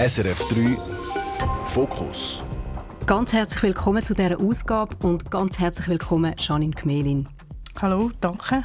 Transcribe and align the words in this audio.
SRF 0.00 0.48
3 0.48 0.78
Fokus. 1.66 2.42
Ganz 3.04 3.34
herzlich 3.34 3.62
willkommen 3.62 4.02
zu 4.02 4.14
dieser 4.14 4.40
Ausgabe 4.40 4.96
und 5.06 5.30
ganz 5.30 5.58
herzlich 5.58 5.88
willkommen 5.88 6.34
Janine 6.38 6.74
Gmelin. 6.74 7.28
Hallo, 7.82 8.10
danke. 8.18 8.64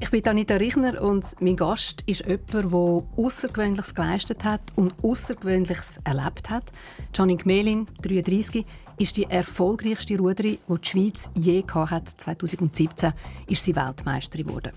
Ich 0.00 0.10
bin 0.10 0.26
Anita 0.26 0.54
Richner 0.54 1.02
und 1.02 1.36
mein 1.40 1.54
Gast 1.54 2.02
ist 2.06 2.24
jemand, 2.24 2.54
der 2.54 2.64
Außergewöhnliches 2.64 3.94
geleistet 3.94 4.44
hat 4.44 4.62
und 4.76 4.94
Außergewöhnliches 5.04 5.98
erlebt 6.04 6.48
hat. 6.48 6.72
Janine 7.14 7.42
Gmelin, 7.42 7.86
33, 8.00 8.64
ist 8.98 9.18
die 9.18 9.24
erfolgreichste 9.24 10.16
Ruderin, 10.16 10.56
die 10.66 10.80
die 10.80 10.88
Schweiz 10.88 11.30
je 11.34 11.62
hatte. 11.62 12.16
2017 12.16 13.12
ist 13.48 13.64
sie 13.64 13.76
Weltmeisterin 13.76 14.46
geworden. 14.46 14.72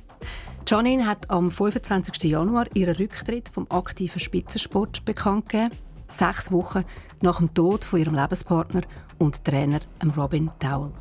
Janine 0.68 1.06
hat 1.06 1.30
am 1.30 1.52
25. 1.52 2.24
Januar 2.24 2.66
ihren 2.74 2.96
Rücktritt 2.96 3.50
vom 3.50 3.68
aktiven 3.70 4.20
Spitzensport 4.20 5.04
bekannt 5.06 5.50
gegeben, 5.50 5.76
sechs 6.08 6.52
Wochen 6.52 6.86
nach 7.22 7.40
dem 7.40 7.54
Tod 7.54 7.84
von 7.84 8.00
ihrem 8.00 8.16
Lebenspartner 8.16 8.82
und 9.18 9.44
Trainer 9.44 9.80
Robin 10.16 10.52
Dowell. 10.60 10.94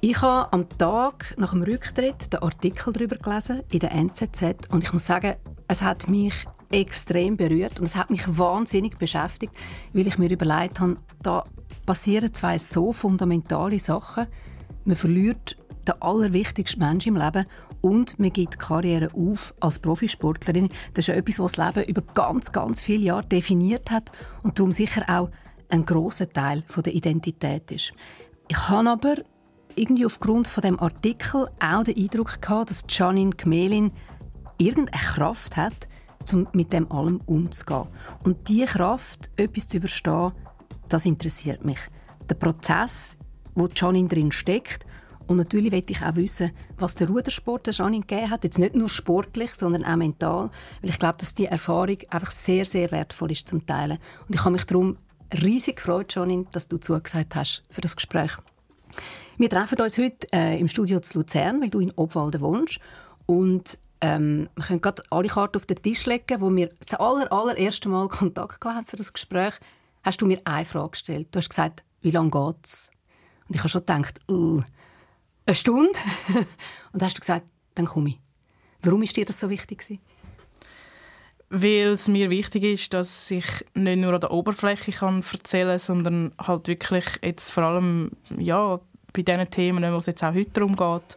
Ich 0.00 0.20
habe 0.22 0.52
am 0.52 0.68
Tag 0.78 1.34
nach 1.36 1.52
dem 1.52 1.62
Rücktritt 1.62 2.32
den 2.32 2.42
Artikel 2.42 2.92
darüber 2.92 3.16
gelesen 3.16 3.62
in 3.70 3.80
der 3.80 3.92
NZZ 3.92 4.68
und 4.70 4.84
ich 4.84 4.92
muss 4.92 5.06
sagen, 5.06 5.34
es 5.68 5.82
hat 5.82 6.08
mich 6.08 6.46
extrem 6.70 7.36
berührt 7.36 7.78
und 7.80 7.86
es 7.86 7.96
hat 7.96 8.10
mich 8.10 8.22
wahnsinnig 8.26 8.96
beschäftigt, 8.96 9.54
weil 9.92 10.06
ich 10.06 10.18
mir 10.18 10.30
überlegt 10.30 10.80
habe, 10.80 10.96
da 11.22 11.44
passieren 11.86 12.32
zwei 12.32 12.56
so 12.58 12.92
fundamentale 12.92 13.78
Sachen. 13.78 14.26
Man 14.84 14.96
verliert 14.96 15.56
den 15.86 16.00
allerwichtigsten 16.00 16.80
Menschen 16.80 17.16
im 17.16 17.22
Leben 17.22 17.46
und 17.80 18.18
man 18.18 18.32
gibt 18.32 18.58
Karriere 18.58 19.10
auf 19.14 19.54
als 19.60 19.78
Profisportlerin. 19.78 20.68
Das 20.94 21.04
ist 21.04 21.06
ja 21.08 21.14
etwas, 21.14 21.38
was 21.40 21.52
das 21.52 21.74
Leben 21.74 21.88
über 21.88 22.02
ganz, 22.14 22.52
ganz 22.52 22.80
viele 22.80 23.04
Jahre 23.04 23.24
definiert 23.24 23.90
hat 23.90 24.10
und 24.42 24.58
darum 24.58 24.72
sicher 24.72 25.04
auch 25.08 25.30
ein 25.70 25.84
großer 25.84 26.28
Teil 26.28 26.64
der 26.76 26.94
Identität 26.94 27.70
ist. 27.70 27.92
Ich 28.48 28.68
habe 28.68 28.90
aber 28.90 29.14
irgendwie 29.76 30.04
aufgrund 30.04 30.48
von 30.48 30.62
dem 30.62 30.80
Artikel 30.80 31.48
auch 31.60 31.84
den 31.84 31.96
Eindruck 31.96 32.42
gehabt, 32.42 32.70
dass 32.70 32.84
Janine 32.88 33.30
Gmelin 33.30 33.92
irgendeine 34.58 35.02
Kraft 35.02 35.56
hat, 35.56 35.88
um 36.32 36.46
mit 36.52 36.72
dem 36.72 36.90
allem 36.92 37.20
umzugehen. 37.26 37.86
Und 38.24 38.48
diese 38.48 38.66
Kraft, 38.66 39.30
etwas 39.36 39.68
zu 39.68 39.78
überstehen, 39.78 40.32
das 40.88 41.06
interessiert 41.06 41.64
mich. 41.64 41.78
Der 42.28 42.34
Prozess, 42.34 43.16
wo 43.54 43.68
Janine 43.68 44.08
drin 44.08 44.32
steckt 44.32 44.84
und 45.30 45.36
natürlich 45.36 45.70
möchte 45.70 45.92
ich 45.92 46.02
auch 46.02 46.16
wissen, 46.16 46.50
was 46.76 46.96
der 46.96 47.06
Rudersport 47.06 47.68
der 47.68 47.72
Janine 47.72 48.04
gegeben 48.04 48.30
hat. 48.30 48.42
Jetzt 48.42 48.58
nicht 48.58 48.74
nur 48.74 48.88
sportlich, 48.88 49.54
sondern 49.54 49.84
auch 49.84 49.94
mental. 49.94 50.50
Weil 50.82 50.90
ich 50.90 50.98
glaube, 50.98 51.18
dass 51.18 51.34
die 51.34 51.46
Erfahrung 51.46 51.98
einfach 52.10 52.32
sehr, 52.32 52.64
sehr 52.64 52.90
wertvoll 52.90 53.30
ist 53.30 53.48
zum 53.48 53.64
Teilen. 53.64 53.98
Und 54.26 54.34
ich 54.34 54.40
habe 54.40 54.50
mich 54.50 54.64
darum 54.64 54.96
riesig 55.40 55.76
gefreut, 55.76 56.12
Janine, 56.12 56.46
dass 56.50 56.66
du 56.66 56.78
zugesagt 56.78 57.36
hast 57.36 57.62
für 57.70 57.80
das 57.80 57.94
Gespräch. 57.94 58.32
Wir 59.38 59.48
treffen 59.48 59.80
uns 59.80 59.98
heute 59.98 60.26
äh, 60.32 60.58
im 60.58 60.66
Studio 60.66 60.98
zu 60.98 61.20
Luzern, 61.20 61.62
weil 61.62 61.70
du 61.70 61.78
in 61.78 61.92
Obwalden 61.94 62.40
wohnst. 62.40 62.80
Und 63.26 63.78
ähm, 64.00 64.48
wir 64.56 64.64
können 64.64 64.80
gerade 64.80 65.00
alle 65.10 65.28
Karten 65.28 65.58
auf 65.58 65.66
den 65.66 65.80
Tisch 65.80 66.06
legen, 66.06 66.40
wo 66.40 66.52
wir 66.52 66.70
das 66.84 66.98
aller, 66.98 67.32
allererste 67.32 67.88
Mal 67.88 68.08
Kontakt 68.08 68.64
hatten 68.64 68.84
für 68.84 68.96
das 68.96 69.12
Gespräch. 69.12 69.54
Hast 70.02 70.20
du 70.20 70.26
mir 70.26 70.40
eine 70.44 70.64
Frage 70.64 70.90
gestellt. 70.90 71.28
Du 71.30 71.38
hast 71.38 71.50
gesagt, 71.50 71.84
wie 72.00 72.10
lange 72.10 72.30
geht's? 72.32 72.90
Und 73.46 73.54
ich 73.54 73.60
habe 73.60 73.68
schon 73.68 73.82
gedacht, 73.82 74.18
uh, 74.28 74.62
eine 75.50 75.54
Stunde. 75.56 75.98
und 76.92 77.02
hast 77.02 77.16
du 77.16 77.20
gesagt, 77.20 77.46
dann 77.74 77.86
komme 77.86 78.10
ich. 78.10 78.20
Warum 78.82 79.02
ist 79.02 79.16
dir 79.16 79.24
das 79.24 79.40
so 79.40 79.50
wichtig? 79.50 79.84
Weil 81.50 81.88
es 81.88 82.08
mir 82.08 82.30
wichtig 82.30 82.62
ist, 82.62 82.94
dass 82.94 83.30
ich 83.30 83.44
nicht 83.74 83.98
nur 83.98 84.14
an 84.14 84.20
der 84.20 84.30
Oberfläche 84.30 84.92
kann 84.92 85.22
erzählen 85.32 85.70
kann, 85.70 85.78
sondern 85.78 86.32
halt 86.40 86.68
wirklich 86.68 87.04
jetzt 87.22 87.50
vor 87.50 87.64
allem 87.64 88.12
ja, 88.38 88.78
bei 89.12 89.22
diesen 89.22 89.50
Themen, 89.50 89.92
wo 89.92 89.96
es 89.96 90.06
jetzt 90.06 90.22
auch 90.22 90.34
heute 90.34 90.50
darum 90.50 90.76
geht, 90.76 91.16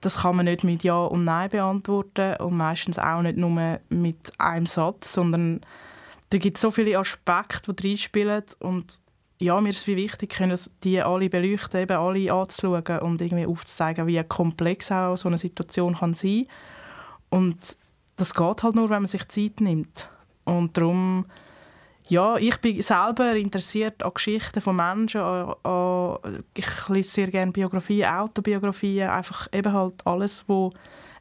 das 0.00 0.22
kann 0.22 0.34
man 0.34 0.46
nicht 0.46 0.64
mit 0.64 0.82
Ja 0.82 1.04
und 1.04 1.24
Nein 1.24 1.48
beantworten 1.48 2.34
und 2.40 2.56
meistens 2.56 2.98
auch 2.98 3.22
nicht 3.22 3.36
nur 3.36 3.78
mit 3.88 4.32
einem 4.38 4.66
Satz, 4.66 5.12
sondern 5.12 5.60
da 6.30 6.38
gibt 6.38 6.58
so 6.58 6.72
viele 6.72 6.98
Aspekte, 6.98 7.72
die 7.72 7.90
reinspielen 7.90 8.42
und 8.58 9.01
ja, 9.42 9.60
mir 9.60 9.70
ist 9.70 9.78
es 9.78 9.86
wichtig, 9.88 10.30
können 10.30 10.58
die 10.84 11.02
alle 11.02 11.28
beleuchten, 11.28 11.80
eben 11.80 11.96
alle 11.96 12.32
anzuschauen 12.32 13.00
und 13.00 13.20
irgendwie 13.20 13.46
aufzuzeigen, 13.46 14.06
wie 14.06 14.22
komplex 14.22 14.92
auch 14.92 15.16
so 15.16 15.28
eine 15.28 15.38
Situation 15.38 15.96
kann 15.96 16.14
sein 16.14 16.46
Und 17.28 17.76
das 18.16 18.34
geht 18.34 18.62
halt 18.62 18.74
nur, 18.76 18.88
wenn 18.88 19.02
man 19.02 19.06
sich 19.06 19.26
Zeit 19.28 19.60
nimmt. 19.60 20.08
Und 20.44 20.76
darum, 20.76 21.26
ja, 22.08 22.36
ich 22.36 22.56
bin 22.58 22.80
selber 22.82 23.34
interessiert 23.34 24.04
an 24.04 24.14
Geschichten 24.14 24.60
von 24.60 24.76
Menschen. 24.76 25.20
An, 25.20 25.54
an, 25.64 26.44
ich 26.54 26.88
lese 26.88 27.10
sehr 27.10 27.28
gerne 27.28 27.50
Biografien, 27.50 28.06
Autobiografien, 28.06 29.08
einfach 29.08 29.48
eben 29.52 29.72
halt 29.72 30.06
alles, 30.06 30.44
was 30.46 30.72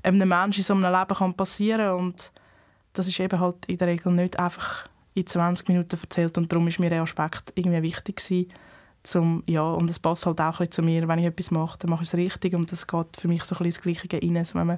einem 0.03 0.29
Menschen 0.29 0.59
in 0.59 0.65
so 0.65 0.73
einem 0.75 0.91
Leben 0.91 1.33
passieren 1.33 1.87
kann. 1.87 1.97
Und 1.97 2.31
das 2.93 3.07
ist 3.07 3.19
eben 3.19 3.39
halt 3.39 3.65
in 3.65 3.77
der 3.77 3.87
Regel 3.87 4.11
nicht 4.11 4.37
einfach 4.37 4.90
in 5.13 5.27
20 5.27 5.67
Minuten 5.67 5.97
erzählt 5.99 6.37
und 6.37 6.51
darum 6.51 6.67
ist 6.67 6.79
mir 6.79 6.89
der 6.89 7.01
Aspekt 7.01 7.51
irgendwie 7.55 7.81
wichtig 7.81 8.17
gewesen, 8.17 8.51
zum, 9.03 9.43
ja, 9.47 9.63
und 9.63 9.89
es 9.89 9.99
passt 9.99 10.25
halt 10.25 10.39
auch 10.41 10.59
ein 10.59 10.71
zu 10.71 10.83
mir, 10.83 11.07
wenn 11.07 11.19
ich 11.19 11.25
etwas 11.25 11.49
mache, 11.51 11.77
dann 11.79 11.89
mache 11.89 12.03
ich 12.03 12.09
es 12.09 12.15
richtig 12.15 12.53
und 12.53 12.71
das 12.71 12.85
geht 12.85 13.17
für 13.17 13.27
mich 13.27 13.43
so 13.43 13.55
ein 13.55 13.63
bisschen 13.63 13.93
das 13.93 14.01
Gleiche 14.01 14.21
rein. 14.21 14.37
Also 14.37 14.59
wenn 14.59 14.67
man, 14.67 14.77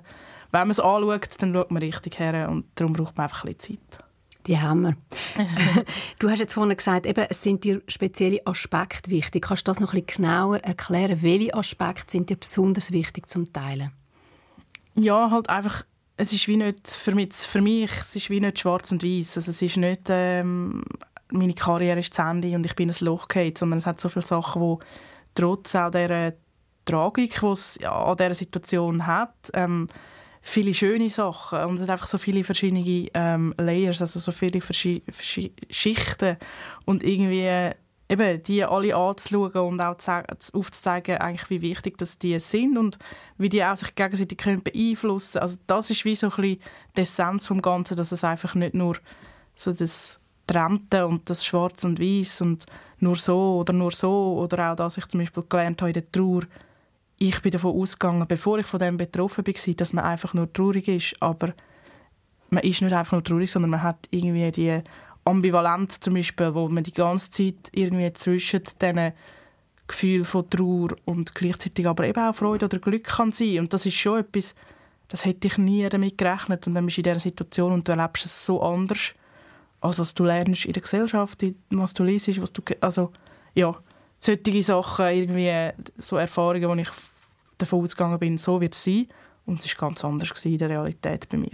wenn 0.52 0.62
man 0.62 0.72
es 0.72 0.80
anschaut, 0.80 1.30
dann 1.40 1.54
schaut 1.54 1.72
man 1.72 1.82
richtig 1.82 2.20
her 2.20 2.50
und 2.50 2.66
darum 2.76 2.94
braucht 2.94 3.18
man 3.18 3.26
einfach 3.26 3.44
ein 3.44 3.54
bisschen 3.54 3.80
Zeit. 3.80 4.04
Die 4.48 4.60
haben 4.60 4.82
wir. 4.82 4.98
du 6.20 6.30
hast 6.30 6.40
jetzt 6.40 6.54
vorhin 6.54 6.76
gesagt, 6.76 7.06
eben, 7.06 7.26
es 7.30 7.42
sind 7.42 7.64
dir 7.64 7.82
spezielle 7.88 8.46
Aspekte 8.46 9.10
wichtig. 9.10 9.44
Kannst 9.46 9.68
du 9.68 9.72
das 9.72 9.80
noch 9.80 9.94
ein 9.94 10.04
bisschen 10.04 10.24
genauer 10.24 10.58
erklären? 10.58 11.22
Welche 11.22 11.54
Aspekte 11.54 12.12
sind 12.12 12.30
dir 12.30 12.36
besonders 12.36 12.92
wichtig 12.92 13.30
zum 13.30 13.52
Teilen? 13.54 13.92
Ja, 14.96 15.32
halt 15.32 15.50
einfach 15.50 15.84
es 16.18 16.34
ist 16.34 16.48
wie 16.48 16.58
nicht, 16.58 16.90
für 16.90 17.16
mich, 17.16 17.34
für 17.34 17.62
mich 17.62 17.92
es 17.92 18.16
ist 18.16 18.30
wie 18.30 18.40
nicht 18.40 18.60
schwarz 18.60 18.92
und 18.92 19.04
weiß. 19.04 19.38
Also 19.38 19.52
es 19.52 19.62
ist 19.62 19.78
nicht, 19.78 20.08
ähm, 20.10 20.84
meine 21.32 21.54
Karriere 21.54 22.00
ist 22.00 22.14
zu 22.14 22.22
Ende 22.22 22.56
und 22.56 22.66
ich 22.66 22.76
bin 22.76 22.90
ein 22.90 22.96
Loch 23.00 23.28
gefallen, 23.28 23.56
sondern 23.56 23.80
es 23.80 23.86
hat 23.86 24.00
so 24.00 24.10
viele 24.10 24.26
Sachen, 24.26 24.62
die 24.62 24.86
trotz 25.36 25.76
auch 25.76 25.90
dieser 25.90 26.34
Tragik, 26.86 27.40
die 27.40 27.46
es 27.48 27.80
an 27.84 28.18
dieser 28.18 28.34
Situation 28.34 29.08
hat, 29.08 29.34
ähm, 29.54 29.88
viele 30.42 30.74
schöne 30.74 31.10
Sachen 31.10 31.64
und 31.64 31.76
es 31.76 31.84
hat 31.84 31.90
einfach 31.90 32.08
so 32.08 32.18
viele 32.18 32.44
verschiedene 32.44 33.10
ähm, 33.14 33.54
Layers, 33.58 34.02
also 34.02 34.20
so 34.20 34.32
viele 34.32 34.62
verschi 34.62 35.02
Schichten 35.70 36.38
und 36.86 37.02
irgendwie 37.02 37.72
eben 38.14 38.44
die 38.44 38.64
alle 38.64 38.96
anzuschauen 38.96 39.52
und 39.54 39.82
auch 39.82 39.98
aufzuzeigen, 40.54 41.18
eigentlich, 41.18 41.50
wie 41.50 41.62
wichtig 41.62 41.98
dass 41.98 42.18
die 42.18 42.38
sind 42.40 42.78
und 42.78 42.98
wie 43.38 43.50
die 43.50 43.64
auch 43.64 43.78
sich 43.78 43.96
gegenseitig 43.96 44.38
können 44.38 44.64
beeinflussen 44.64 45.40
Also 45.40 45.58
das 45.68 45.90
ist 45.90 46.06
wie 46.06 46.16
so 46.16 46.28
ein 46.28 46.36
bisschen 46.36 46.60
die 46.96 47.02
Essenz 47.02 47.48
vom 47.48 47.62
Ganzen, 47.62 47.98
dass 47.98 48.12
es 48.12 48.24
einfach 48.24 48.56
nicht 48.56 48.74
nur 48.74 48.98
so 49.56 49.74
das 49.74 50.20
Trennte 50.48 51.08
und 51.08 51.30
das 51.30 51.46
Schwarz 51.46 51.84
und 51.84 52.00
Weiß 52.00 52.42
und 52.42 52.66
nur 53.00 53.16
so 53.16 53.58
oder 53.58 53.74
nur 53.74 53.92
so 53.92 54.38
oder 54.38 54.72
auch, 54.72 54.76
dass 54.76 54.98
ich 54.98 55.06
zum 55.08 55.20
Beispiel 55.20 55.44
gelernt 55.48 55.82
habe 55.82 55.90
in 55.90 55.94
der 55.94 56.12
Trauer, 56.12 56.44
ich 57.20 57.42
bin 57.42 57.52
davon 57.52 57.80
ausgegangen, 57.80 58.26
bevor 58.28 58.60
ich 58.60 58.66
von 58.66 58.80
dem 58.80 58.98
betroffen 58.98 59.46
war, 59.46 59.74
dass 59.76 59.94
man 59.94 60.04
einfach 60.04 60.34
nur 60.34 60.52
traurig 60.52 60.88
ist, 60.88 61.16
aber 61.22 61.54
man 62.50 62.64
ist 62.64 62.82
nicht 62.82 62.94
einfach 62.94 63.14
nur 63.14 63.24
traurig, 63.24 63.52
sondern 63.52 63.72
man 63.72 63.84
hat 63.84 64.08
irgendwie 64.12 64.52
die 64.52 64.82
Ambivalenz 65.26 66.00
zum 66.00 66.16
Beispiel, 66.16 66.54
wo 66.54 66.68
man 66.70 66.84
die 66.84 66.94
ganze 66.94 67.30
Zeit 67.32 67.70
irgendwie 67.72 68.12
zwischen 68.14 68.62
diesen 68.82 69.14
Gefühl 69.88 70.24
von 70.24 70.50
Trauer 70.50 70.90
und 71.06 71.36
gleichzeitig 71.36 71.88
aber 71.88 72.06
eben 72.06 72.22
auch 72.22 72.36
Freude 72.36 72.66
oder 72.66 72.80
Glück 72.80 73.04
kann 73.04 73.32
sein. 73.32 73.60
Und 73.60 73.74
das 73.74 73.86
ist 73.86 73.96
schon 73.96 74.20
etwas, 74.20 74.56
das 75.08 75.26
hätte 75.26 75.48
ich 75.48 75.58
nie 75.58 75.88
damit 75.88 76.18
gerechnet. 76.18 76.68
Und 76.68 76.76
dann 76.76 76.86
bist 76.86 76.98
du 76.98 77.02
in 77.02 77.04
dieser 77.04 77.20
Situation 77.20 77.74
und 77.74 77.88
du 77.88 77.92
erlebst 77.92 78.26
es 78.26 78.46
so 78.46 78.62
anders, 78.62 79.14
als 79.82 80.00
was 80.00 80.14
du 80.14 80.24
lernst 80.24 80.66
in 80.66 80.74
der 80.74 80.82
Gesellschaft, 80.82 81.46
was 81.70 81.94
du 81.94 82.04
liest, 82.04 82.42
was 82.42 82.54
du... 82.54 82.62
Also, 82.80 83.12
ja, 83.54 83.76
solche 84.20 84.64
Sachen, 84.64 85.06
irgendwie 85.08 85.72
so 85.98 86.18
Erfahrungen, 86.18 86.70
wo 86.70 86.76
ich 86.76 86.90
davon 87.58 87.84
ausgegangen 87.84 88.20
bin, 88.20 88.38
so 88.38 88.62
wird 88.62 88.74
es 88.74 88.84
sein. 88.84 89.08
Und 89.46 89.60
es 89.60 89.80
war 89.80 89.90
ganz 89.90 90.04
anders 90.06 90.46
in 90.46 90.58
der 90.58 90.70
Realität 90.70 91.28
bei 91.30 91.38
mir. 91.38 91.52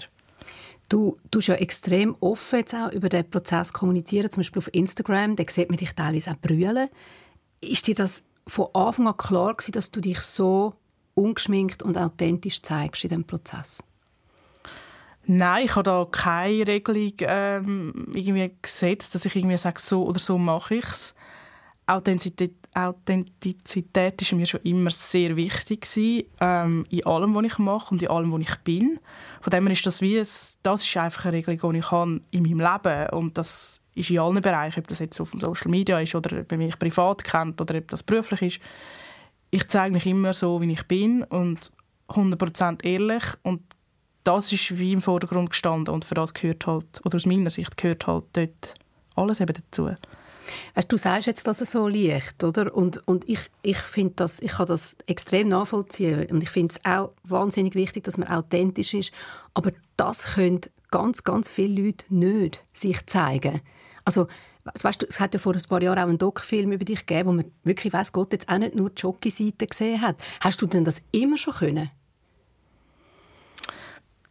Du 0.90 1.18
tust 1.30 1.48
ja 1.48 1.56
extrem 1.56 2.16
offen 2.20 2.60
jetzt 2.60 2.74
auch 2.74 2.92
über 2.92 3.10
den 3.10 3.30
Prozess 3.30 3.74
kommunizieren, 3.74 4.32
zum 4.32 4.42
Beispiel 4.42 4.60
auf 4.60 4.74
Instagram. 4.74 5.36
Da 5.36 5.44
sieht 5.48 5.70
man 5.70 5.78
dich 5.78 5.94
teilweise 5.94 6.32
auch 6.32 6.38
brüllen. 6.38 6.90
Ist 7.62 7.88
dir 7.88 7.96
das 7.96 8.24
von 8.48 8.68
Anfang 8.74 9.08
an 9.08 9.18
klar 9.18 9.54
gewesen, 9.54 9.74
dass 9.74 9.92
du 9.92 10.02
dich 10.02 10.20
so 10.20 10.74
ungeschminkt 11.14 11.84
und 11.84 11.98
authentisch 11.98 12.62
zeigst 12.64 13.04
in 13.04 13.10
diesem 13.10 13.24
Prozess? 13.24 13.84
Nein, 15.26 15.66
ich 15.66 15.76
habe 15.76 15.84
da 15.84 16.08
keine 16.12 16.66
Regelung 16.66 17.14
ähm, 17.20 18.08
irgendwie 18.16 18.52
gesetzt, 18.60 19.14
dass 19.14 19.26
ich 19.26 19.36
irgendwie 19.36 19.58
sage, 19.58 19.80
so 19.80 20.06
oder 20.06 20.20
so 20.20 20.40
mache 20.40 20.76
ich 20.76 20.86
es. 20.86 21.14
Authentizität, 21.90 22.54
Authentizität 22.76 24.22
ist 24.22 24.32
mir 24.34 24.46
schon 24.46 24.62
immer 24.62 24.92
sehr 24.92 25.36
wichtig 25.36 25.82
gewesen, 25.82 26.24
ähm, 26.40 26.86
in 26.90 27.06
allem, 27.06 27.34
was 27.34 27.46
ich 27.46 27.58
mache 27.58 27.94
und 27.94 28.02
in 28.04 28.10
allem, 28.10 28.32
was 28.32 28.42
ich 28.42 28.56
bin. 28.58 29.00
Von 29.42 29.52
dem 29.52 29.66
her 29.66 29.74
ist 29.74 29.86
das 29.86 30.02
wie 30.02 30.20
ein, 30.20 30.28
das 30.64 30.84
ist 30.84 30.98
einfach 30.98 31.26
eine 31.26 31.38
Regelung, 31.38 31.74
die 31.74 31.80
ich 31.80 31.92
habe 31.92 32.22
in 32.30 32.44
meinem 32.44 32.60
Leben 32.60 33.10
und 33.10 33.38
das 33.38 33.82
ist 33.96 34.10
in 34.12 34.20
allen 34.20 34.42
Bereichen, 34.42 34.80
ob 34.80 34.88
das 34.88 35.00
jetzt 35.00 35.20
auf 35.20 35.32
Social 35.32 35.72
Media 35.72 36.00
ist 36.00 36.14
oder 36.14 36.42
ob 36.42 36.52
mich 36.52 36.78
privat 36.78 37.24
kennt 37.24 37.60
oder 37.60 37.78
ob 37.78 37.88
das 37.90 38.04
beruflich 38.04 38.42
ist. 38.42 38.60
Ich 39.50 39.68
zeige 39.68 39.94
mich 39.94 40.06
immer 40.06 40.34
so, 40.34 40.62
wie 40.62 40.72
ich 40.72 40.88
bin 40.88 41.24
und 41.24 41.72
100% 42.10 42.86
ehrlich 42.86 43.24
und 43.42 43.62
das 44.24 44.54
ist 44.54 44.78
wie 44.78 44.94
im 44.94 45.02
Vordergrund 45.02 45.50
gestanden 45.50 45.94
und 45.94 46.06
für 46.06 46.14
das 46.14 46.36
gehört 46.36 46.68
halt, 46.68 47.02
oder 47.04 47.16
aus 47.16 47.26
meiner 47.26 47.50
Sicht 47.50 47.78
gehört 47.78 48.06
halt 48.06 48.26
dort 48.34 48.76
alles 49.16 49.40
eben 49.40 49.54
dazu. 49.54 49.90
Weißt, 50.76 50.92
du 50.92 50.98
sagst 50.98 51.28
jetzt, 51.28 51.48
dass 51.48 51.62
es 51.62 51.72
so 51.72 51.88
leicht, 51.88 52.44
oder? 52.44 52.74
Und, 52.74 53.08
und 53.08 53.28
ich, 53.28 53.40
ich 53.62 53.78
finde 53.78 54.14
das, 54.18 54.40
ich 54.40 54.52
kann 54.52 54.68
das 54.68 54.96
extrem 55.08 55.48
nachvollziehen 55.48 56.30
und 56.32 56.44
ich 56.44 56.50
finde 56.50 56.76
es 56.76 56.86
auch 56.90 57.12
wahnsinnig 57.24 57.76
wichtig, 57.76 58.04
dass 58.04 58.18
man 58.18 58.28
authentisch 58.28 58.94
ist. 58.94 59.14
Aber 59.54 59.72
das 59.98 60.34
können 60.34 60.62
ganz, 60.92 61.24
ganz 61.24 61.50
viele 61.50 61.84
Leute 61.84 62.06
nicht 62.10 62.64
sich 62.74 63.06
zeigen. 63.06 63.62
Also 64.06 64.28
weißt 64.64 65.02
du, 65.02 65.06
es 65.08 65.20
hat 65.20 65.34
ja 65.34 65.40
vor 65.40 65.54
ein 65.54 65.62
paar 65.68 65.82
Jahren 65.82 66.00
auch 66.00 66.04
einen 66.04 66.18
Doc-Film 66.18 66.72
über 66.72 66.86
dich 66.86 67.06
gegeben, 67.06 67.30
wo 67.30 67.34
man 67.34 67.52
wirklich, 67.64 67.94
weiß 67.94 68.12
Gott, 68.12 68.32
jetzt 68.34 68.50
auch 68.50 68.58
nicht 68.58 68.76
nur 68.76 68.90
die 68.90 69.02
Jockey-Seite 69.02 69.68
gesehen 69.68 70.02
hat. 70.02 70.18
Hast 70.42 70.62
du 70.62 70.68
denn 70.68 70.84
das 70.84 71.02
immer 71.12 71.38
schon 71.38 71.54
können? 71.54 71.90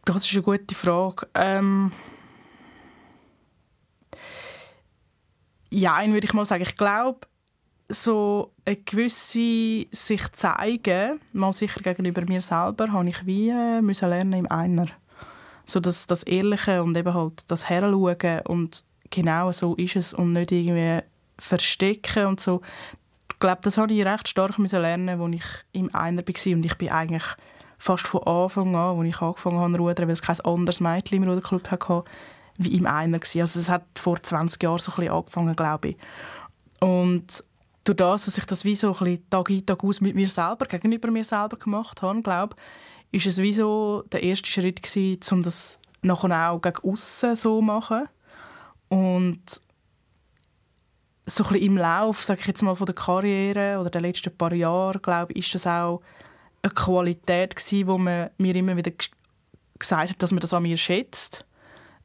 Das 0.05 0.25
ist 0.25 0.33
eine 0.33 0.41
gute 0.43 0.75
Frage. 0.75 1.27
Ähm 1.35 1.91
ja, 5.71 6.05
würde 6.07 6.25
ich 6.25 6.33
mal 6.33 6.45
sagen. 6.45 6.63
Ich 6.63 6.77
glaube, 6.77 7.21
so 7.89 8.51
eine 8.65 8.75
gewisse 8.77 9.87
sich 9.91 10.31
zeigen, 10.33 11.19
mal 11.33 11.53
sicher 11.53 11.81
gegenüber 11.81 12.21
mir 12.27 12.41
selber, 12.41 12.91
habe 12.91 13.09
ich 13.09 13.25
wie 13.25 13.49
äh, 13.49 13.81
müssen 13.81 14.09
lernen 14.09 14.33
im 14.33 14.51
Einer. 14.51 14.87
So 15.65 15.79
das, 15.79 16.07
das 16.07 16.23
Ehrliche 16.23 16.83
und 16.83 16.95
eben 16.95 17.13
halt 17.13 17.49
das 17.49 17.67
Heranschauen 17.69 18.41
und 18.47 18.83
genau 19.09 19.51
so 19.51 19.75
ist 19.75 19.95
es 19.95 20.13
und 20.13 20.33
nicht 20.33 20.51
irgendwie 20.51 21.03
verstecken 21.39 22.27
und 22.27 22.39
so. 22.39 22.61
Ich 23.31 23.39
glaube, 23.39 23.61
das 23.63 23.77
habe 23.77 23.93
ich 23.93 24.05
recht 24.05 24.27
stark 24.27 24.59
müssen 24.59 24.81
lernen, 24.81 25.21
als 25.21 25.35
ich 25.35 25.45
im 25.71 25.93
Einer 25.95 26.23
war 26.27 26.53
und 26.53 26.65
ich 26.65 26.77
bin 26.77 26.89
eigentlich 26.89 27.23
fast 27.79 28.07
von 28.07 28.23
Anfang 28.23 28.75
an, 28.75 28.99
als 28.99 29.07
ich 29.07 29.21
angefangen 29.21 29.59
habe 29.59 29.73
zu 29.73 29.81
rudern, 29.81 30.07
weil 30.07 30.13
es 30.13 30.21
kein 30.21 30.39
anderes 30.41 30.79
Mädchen 30.79 31.23
im 31.23 31.29
Ruderclub 31.29 31.71
hatte, 31.71 32.03
wie 32.59 32.75
im 32.75 32.85
Einer 32.85 33.17
gewesen. 33.17 33.41
Also 33.41 33.59
es 33.59 33.69
hat 33.69 33.85
vor 33.97 34.21
20 34.21 34.61
Jahren 34.61 34.77
so 34.77 34.91
ein 34.91 34.95
bisschen 34.97 35.13
angefangen, 35.13 35.55
glaube 35.55 35.89
ich. 35.89 35.97
Und 36.81 37.43
durch 37.85 37.97
das, 37.97 38.25
dass 38.25 38.37
ich 38.37 38.45
das 38.45 38.65
wie 38.65 38.75
so 38.75 38.93
ein 38.93 38.99
bisschen 38.99 39.29
Tag 39.29 39.49
ein, 39.49 39.65
Tag 39.65 39.83
aus 39.83 40.01
mit 40.01 40.15
mir 40.15 40.27
selber, 40.29 40.65
gegenüber 40.65 41.09
mir 41.09 41.23
selber 41.23 41.57
gemacht 41.57 42.01
habe, 42.01 42.21
glaube 42.21 42.55
ist 43.11 43.25
es 43.25 43.39
wie 43.39 43.53
so 43.53 44.03
der 44.11 44.21
erste 44.21 44.51
Schritt 44.51 44.83
gewesen, 44.83 45.19
um 45.31 45.41
das 45.41 45.79
nachher 46.03 46.51
auch 46.51 46.61
gegen 46.61 46.77
aussen 46.83 47.35
so 47.35 47.57
zu 47.57 47.61
machen. 47.61 48.07
Und 48.89 49.61
so 51.25 51.43
ein 51.43 51.53
bisschen 51.53 51.55
im 51.55 51.77
Lauf, 51.77 52.23
sage 52.23 52.41
ich 52.41 52.47
jetzt 52.47 52.61
mal, 52.61 52.75
von 52.75 52.85
der 52.85 52.95
Karriere 52.95 53.79
oder 53.79 53.89
der 53.89 54.01
letzten 54.01 54.35
paar 54.35 54.53
Jahre, 54.53 54.99
glaube 54.99 55.33
ich, 55.33 55.45
ist 55.45 55.55
das 55.55 55.67
auch 55.67 56.01
eine 56.61 56.73
Qualität 56.73 57.55
gewesen, 57.55 57.87
wo 57.87 57.97
man 57.97 58.29
mir 58.37 58.55
immer 58.55 58.77
wieder 58.77 58.91
gesagt 59.77 60.09
hat, 60.11 60.21
dass 60.21 60.31
man 60.31 60.41
das 60.41 60.53
an 60.53 60.63
mir 60.63 60.77
schätzt 60.77 61.45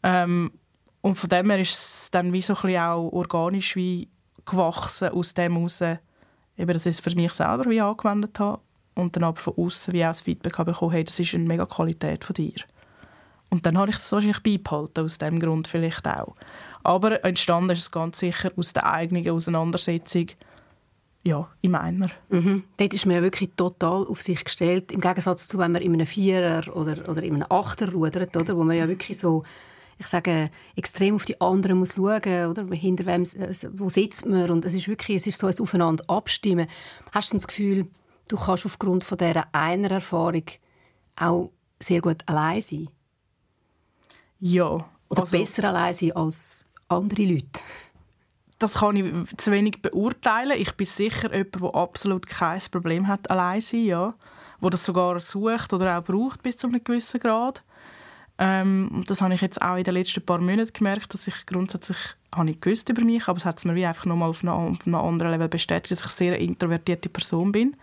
ähm, 0.04 0.52
und 1.00 1.16
von 1.16 1.28
dem 1.28 1.50
her 1.50 1.58
ist 1.58 1.72
es 1.72 2.10
dann 2.10 2.32
wie 2.32 2.42
so 2.42 2.54
ein 2.54 2.76
auch 2.76 3.10
organisch 3.12 3.74
wie 3.74 4.08
gewachsen 4.44 5.08
aus 5.08 5.34
dem 5.34 5.56
heraus, 5.56 5.80
eben, 5.82 6.72
dass 6.72 6.86
ich 6.86 6.98
es 6.98 7.00
für 7.00 7.14
mich 7.16 7.32
selber 7.32 7.68
wie 7.68 7.80
angewendet 7.80 8.38
habe 8.38 8.60
und 8.94 9.16
dann 9.16 9.24
aber 9.24 9.38
von 9.38 9.54
außen 9.56 9.92
wie 9.92 10.04
auch 10.04 10.08
das 10.08 10.20
Feedback 10.20 10.58
habe 10.58 10.72
bekommen, 10.72 10.92
hey, 10.92 11.04
das 11.04 11.18
ist 11.18 11.34
eine 11.34 11.44
mega 11.44 11.66
Qualität 11.66 12.24
von 12.24 12.34
dir. 12.34 12.60
Und 13.50 13.66
dann 13.66 13.78
habe 13.78 13.90
ich 13.90 13.96
das 13.96 14.12
wahrscheinlich 14.12 14.42
beibehalten, 14.42 15.04
aus 15.04 15.18
dem 15.18 15.38
Grund 15.38 15.68
vielleicht 15.68 16.06
auch. 16.06 16.34
Aber 16.82 17.24
entstanden 17.24 17.70
ist 17.70 17.80
es 17.80 17.90
ganz 17.90 18.18
sicher 18.18 18.50
aus 18.56 18.72
der 18.72 18.90
eigenen 18.90 19.28
Auseinandersetzung 19.30 20.26
ja, 21.22 21.48
im 21.62 21.74
Einer. 21.74 22.10
Mhm. 22.28 22.64
Dort 22.76 22.92
ist 22.92 23.06
man 23.06 23.16
ja 23.16 23.22
wirklich 23.22 23.50
total 23.56 24.06
auf 24.06 24.20
sich 24.20 24.44
gestellt, 24.44 24.92
im 24.92 25.00
Gegensatz 25.00 25.48
zu, 25.48 25.58
wenn 25.58 25.72
man 25.72 25.82
in 25.82 25.94
einem 25.94 26.06
Vierer 26.06 26.76
oder, 26.76 27.08
oder 27.08 27.22
in 27.22 27.34
einem 27.34 27.46
Achter 27.48 27.92
rudert, 27.92 28.36
oder, 28.36 28.56
wo 28.56 28.62
man 28.62 28.76
ja 28.76 28.86
wirklich 28.88 29.18
so 29.18 29.42
ich 29.98 30.06
sage, 30.06 30.50
extrem 30.76 31.14
auf 31.14 31.24
die 31.24 31.40
anderen 31.40 31.78
muss 31.78 31.94
schauen, 31.94 32.46
oder? 32.46 32.66
Hinter 32.74 33.06
wem, 33.06 33.24
wo 33.72 33.88
sitzt 33.88 34.26
man? 34.26 34.50
Und 34.50 34.64
es 34.64 34.74
ist 34.74 34.88
wirklich, 34.88 35.18
es 35.18 35.26
ist 35.26 35.38
so 35.38 35.46
ein 35.46 35.58
Aufeinander 35.58 36.04
abstimmen. 36.08 36.66
Hast 37.12 37.32
du 37.32 37.36
das 37.36 37.46
Gefühl, 37.46 37.88
du 38.28 38.36
kannst 38.36 38.66
aufgrund 38.66 39.04
von 39.04 39.18
dieser 39.18 39.46
einer 39.52 39.90
Erfahrung 39.90 40.44
auch 41.16 41.50
sehr 41.80 42.00
gut 42.00 42.22
allein 42.26 42.62
sein? 42.62 42.88
Ja. 44.40 44.88
Oder 45.08 45.22
also, 45.22 45.38
besser 45.38 45.64
allein 45.64 45.94
sein 45.94 46.12
als 46.12 46.64
andere 46.88 47.22
Leute? 47.22 47.60
Das 48.58 48.74
kann 48.74 48.96
ich 48.96 49.36
zu 49.36 49.52
wenig 49.52 49.82
beurteilen. 49.82 50.58
Ich 50.58 50.72
bin 50.72 50.86
sicher 50.86 51.34
jemand, 51.34 51.60
der 51.60 51.74
absolut 51.74 52.26
kein 52.26 52.60
Problem 52.70 53.06
hat, 53.08 53.30
allein 53.30 53.60
zu 53.60 53.76
sein, 53.76 53.84
ja. 53.84 54.14
Wo 54.60 54.70
das 54.70 54.84
sogar 54.84 55.20
sucht 55.20 55.72
oder 55.72 55.98
auch 55.98 56.04
braucht 56.04 56.42
bis 56.42 56.56
zu 56.56 56.68
einem 56.68 56.82
gewissen 56.82 57.20
Grad. 57.20 57.62
Ähm, 58.38 59.02
das 59.06 59.20
habe 59.20 59.34
ich 59.34 59.40
jetzt 59.40 59.62
auch 59.62 59.76
in 59.76 59.84
den 59.84 59.94
letzten 59.94 60.24
paar 60.24 60.40
Monaten 60.40 60.72
gemerkt, 60.72 61.14
dass 61.14 61.28
ich 61.28 61.46
grundsätzlich 61.46 61.96
habe 62.34 62.50
ich 62.50 62.60
gewusst 62.60 62.88
über 62.88 63.04
mich, 63.04 63.28
aber 63.28 63.36
es 63.36 63.44
hat 63.44 63.58
es 63.58 63.64
mir 63.64 63.74
wie 63.76 63.86
einfach 63.86 64.06
nochmal 64.06 64.28
auf, 64.28 64.42
einem 64.42 64.94
anderen 64.94 65.32
Level 65.32 65.48
bestätigt, 65.48 65.92
dass 65.92 66.00
ich 66.00 66.06
eine 66.06 66.12
sehr 66.12 66.38
introvertierte 66.40 67.08
Person 67.08 67.52
bin. 67.52 67.76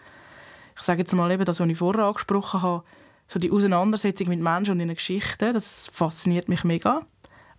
Ich 0.76 0.82
sage 0.82 1.00
jetzt 1.00 1.14
mal 1.14 1.32
eben 1.32 1.46
das, 1.46 1.60
was 1.60 1.70
ich 1.70 1.78
vorher 1.78 2.06
angesprochen 2.06 2.62
habe, 2.62 2.84
so 3.28 3.40
die 3.40 3.52
Auseinandersetzung 3.52 4.28
mit 4.28 4.42
Menschen 4.42 4.74
und 4.74 4.80
ihren 4.82 4.94
Geschichten, 4.94 5.54
das 5.54 5.90
fasziniert 5.94 6.50
mich 6.50 6.66
mega. 6.66 7.06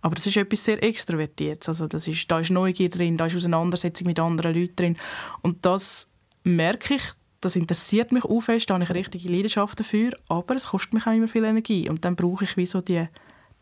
Aber 0.01 0.15
das 0.15 0.27
ist 0.27 0.37
etwas 0.37 0.65
sehr 0.65 0.83
Extrovertiertes. 0.83 1.69
Also 1.69 1.87
das 1.87 2.07
ist, 2.07 2.29
da 2.29 2.41
ist 2.41 2.51
Neugier 2.51 2.89
drin, 2.89 3.17
da 3.17 3.25
ist 3.25 3.35
Auseinandersetzung 3.35 4.05
mit 4.05 4.19
anderen 4.19 4.53
Leuten 4.53 4.75
drin. 4.75 4.97
Und 5.41 5.65
das 5.65 6.09
merke 6.43 6.95
ich, 6.95 7.03
das 7.45 7.55
interessiert 7.55 8.11
mich 8.11 8.25
auch 8.25 8.41
fest, 8.41 8.69
da 8.69 8.75
habe 8.75 8.83
ich 8.83 8.89
richtige 8.93 9.29
Leidenschaft 9.29 9.79
dafür, 9.79 10.11
aber 10.29 10.55
es 10.55 10.67
kostet 10.67 10.93
mich 10.93 11.07
auch 11.07 11.11
immer 11.11 11.27
viel 11.27 11.43
Energie 11.43 11.89
und 11.89 12.05
dann 12.05 12.15
brauche 12.15 12.43
ich 12.43 12.57
wie 12.57 12.65
so 12.65 12.81
die, 12.81 13.07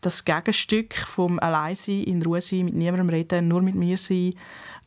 das 0.00 0.24
Gegenstück 0.24 0.94
vom 0.94 1.38
Alleinsein, 1.38 2.04
in 2.04 2.22
Ruhe 2.22 2.40
sein, 2.40 2.66
mit 2.66 2.74
niemandem 2.74 3.08
reden, 3.08 3.48
nur 3.48 3.62
mit 3.62 3.74
mir 3.74 3.96
sein. 3.96 4.34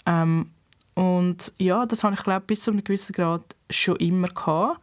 Ähm, 0.06 0.52
und 0.94 1.54
ja, 1.58 1.86
das 1.86 2.04
habe 2.04 2.16
ich 2.16 2.24
glaube 2.24 2.46
bis 2.46 2.62
zu 2.62 2.72
einem 2.72 2.84
gewissen 2.84 3.14
Grad 3.14 3.56
schon 3.70 3.98
immer 3.98 4.30
gehabt. 4.30 4.80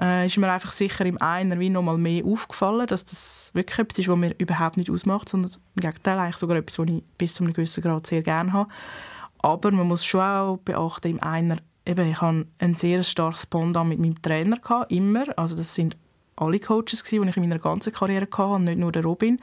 Äh, 0.00 0.26
ist 0.26 0.38
mir 0.38 0.50
einfach 0.50 0.70
sicher 0.70 1.04
im 1.04 1.20
Einer 1.20 1.58
wie 1.58 1.68
noch 1.68 1.82
mal 1.82 1.98
mehr 1.98 2.24
aufgefallen, 2.24 2.86
dass 2.86 3.04
das 3.04 3.50
wirklich 3.52 3.78
etwas 3.78 3.98
ist, 3.98 4.08
was 4.08 4.16
mir 4.16 4.34
überhaupt 4.38 4.76
nicht 4.76 4.90
ausmacht, 4.90 5.28
sondern 5.28 5.52
im 5.74 5.80
Gegenteil 5.80 6.18
eigentlich 6.18 6.36
sogar 6.36 6.56
etwas, 6.56 6.78
was 6.78 6.88
ich 6.88 7.02
bis 7.18 7.34
zu 7.34 7.44
einem 7.44 7.52
gewissen 7.52 7.82
Grad 7.82 8.06
sehr 8.06 8.22
gerne 8.22 8.52
habe. 8.52 8.70
Aber 9.42 9.70
man 9.70 9.88
muss 9.88 10.04
schon 10.04 10.20
auch 10.20 10.58
beachten, 10.58 11.08
im 11.08 11.22
Einer 11.22 11.58
eben, 11.90 12.10
ich 12.10 12.20
hatte 12.20 12.46
ein 12.58 12.74
sehr 12.74 13.02
starkes 13.02 13.46
Bond 13.46 13.76
mit 13.84 13.98
meinem 13.98 14.20
Trainer, 14.22 14.56
gehabt, 14.56 14.92
immer. 14.92 15.26
Also 15.36 15.56
das 15.56 15.74
sind 15.74 15.96
alle 16.36 16.58
Coaches, 16.58 17.02
die 17.02 17.16
ich 17.16 17.36
in 17.36 17.42
meiner 17.42 17.58
ganzen 17.58 17.92
Karriere 17.92 18.28
hatte, 18.32 18.62
nicht 18.62 18.78
nur 18.78 18.92
der 18.92 19.02
Robin. 19.02 19.40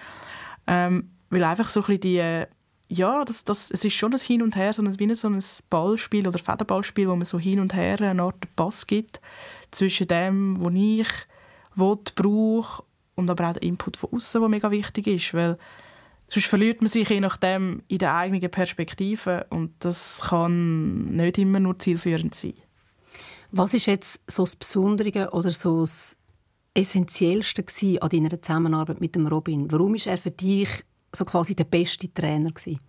Ähm, 0.66 1.12
weil 1.30 1.44
einfach 1.44 1.70
so 1.70 1.82
ein 1.82 1.86
bisschen 1.86 2.02
die, 2.02 2.46
ja, 2.90 3.26
das, 3.26 3.44
das, 3.44 3.70
es 3.70 3.84
ist 3.84 3.94
schon 3.94 4.14
ein 4.14 4.20
Hin 4.20 4.42
und 4.42 4.56
Her, 4.56 4.74
so 4.74 4.84
wie 4.84 5.14
so 5.14 5.30
ein 5.30 5.44
Ballspiel 5.70 6.28
oder 6.28 6.40
Federballspiel, 6.40 7.08
wo 7.08 7.16
man 7.16 7.26
so 7.26 7.38
hin 7.38 7.60
und 7.60 7.76
her 7.76 8.00
eine 8.02 8.24
Art 8.24 8.56
Pass 8.56 8.88
gibt 8.88 9.20
zwischen 9.72 10.08
dem, 10.08 10.58
was 10.60 10.74
ich 10.74 11.10
will, 11.76 11.98
brauche 12.16 12.84
und 13.16 13.30
aber 13.30 13.50
auch 13.50 13.54
der 13.54 13.64
Input 13.64 13.98
von 13.98 14.12
außen, 14.14 14.40
der 14.40 14.50
mega 14.50 14.72
wichtig 14.72 15.08
ist, 15.08 15.34
weil 15.34 15.58
Sonst 16.28 16.48
verliert 16.48 16.82
man 16.82 16.90
sich 16.90 17.10
je 17.10 17.22
nachdem 17.22 17.82
in 17.88 18.00
der 18.00 18.16
eigenen 18.16 18.52
Perspektive 18.52 19.46
und 19.50 19.74
das 19.80 20.22
kann 20.26 21.16
nicht 21.16 21.38
immer 21.38 21.60
nur 21.60 21.80
zielführend 21.80 22.36
sein. 22.36 22.54
Was 23.52 23.74
ist 23.74 23.86
jetzt 23.86 24.22
so 24.30 24.44
das 24.44 24.58
Besondere 24.58 25.32
oder 25.32 25.52
so 25.52 25.82
das 25.82 26.18
Essentiellste 26.74 27.64
an 28.02 28.10
deiner 28.10 28.42
Zusammenarbeit 28.42 29.00
mit 29.00 29.16
dem 29.16 29.28
Robin? 29.28 29.72
Warum 29.72 29.96
ist 29.96 30.08
er 30.08 30.18
für 30.18 30.32
dich 30.32 30.68
so 31.14 31.24
quasi 31.24 31.56
der 31.56 31.64
beste 31.64 32.14
Trainer 32.14 32.52
gewesen? 32.52 32.82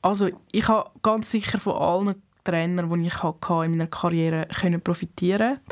Also 0.00 0.30
ich 0.52 0.66
habe 0.68 0.90
ganz 1.02 1.30
sicher 1.30 1.60
von 1.60 1.74
allen 1.74 2.22
Trainern, 2.44 2.88
die 2.88 3.08
ich 3.08 3.22
in 3.22 3.70
meiner 3.70 3.86
Karriere 3.88 4.46
profitieren 4.82 5.56
konnte. 5.56 5.70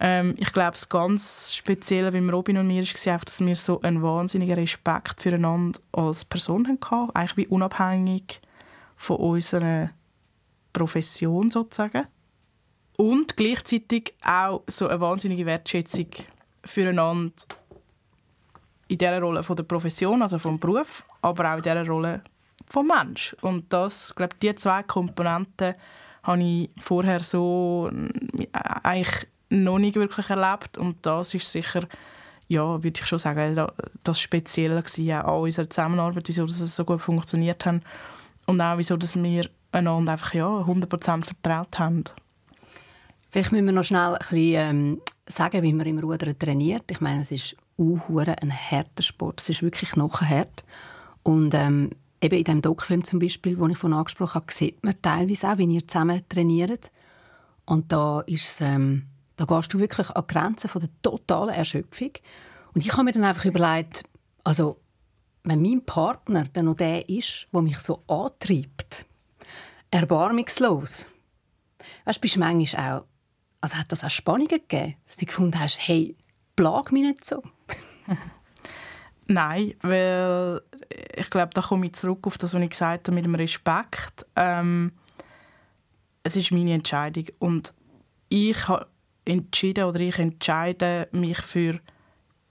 Ähm, 0.00 0.34
ich 0.38 0.52
glaube, 0.52 0.72
das 0.72 0.88
ganz 0.88 1.54
Spezielle 1.54 2.12
beim 2.12 2.30
Robin 2.30 2.58
und 2.58 2.68
mir 2.68 2.82
war 2.82 3.12
einfach, 3.12 3.24
dass 3.24 3.40
wir 3.40 3.56
so 3.56 3.80
einen 3.80 4.02
wahnsinnigen 4.02 4.54
Respekt 4.54 5.20
füreinander 5.20 5.78
als 5.92 6.24
Person 6.24 6.68
hatten, 6.68 7.10
eigentlich 7.14 7.36
wie 7.36 7.46
unabhängig 7.48 8.40
von 8.96 9.16
unserer 9.16 9.90
Profession 10.72 11.50
sozusagen. 11.50 12.06
Und 12.96 13.36
gleichzeitig 13.36 14.14
auch 14.24 14.62
so 14.68 14.88
eine 14.88 15.00
wahnsinnige 15.00 15.46
Wertschätzung 15.46 16.08
füreinander 16.64 17.32
in 18.88 18.98
dieser 18.98 19.20
Rolle 19.20 19.42
von 19.42 19.56
der 19.56 19.64
Profession, 19.64 20.22
also 20.22 20.38
vom 20.38 20.58
Beruf, 20.58 21.04
aber 21.22 21.52
auch 21.52 21.56
in 21.58 21.62
dieser 21.62 21.86
Rolle 21.86 22.22
vom 22.68 22.86
Mensch. 22.86 23.36
Und 23.42 23.72
das, 23.72 24.14
glaube 24.14 24.36
die 24.40 24.54
zwei 24.54 24.82
Komponenten 24.82 25.74
habe 26.22 26.42
ich 26.42 26.70
vorher 26.78 27.20
so 27.20 27.90
äh, 27.92 28.46
eigentlich 28.82 29.26
noch 29.50 29.78
nicht 29.78 29.96
wirklich 29.96 30.30
erlebt 30.30 30.78
und 30.78 31.04
das 31.06 31.34
ist 31.34 31.50
sicher 31.50 31.86
ja, 32.48 32.82
würde 32.82 33.00
ich 33.00 33.06
schon 33.06 33.18
sagen, 33.18 33.66
das 34.04 34.20
Spezielle 34.20 34.82
war 34.82 35.28
auch 35.28 35.36
an 35.36 35.42
unserer 35.42 35.70
Zusammenarbeit, 35.70 36.28
wieso 36.28 36.46
das 36.46 36.74
so 36.74 36.84
gut 36.84 37.00
funktioniert 37.00 37.64
hat 37.66 37.82
und 38.46 38.60
auch 38.60 38.78
wieso 38.78 38.96
dass 38.96 39.22
wir 39.22 39.50
einander 39.70 40.12
einfach 40.12 40.32
ja, 40.32 40.46
100% 40.46 41.24
vertraut 41.24 41.78
haben. 41.78 42.04
Vielleicht 43.30 43.52
müssen 43.52 43.66
wir 43.66 43.72
noch 43.72 43.84
schnell 43.84 44.14
ein 44.14 44.18
bisschen, 44.18 44.54
ähm, 44.54 45.00
sagen, 45.26 45.62
wie 45.62 45.74
man 45.74 45.86
im 45.86 45.98
Rudern 45.98 46.38
trainiert. 46.38 46.90
Ich 46.90 47.02
meine, 47.02 47.20
es 47.20 47.30
ist 47.30 47.54
ein 47.78 48.52
harter 48.52 49.02
Sport. 49.02 49.42
Es 49.42 49.50
ist 49.50 49.62
wirklich 49.62 49.94
noch 49.94 50.22
hart. 50.22 50.64
Und 51.22 51.52
ähm, 51.52 51.90
eben 52.22 52.38
in 52.38 52.44
dem 52.44 52.62
Doc-Film 52.62 53.04
zum 53.04 53.18
Beispiel, 53.18 53.56
den 53.56 53.70
ich 53.70 53.76
von 53.76 53.92
angesprochen 53.92 54.36
habe, 54.36 54.52
sieht 54.52 54.82
man 54.82 55.00
teilweise 55.02 55.52
auch, 55.52 55.58
wie 55.58 55.66
ihr 55.66 55.86
zusammen 55.86 56.22
trainiert. 56.30 56.90
Und 57.66 57.92
da 57.92 58.20
ist 58.20 58.62
ähm, 58.62 59.04
da 59.38 59.44
gehst 59.44 59.72
du 59.72 59.78
wirklich 59.78 60.10
an 60.10 60.24
die 60.28 60.34
Grenzen 60.34 60.68
von 60.68 60.80
der 60.80 60.90
totalen 61.00 61.54
Erschöpfung. 61.54 62.10
Und 62.74 62.84
ich 62.84 62.92
habe 62.92 63.04
mir 63.04 63.12
dann 63.12 63.24
einfach 63.24 63.44
überlegt, 63.44 64.02
also 64.42 64.80
wenn 65.44 65.62
mein 65.62 65.84
Partner 65.84 66.44
dann 66.52 66.66
noch 66.66 66.74
der 66.74 67.08
ist, 67.08 67.46
der 67.52 67.62
mich 67.62 67.78
so 67.78 68.02
antreibt, 68.08 69.06
erbarmungslos, 69.92 71.06
weißt, 72.04 72.20
bist 72.20 72.34
du 72.34 72.40
manchmal 72.40 73.00
auch, 73.00 73.04
also 73.60 73.76
hat 73.76 73.92
das 73.92 74.04
auch 74.04 74.10
Spannungen 74.10 74.48
gegeben, 74.48 74.96
dass 75.06 75.16
du 75.16 75.26
gefunden 75.26 75.58
hast, 75.58 75.78
hey, 75.86 76.16
plag 76.56 76.90
mich 76.90 77.04
nicht 77.04 77.24
so. 77.24 77.42
Nein, 79.28 79.74
weil 79.82 80.62
ich 81.14 81.30
glaube, 81.30 81.50
da 81.54 81.62
komme 81.62 81.86
ich 81.86 81.92
zurück 81.92 82.26
auf 82.26 82.38
das, 82.38 82.54
was 82.54 82.62
ich 82.62 82.70
gesagt 82.70 83.06
habe, 83.06 83.14
mit 83.14 83.24
dem 83.24 83.36
Respekt. 83.36 84.26
Ähm, 84.34 84.92
es 86.24 86.34
ist 86.34 86.50
meine 86.50 86.72
Entscheidung 86.72 87.26
und 87.38 87.72
ich 88.30 88.66
habe 88.66 88.86
entschieden 89.28 89.84
oder 89.84 90.00
ich 90.00 90.18
entscheide 90.18 91.08
mich 91.12 91.38
für 91.38 91.78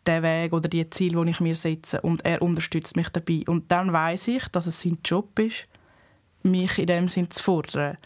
den 0.05 0.23
Weg 0.23 0.53
oder 0.53 0.69
die 0.69 0.89
Ziel, 0.89 1.21
die 1.21 1.29
ich 1.29 1.39
mir 1.39 1.55
setze 1.55 2.01
und 2.01 2.23
er 2.25 2.41
unterstützt 2.41 2.95
mich 2.95 3.09
dabei. 3.09 3.43
Und 3.47 3.71
dann 3.71 3.91
weiß 3.91 4.29
ich, 4.29 4.47
dass 4.49 4.67
es 4.67 4.79
sein 4.79 4.97
Job 5.03 5.37
ist, 5.39 5.67
mich 6.43 6.77
in 6.77 6.87
dem 6.87 7.07
Sinn 7.09 7.29
zu 7.29 7.43
fordern. 7.43 7.97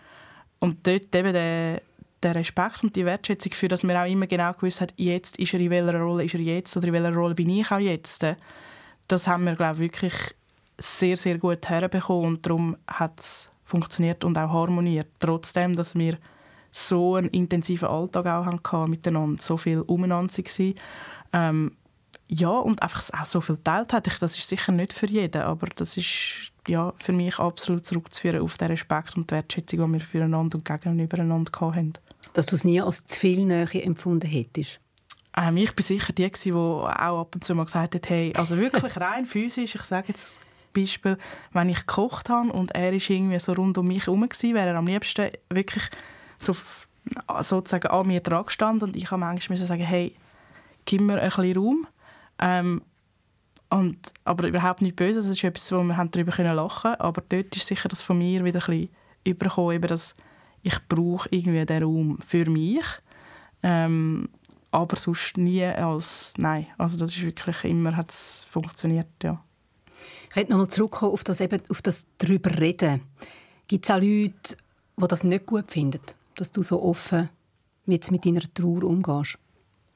Und 0.60 0.86
dort 0.88 1.16
eben 1.16 1.34
der, 1.34 1.82
der 2.24 2.36
Respekt 2.36 2.84
und 2.84 2.96
die 2.96 3.06
Wertschätzung 3.06 3.54
für, 3.54 3.68
dass 3.68 3.84
man 3.84 3.98
auch 3.98 4.10
immer 4.10 4.28
genau 4.28 4.54
gewusst 4.54 4.82
hat, 4.82 4.94
jetzt 4.98 5.38
ist 5.38 5.54
er 5.54 5.60
in 5.60 5.70
welcher 5.70 6.00
Rolle 6.00 6.24
ist 6.24 6.34
er 6.34 6.40
jetzt 6.40 6.76
oder 6.76 6.88
in 6.88 6.94
welcher 6.94 7.14
Rolle 7.14 7.36
bin 7.36 7.50
ich 7.50 7.72
auch 7.72 7.80
jetzt. 7.80 8.26
Das 9.08 9.28
haben 9.28 9.46
wir, 9.46 9.56
glaube 9.56 9.76
ich, 9.76 9.82
wirklich 9.82 10.14
sehr, 10.78 11.18
sehr 11.18 11.38
gut 11.38 11.68
herbekommen 11.70 12.26
und 12.26 12.46
darum 12.46 12.78
hat 12.88 13.20
es 13.20 13.52
funktioniert 13.66 14.24
und 14.24 14.38
auch 14.38 14.52
harmoniert. 14.52 15.08
Trotzdem, 15.20 15.76
dass 15.76 15.96
wir 15.96 16.18
so 16.72 17.16
einen 17.16 17.30
intensiven 17.30 17.88
Alltag 17.88 18.26
auch 18.26 18.46
hatten 18.46 18.90
miteinander, 18.90 19.42
so 19.42 19.58
viel 19.58 19.82
umeinander 19.82 20.34
waren. 20.34 20.74
Ähm, 21.34 21.72
ja, 22.28 22.50
und 22.50 22.82
einfach 22.82 23.04
auch 23.20 23.26
so 23.26 23.42
viel 23.42 23.58
geteilt 23.58 23.92
hat. 23.92 24.22
Das 24.22 24.38
ist 24.38 24.48
sicher 24.48 24.72
nicht 24.72 24.94
für 24.94 25.08
jeden, 25.08 25.42
aber 25.42 25.68
das 25.76 25.98
ist 25.98 26.52
ja, 26.68 26.94
für 26.98 27.12
mich 27.12 27.40
absolut 27.40 27.86
zurückzuführen 27.86 28.42
auf 28.42 28.58
den 28.58 28.70
Respekt 28.70 29.18
und 29.18 29.30
die 29.30 29.36
Wertschätzung, 29.36 29.80
die 29.80 29.94
wir 29.94 30.00
füreinander 30.00 30.58
und 30.58 30.66
gegenübereinander 30.66 31.52
hatten. 31.60 31.94
Dass 32.34 32.46
du 32.46 32.56
es 32.56 32.64
nie 32.64 32.82
als 32.82 33.06
zu 33.06 33.20
viel 33.20 33.46
Nähe 33.46 33.84
empfunden 33.84 34.30
hättest? 34.30 34.80
Ähm, 35.36 35.58
ich 35.58 35.76
war 35.76 35.84
sicher 35.84 36.14
die, 36.14 36.30
die 36.30 36.54
auch 36.54 36.88
ab 36.88 37.36
und 37.36 37.44
zu 37.44 37.56
mal 37.56 37.66
gesagt 37.66 37.96
hat, 37.96 38.10
hey, 38.10 38.34
also 38.36 38.58
wirklich 38.58 38.96
rein 39.00 39.26
physisch, 39.26 39.76
ich 39.76 39.84
sage 39.84 40.10
jetzt 40.10 40.40
Beispiel, 40.74 41.18
wenn 41.52 41.70
ich 41.70 41.86
gekocht 41.86 42.30
habe 42.30 42.52
und 42.52 42.72
er 42.72 42.94
ist 42.94 43.10
irgendwie 43.10 43.40
so 43.40 43.54
rund 43.54 43.78
um 43.78 43.88
mich 43.88 44.08
herum 44.08 44.24
wäre 44.24 44.70
er 44.70 44.76
am 44.76 44.88
liebsten 44.88 45.32
wirklich 45.50 45.90
so, 46.42 46.56
sozusagen 47.42 47.88
an 47.88 48.08
mir 48.08 48.22
dran 48.22 48.46
gestanden 48.46 48.90
und 48.90 48.96
ich 48.96 49.12
habe 49.12 49.20
manchmal 49.20 49.58
sagen, 49.58 49.84
hey, 49.84 50.16
gib 50.86 51.02
mir 51.02 51.22
ein 51.22 51.30
bisschen 51.30 51.58
Raum. 51.58 51.88
Ähm, 52.40 52.82
und, 53.70 53.98
aber 54.26 54.48
überhaupt 54.48 54.82
nicht 54.82 54.98
böse, 54.98 55.20
das 55.20 55.30
ist 55.30 55.44
etwas, 55.44 55.72
wo 55.72 55.82
wir 55.82 56.06
darüber 56.12 56.54
lachen 56.54 56.82
können. 56.82 57.02
Aber 57.02 57.24
dort 57.28 57.56
ist 57.56 57.68
sicher 57.68 57.88
das 57.88 58.02
von 58.02 58.18
mir 58.18 58.44
wieder 58.44 58.60
ein 58.60 58.66
bisschen 58.66 58.90
übergekommen, 59.24 59.76
eben, 59.76 59.88
dass 59.88 60.14
ich 60.62 60.78
brauche 60.90 61.30
irgendwie 61.32 61.66
den 61.66 61.84
Raum 61.84 62.18
für 62.20 62.50
mich. 62.50 62.86
Ähm, 63.64 64.30
aber 64.72 64.96
sonst 64.96 65.38
nie 65.38 65.64
als 65.66 66.34
nein. 66.38 66.68
Also 66.78 66.98
das 66.98 67.16
ist 67.16 67.24
wirklich 67.24 67.64
immer 67.64 67.96
hat 67.96 68.12
es 68.12 68.46
funktioniert, 68.50 69.08
ja. 69.24 69.42
Ich 70.30 70.36
möchte 70.36 70.52
nochmal 70.52 70.70
zurückkommen 70.70 71.12
auf 71.12 71.24
das, 71.24 71.42
eben, 71.42 71.62
auf 71.70 71.82
das 71.82 72.08
drüber 72.18 72.58
reden. 72.58 73.02
Gibt 73.68 73.86
es 73.86 73.92
auch 73.92 74.02
Leute, 74.02 74.58
die 74.98 75.08
das 75.08 75.24
nicht 75.24 75.46
gut 75.46 75.72
finden? 75.72 76.02
Dass 76.36 76.52
du 76.52 76.62
so 76.62 76.82
offen 76.82 77.30
mit, 77.86 78.12
mit 78.12 78.26
deiner 78.26 78.42
Trauer 78.54 78.84
umgehst? 78.84 79.38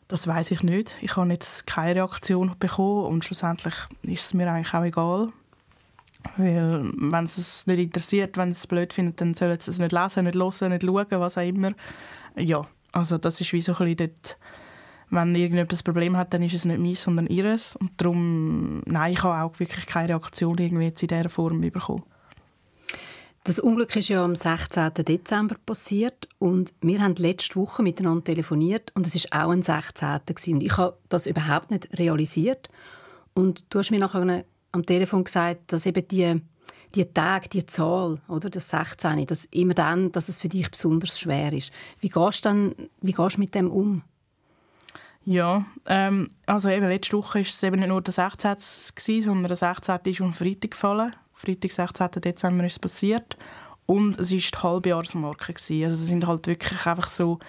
Das 0.08 0.28
weiß 0.28 0.52
ich 0.52 0.62
nicht. 0.62 0.98
Ich 1.02 1.16
habe 1.16 1.32
jetzt 1.32 1.66
keine 1.66 1.96
Reaktion 1.96 2.56
bekommen 2.60 3.06
und 3.06 3.26
schlussendlich 3.26 3.74
ist 4.04 4.26
es 4.26 4.34
mir 4.34 4.52
eigentlich 4.52 4.74
auch 4.74 4.84
egal. 4.84 5.34
Weil, 6.38 6.92
wenn 6.96 7.24
es 7.24 7.38
es 7.38 7.68
nicht 7.68 7.80
interessiert, 7.80 8.38
wenn 8.38 8.50
es 8.50 8.68
blöd 8.68 8.94
findet, 8.94 9.22
dann 9.22 9.34
sollen 9.34 9.60
sie 9.60 9.72
es 9.72 9.80
nicht 9.80 9.92
lesen, 9.92 10.26
nicht 10.26 10.36
hören, 10.36 10.72
nicht 10.72 10.84
schauen, 10.84 11.20
was 11.20 11.38
auch 11.38 11.48
immer. 11.48 11.72
Ja, 12.36 12.62
also 12.92 13.18
das 13.18 13.42
ist 13.42 13.54
wie 13.54 13.62
so 13.62 13.74
ein 13.74 13.96
bisschen 13.96 13.98
dort, 13.98 14.38
wenn 15.10 15.36
irgendjemand 15.36 15.72
ein 15.72 15.84
Problem 15.84 16.18
hat, 16.18 16.34
dann 16.34 16.44
ist 16.44 16.54
es 16.54 16.66
nicht 16.66 16.80
meins, 16.80 17.04
sondern 17.04 17.28
ihres. 17.28 17.76
Und 17.76 17.92
darum, 17.98 18.82
nein, 18.86 19.14
ich 19.14 19.24
habe 19.24 19.44
auch 19.44 19.60
wirklich 19.60 19.86
keine 19.86 20.10
Reaktion 20.10 20.58
irgendwie 20.58 20.86
jetzt 20.86 21.04
in 21.04 21.10
dieser 21.10 21.30
Form 21.30 21.62
bekommen. 21.62 22.04
Das 23.46 23.60
Unglück 23.60 23.96
ist 23.96 24.10
ja 24.10 24.26
am 24.26 24.34
16. 24.34 24.92
Dezember 25.08 25.56
passiert 25.68 26.28
und 26.40 26.74
wir 26.82 27.00
haben 27.00 27.14
letzte 27.18 27.58
Woche 27.58 27.84
miteinander 27.84 28.24
telefoniert 28.24 28.92
und 28.96 29.06
es 29.06 29.14
ist 29.14 29.32
auch 29.34 29.52
ein 29.52 29.62
16. 29.62 30.20
und 30.48 30.64
ich 30.64 30.76
habe 30.78 30.98
das 31.10 31.28
überhaupt 31.28 31.70
nicht 31.70 31.96
realisiert 32.00 32.70
und 33.36 33.64
du 33.70 33.78
hast 33.78 33.92
mir 33.92 34.00
nachher 34.00 34.44
am 34.72 34.86
Telefon 34.88 35.26
gesagt, 35.26 35.72
dass 35.72 35.86
eben 35.86 36.08
die 36.08 36.42
die 36.96 37.06
Tag, 37.06 37.52
die 37.52 37.68
Zahl, 37.68 38.20
oder 38.28 38.50
das 38.50 38.70
16, 38.70 39.28
dass 39.28 39.46
immer 39.46 39.76
dann, 39.76 40.12
dass 40.12 40.28
es 40.28 40.40
für 40.40 40.50
dich 40.50 40.72
besonders 40.72 41.20
schwer 41.20 41.54
ist. 41.54 41.72
Wie 42.00 42.10
gehst 42.10 42.46
du 42.46 42.50
dann, 42.50 42.76
wie 43.02 43.12
gehst 43.12 43.36
du 43.36 43.42
mit 43.42 43.54
dem 43.54 43.70
um? 43.70 44.02
Ja, 45.24 45.66
ähm, 45.86 46.32
also 46.48 46.70
eben 46.70 46.88
letzte 46.88 47.18
Woche 47.18 47.40
war 47.40 47.46
es 47.46 47.62
eben 47.62 47.80
nicht 47.80 47.90
nur 47.90 48.02
der 48.02 48.14
16. 48.14 48.56
sondern 49.22 49.48
der 49.48 49.56
16. 49.56 50.00
ist 50.06 50.22
um 50.22 50.34
Freitag 50.34 50.72
gefallen 50.72 51.12
Freitag, 51.36 51.72
16. 51.72 52.22
Dezember 52.22 52.66
ist 52.66 52.74
es 52.74 52.80
passiert. 52.80 53.38
Und 53.86 54.20
es 54.20 54.32
war 54.32 54.40
die 54.40 54.64
Halbjahresmarke. 54.64 55.54
Also 55.54 55.96
es 55.96 56.08
sind 56.08 56.26
halt 56.26 56.48
wirklich 56.48 56.86
einfach 56.86 57.08
so... 57.08 57.40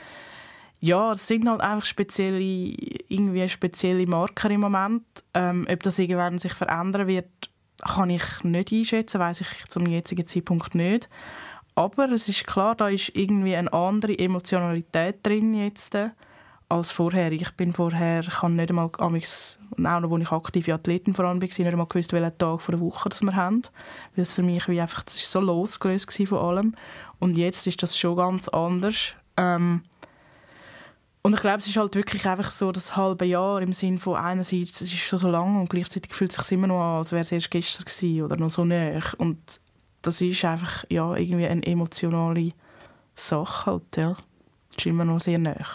Ja, 0.78 1.12
es 1.12 1.26
sind 1.26 1.48
halt 1.48 1.62
einfach 1.62 1.86
spezielle, 1.86 2.38
irgendwie 2.38 3.48
spezielle 3.48 4.06
Marker 4.06 4.50
im 4.50 4.60
Moment. 4.60 5.04
Ähm, 5.32 5.66
ob 5.70 5.82
das 5.82 5.98
irgendwann 5.98 6.36
sich 6.36 6.52
verändern 6.52 7.06
wird, 7.06 7.30
kann 7.82 8.10
ich 8.10 8.44
nicht 8.44 8.72
einschätzen, 8.72 9.20
weiß 9.20 9.40
ich 9.40 9.68
zum 9.68 9.86
jetzigen 9.86 10.26
Zeitpunkt 10.26 10.74
nicht. 10.74 11.08
Aber 11.74 12.10
es 12.10 12.28
ist 12.28 12.46
klar, 12.46 12.74
da 12.74 12.88
ist 12.88 13.14
irgendwie 13.14 13.56
eine 13.56 13.72
andere 13.72 14.18
Emotionalität 14.18 15.26
drin 15.26 15.54
jetzt 15.54 15.96
als 16.68 16.92
vorher. 16.92 17.32
Ich 17.32 17.50
bin 17.52 17.72
vorher, 17.72 18.24
habe 18.26 18.52
nicht 18.52 18.70
einmal, 18.70 18.86
auch 18.86 19.10
noch, 19.10 20.12
als 20.12 20.22
ich 20.22 20.32
aktive 20.32 20.74
Athletin 20.74 21.14
vor 21.14 21.24
allem 21.24 21.40
war, 21.40 21.48
nicht 21.48 21.60
einmal 21.60 21.86
gewusst, 21.86 22.12
welchen 22.12 22.38
Tag 22.38 22.60
von 22.60 22.72
der 22.72 22.80
Woche 22.80 23.08
das 23.08 23.22
wir 23.22 23.34
haben. 23.34 23.62
Weil 24.14 24.22
es 24.22 24.34
für 24.34 24.42
mich 24.42 24.68
wie 24.68 24.80
einfach, 24.80 25.02
das 25.04 25.16
ist 25.16 25.30
so 25.30 25.40
losgelöst 25.40 26.12
von 26.28 26.38
allem. 26.38 26.74
Und 27.18 27.36
jetzt 27.36 27.66
ist 27.66 27.82
das 27.82 27.96
schon 27.96 28.16
ganz 28.16 28.48
anders. 28.48 29.14
Ähm, 29.36 29.82
und 31.22 31.34
ich 31.34 31.40
glaube, 31.40 31.58
es 31.58 31.66
ist 31.66 31.76
halt 31.76 31.94
wirklich 31.96 32.24
einfach 32.26 32.50
so 32.50 32.70
das 32.70 32.96
halbe 32.96 33.24
Jahr 33.24 33.60
im 33.60 33.72
Sinne 33.72 33.98
von 33.98 34.16
einerseits, 34.16 34.80
es 34.80 34.92
ist 34.92 34.98
schon 35.00 35.18
so 35.18 35.28
lange 35.28 35.58
und 35.58 35.68
gleichzeitig 35.68 36.14
fühlt 36.14 36.30
es 36.30 36.36
sich 36.36 36.56
immer 36.56 36.68
noch 36.68 36.80
an, 36.80 36.98
als 36.98 37.10
wäre 37.10 37.22
es 37.22 37.32
erst 37.32 37.50
gestern 37.50 37.84
gewesen 37.84 38.22
oder 38.22 38.36
noch 38.36 38.50
so 38.50 38.64
näher. 38.64 39.02
Und 39.18 39.60
das 40.02 40.20
ist 40.20 40.44
einfach 40.44 40.84
ja, 40.88 41.16
irgendwie 41.16 41.48
eine 41.48 41.66
emotionale 41.66 42.52
Sache 43.16 43.66
halt, 43.66 43.96
ja. 43.96 44.10
Das 44.68 44.84
ist 44.84 44.86
immer 44.86 45.04
noch 45.04 45.20
sehr 45.20 45.38
näher. 45.38 45.66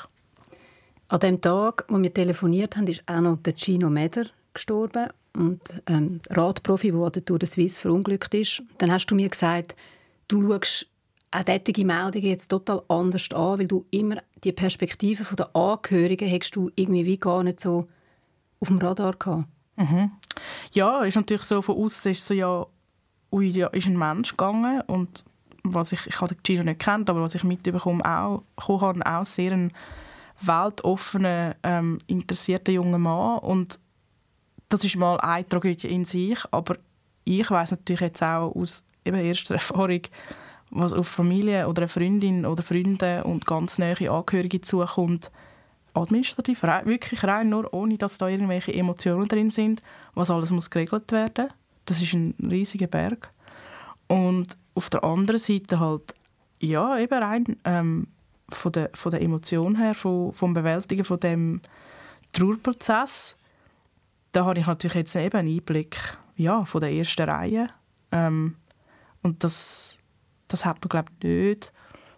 An 1.11 1.19
dem 1.19 1.41
Tag, 1.41 1.83
wo 1.89 2.01
wir 2.01 2.13
telefoniert 2.13 2.77
haben, 2.77 2.87
ist 2.87 3.03
auch 3.05 3.19
noch 3.19 3.37
der 3.43 3.53
Gino 3.53 3.89
Meder 3.89 4.27
gestorben 4.53 5.09
und 5.33 5.59
ähm, 5.87 6.21
Radprofi, 6.29 6.89
der 6.89 7.01
an 7.01 7.11
der 7.11 7.25
Tour 7.25 7.37
de 7.37 7.49
Suisse 7.49 7.77
verunglückt 7.77 8.33
ist. 8.33 8.63
Dann 8.77 8.93
hast 8.93 9.07
du 9.07 9.15
mir 9.15 9.27
gesagt, 9.27 9.75
du 10.29 10.41
schaust 10.41 10.87
auch 11.31 11.43
solche 11.45 11.85
Meldungen 11.85 12.27
jetzt 12.27 12.47
total 12.47 12.83
anders 12.87 13.29
an, 13.33 13.59
weil 13.59 13.67
du 13.67 13.85
immer 13.91 14.23
die 14.45 14.53
Perspektive 14.53 15.35
der 15.35 15.53
Angehörigen 15.53 16.29
hättest 16.29 16.55
du 16.55 16.71
irgendwie 16.75 17.05
wie 17.05 17.17
gar 17.17 17.43
nicht 17.43 17.59
so 17.59 17.89
auf 18.61 18.69
dem 18.69 18.77
Radar 18.77 19.17
gehabt. 19.17 19.49
Mhm. 19.75 20.11
Ja, 20.71 21.03
ist 21.03 21.15
natürlich 21.15 21.43
so 21.43 21.61
von 21.61 21.75
außen 21.75 22.13
ist 22.13 22.25
so 22.25 22.33
ja, 22.33 22.65
ui, 23.33 23.49
ja, 23.49 23.67
ist 23.67 23.87
ein 23.87 23.97
Mensch 23.97 24.31
gegangen 24.31 24.79
und 24.87 25.25
was 25.63 25.91
ich, 25.91 26.07
ich 26.07 26.21
habe 26.21 26.37
Gino 26.41 26.63
nicht 26.63 26.79
kennt, 26.79 27.09
aber 27.09 27.21
was 27.21 27.35
ich 27.35 27.43
mitbekommen 27.43 28.01
auch, 28.01 28.43
habe, 28.57 29.05
auch 29.05 29.25
sehr 29.25 29.51
ein 29.51 29.73
weltoffenen, 30.39 31.55
ähm, 31.63 31.97
interessierten 32.07 32.73
jungen 32.73 33.01
Mann. 33.01 33.39
Und 33.39 33.79
das 34.69 34.83
ist 34.83 34.95
mal 34.95 35.19
eine 35.19 35.47
Tragödie 35.47 35.87
in 35.87 36.05
sich, 36.05 36.39
aber 36.51 36.77
ich 37.23 37.49
weiß 37.49 37.71
natürlich 37.71 38.01
jetzt 38.01 38.23
auch 38.23 38.55
aus 38.55 38.83
eben 39.05 39.17
erster 39.17 39.55
Erfahrung, 39.55 40.01
was 40.69 40.93
auf 40.93 41.07
Familie 41.07 41.67
oder 41.67 41.81
eine 41.81 41.89
Freundin 41.89 42.45
oder 42.45 42.63
Freunde 42.63 43.23
und 43.23 43.45
ganz 43.45 43.77
nahe 43.77 44.09
Angehörige 44.09 44.61
zukommt, 44.61 45.31
administrativ, 45.93 46.63
wirklich 46.63 47.23
rein 47.23 47.49
nur, 47.49 47.73
ohne 47.73 47.97
dass 47.97 48.17
da 48.17 48.29
irgendwelche 48.29 48.73
Emotionen 48.73 49.27
drin 49.27 49.49
sind, 49.49 49.81
was 50.13 50.31
alles 50.31 50.51
muss 50.51 50.69
geregelt 50.69 51.11
werden. 51.11 51.49
Das 51.85 52.01
ist 52.01 52.13
ein 52.13 52.33
riesiger 52.39 52.87
Berg. 52.87 53.31
Und 54.07 54.57
auf 54.73 54.89
der 54.89 55.03
anderen 55.03 55.39
Seite 55.39 55.79
halt, 55.79 56.15
ja, 56.59 56.97
eben 56.97 57.21
rein 57.21 57.57
ähm, 57.65 58.07
von, 58.55 58.71
der, 58.71 58.89
von 58.93 59.11
der 59.11 59.21
Emotion 59.21 59.75
her, 59.75 59.93
von, 59.93 60.31
vom 60.31 60.53
Bewältigen 60.53 61.03
von 61.03 61.19
dem 61.19 61.61
Trauerprozess, 62.31 63.37
da 64.31 64.45
habe 64.45 64.59
ich 64.59 64.67
natürlich 64.67 64.95
jetzt 64.95 65.15
eben 65.15 65.37
einen 65.37 65.55
Einblick 65.55 65.97
ja, 66.35 66.63
von 66.65 66.81
der 66.81 66.91
ersten 66.91 67.29
Reihe. 67.29 67.67
Ähm, 68.11 68.55
und 69.21 69.43
das, 69.43 69.99
das 70.47 70.65
hat 70.65 70.79
man, 70.81 70.89
glaube 70.89 71.11
ich, 71.19 71.23
nicht, 71.23 71.73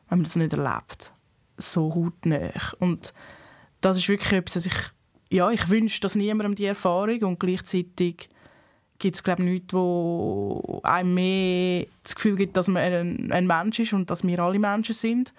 wenn 0.10 0.20
man 0.20 0.24
das 0.24 0.36
nicht 0.36 0.54
erlebt. 0.54 1.12
So 1.58 1.94
hautnah. 1.94 2.52
Und 2.80 3.13
das 3.82 3.98
ist 3.98 4.10
wirklich 4.10 4.32
etwas, 4.32 4.54
dass 4.54 4.66
ich, 4.66 4.75
ja, 5.30 5.50
ich 5.52 5.70
wünsche 5.70 6.02
das 6.02 6.16
niemandem 6.16 6.56
die 6.56 6.66
Erfahrung 6.66 7.22
und 7.24 7.40
gleichzeitig 7.40 8.30
gibt 9.00 9.16
es, 9.16 9.24
glaube 9.24 9.44
ich, 9.44 9.50
nichts, 9.50 9.74
wo 9.74 10.80
einem 10.84 11.13
mehr 11.13 11.86
das 12.04 12.16
Gefühl 12.16 12.36
gibt, 12.36 12.56
dass 12.56 12.68
man 12.68 12.82
ein, 12.82 13.32
ein, 13.32 13.48
Mensch 13.48 13.80
ist 13.80 13.94
und 13.94 14.10
dass 14.10 14.25
wir 14.25 14.40
alle 14.40 14.60
Menschen 14.60 14.96
sind. 14.96 15.34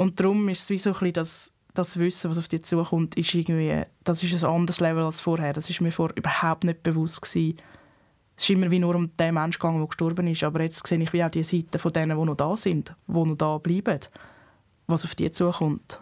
Und 0.00 0.18
darum 0.18 0.48
ist 0.48 0.62
es 0.62 0.70
wie 0.70 0.78
so 0.78 0.92
ein 0.92 0.94
bisschen 0.94 1.12
das, 1.12 1.52
das 1.74 1.98
Wissen, 1.98 2.30
was 2.30 2.38
auf 2.38 2.48
dich 2.48 2.62
zukommt, 2.62 3.18
ist 3.18 3.34
irgendwie, 3.34 3.82
das 4.02 4.22
ist 4.22 4.42
ein 4.42 4.50
anderes 4.50 4.80
Level 4.80 5.02
als 5.02 5.20
vorher. 5.20 5.52
Das 5.52 5.68
ist 5.68 5.82
mir 5.82 5.92
vorher 5.92 6.16
überhaupt 6.16 6.64
nicht 6.64 6.82
bewusst 6.82 7.20
gewesen. 7.20 7.58
Es 8.34 8.44
ist 8.44 8.48
immer 8.48 8.70
wie 8.70 8.78
nur 8.78 8.94
um 8.94 9.14
den 9.18 9.34
Menschen 9.34 9.58
gegangen, 9.58 9.76
der 9.76 9.88
gestorben 9.88 10.26
ist. 10.26 10.42
Aber 10.42 10.62
jetzt 10.62 10.86
sehe 10.86 10.98
ich 11.02 11.12
wie 11.12 11.22
auch 11.22 11.28
die 11.28 11.42
Seite 11.42 11.78
von 11.78 11.92
denen, 11.92 12.18
die 12.18 12.24
noch 12.24 12.34
da 12.34 12.56
sind, 12.56 12.94
die 13.08 13.12
noch 13.12 13.36
da 13.36 13.58
bleiben, 13.58 14.00
was 14.86 15.04
auf 15.04 15.14
dich 15.14 15.34
zukommt. 15.34 16.00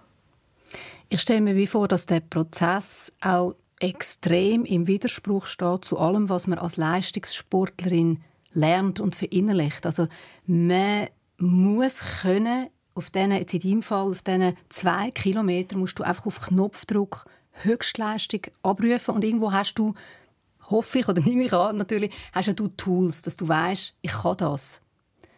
Ich 1.08 1.20
stelle 1.20 1.40
mir 1.40 1.56
wie 1.56 1.66
vor, 1.66 1.88
dass 1.88 2.06
der 2.06 2.20
Prozess 2.20 3.12
auch 3.20 3.56
extrem 3.80 4.64
im 4.64 4.86
Widerspruch 4.86 5.46
steht 5.46 5.84
zu 5.84 5.98
allem, 5.98 6.28
was 6.28 6.46
man 6.46 6.60
als 6.60 6.76
Leistungssportlerin 6.76 8.20
lernt 8.52 9.00
und 9.00 9.16
verinnerlicht. 9.16 9.86
Also 9.86 10.06
man 10.46 11.08
muss 11.38 12.04
können 12.22 12.68
auf 12.98 13.10
diesen, 13.10 13.32
jetzt 13.32 13.54
in 13.54 13.60
deinem 13.60 13.82
Fall, 13.82 14.10
auf 14.10 14.22
diesen 14.22 14.54
zwei 14.68 15.10
Kilometern 15.10 15.78
musst 15.78 15.98
du 15.98 16.02
einfach 16.02 16.26
auf 16.26 16.40
Knopfdruck 16.40 17.24
Höchstleistung 17.62 18.42
abrufen 18.62 19.14
und 19.14 19.24
irgendwo 19.24 19.52
hast 19.52 19.74
du, 19.74 19.94
hoffe 20.70 21.00
ich 21.00 21.08
oder 21.08 21.22
nehme 21.24 21.44
ich 21.44 21.52
an, 21.52 21.76
natürlich, 21.76 22.12
hast 22.32 22.58
du 22.58 22.68
Tools, 22.68 23.22
dass 23.22 23.36
du 23.36 23.48
weißt, 23.48 23.94
ich 24.02 24.12
kann 24.12 24.36
das. 24.36 24.80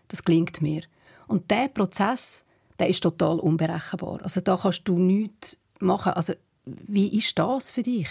Das 0.08 0.24
gelingt 0.24 0.60
mir. 0.60 0.82
Und 1.28 1.50
der 1.50 1.68
Prozess, 1.68 2.44
der 2.78 2.88
ist 2.88 3.02
total 3.02 3.38
unberechenbar. 3.38 4.20
Also 4.22 4.40
da 4.40 4.56
kannst 4.56 4.88
du 4.88 4.98
nichts 4.98 5.56
machen. 5.78 6.12
Also 6.12 6.34
wie 6.64 7.16
ist 7.16 7.38
das 7.38 7.70
für 7.70 7.82
dich? 7.82 8.08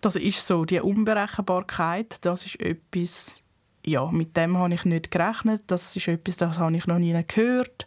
Das 0.00 0.14
ist 0.14 0.46
so, 0.46 0.64
die 0.64 0.80
Unberechenbarkeit, 0.80 2.18
das 2.20 2.46
ist 2.46 2.60
etwas, 2.60 3.42
ja, 3.88 4.10
mit 4.10 4.36
dem 4.36 4.58
habe 4.58 4.74
ich 4.74 4.84
nicht 4.84 5.10
gerechnet. 5.10 5.62
Das 5.66 5.96
ist 5.96 6.08
etwas, 6.08 6.36
das 6.36 6.58
habe 6.58 6.76
ich 6.76 6.86
noch 6.86 6.98
nie 6.98 7.18
gehört. 7.26 7.86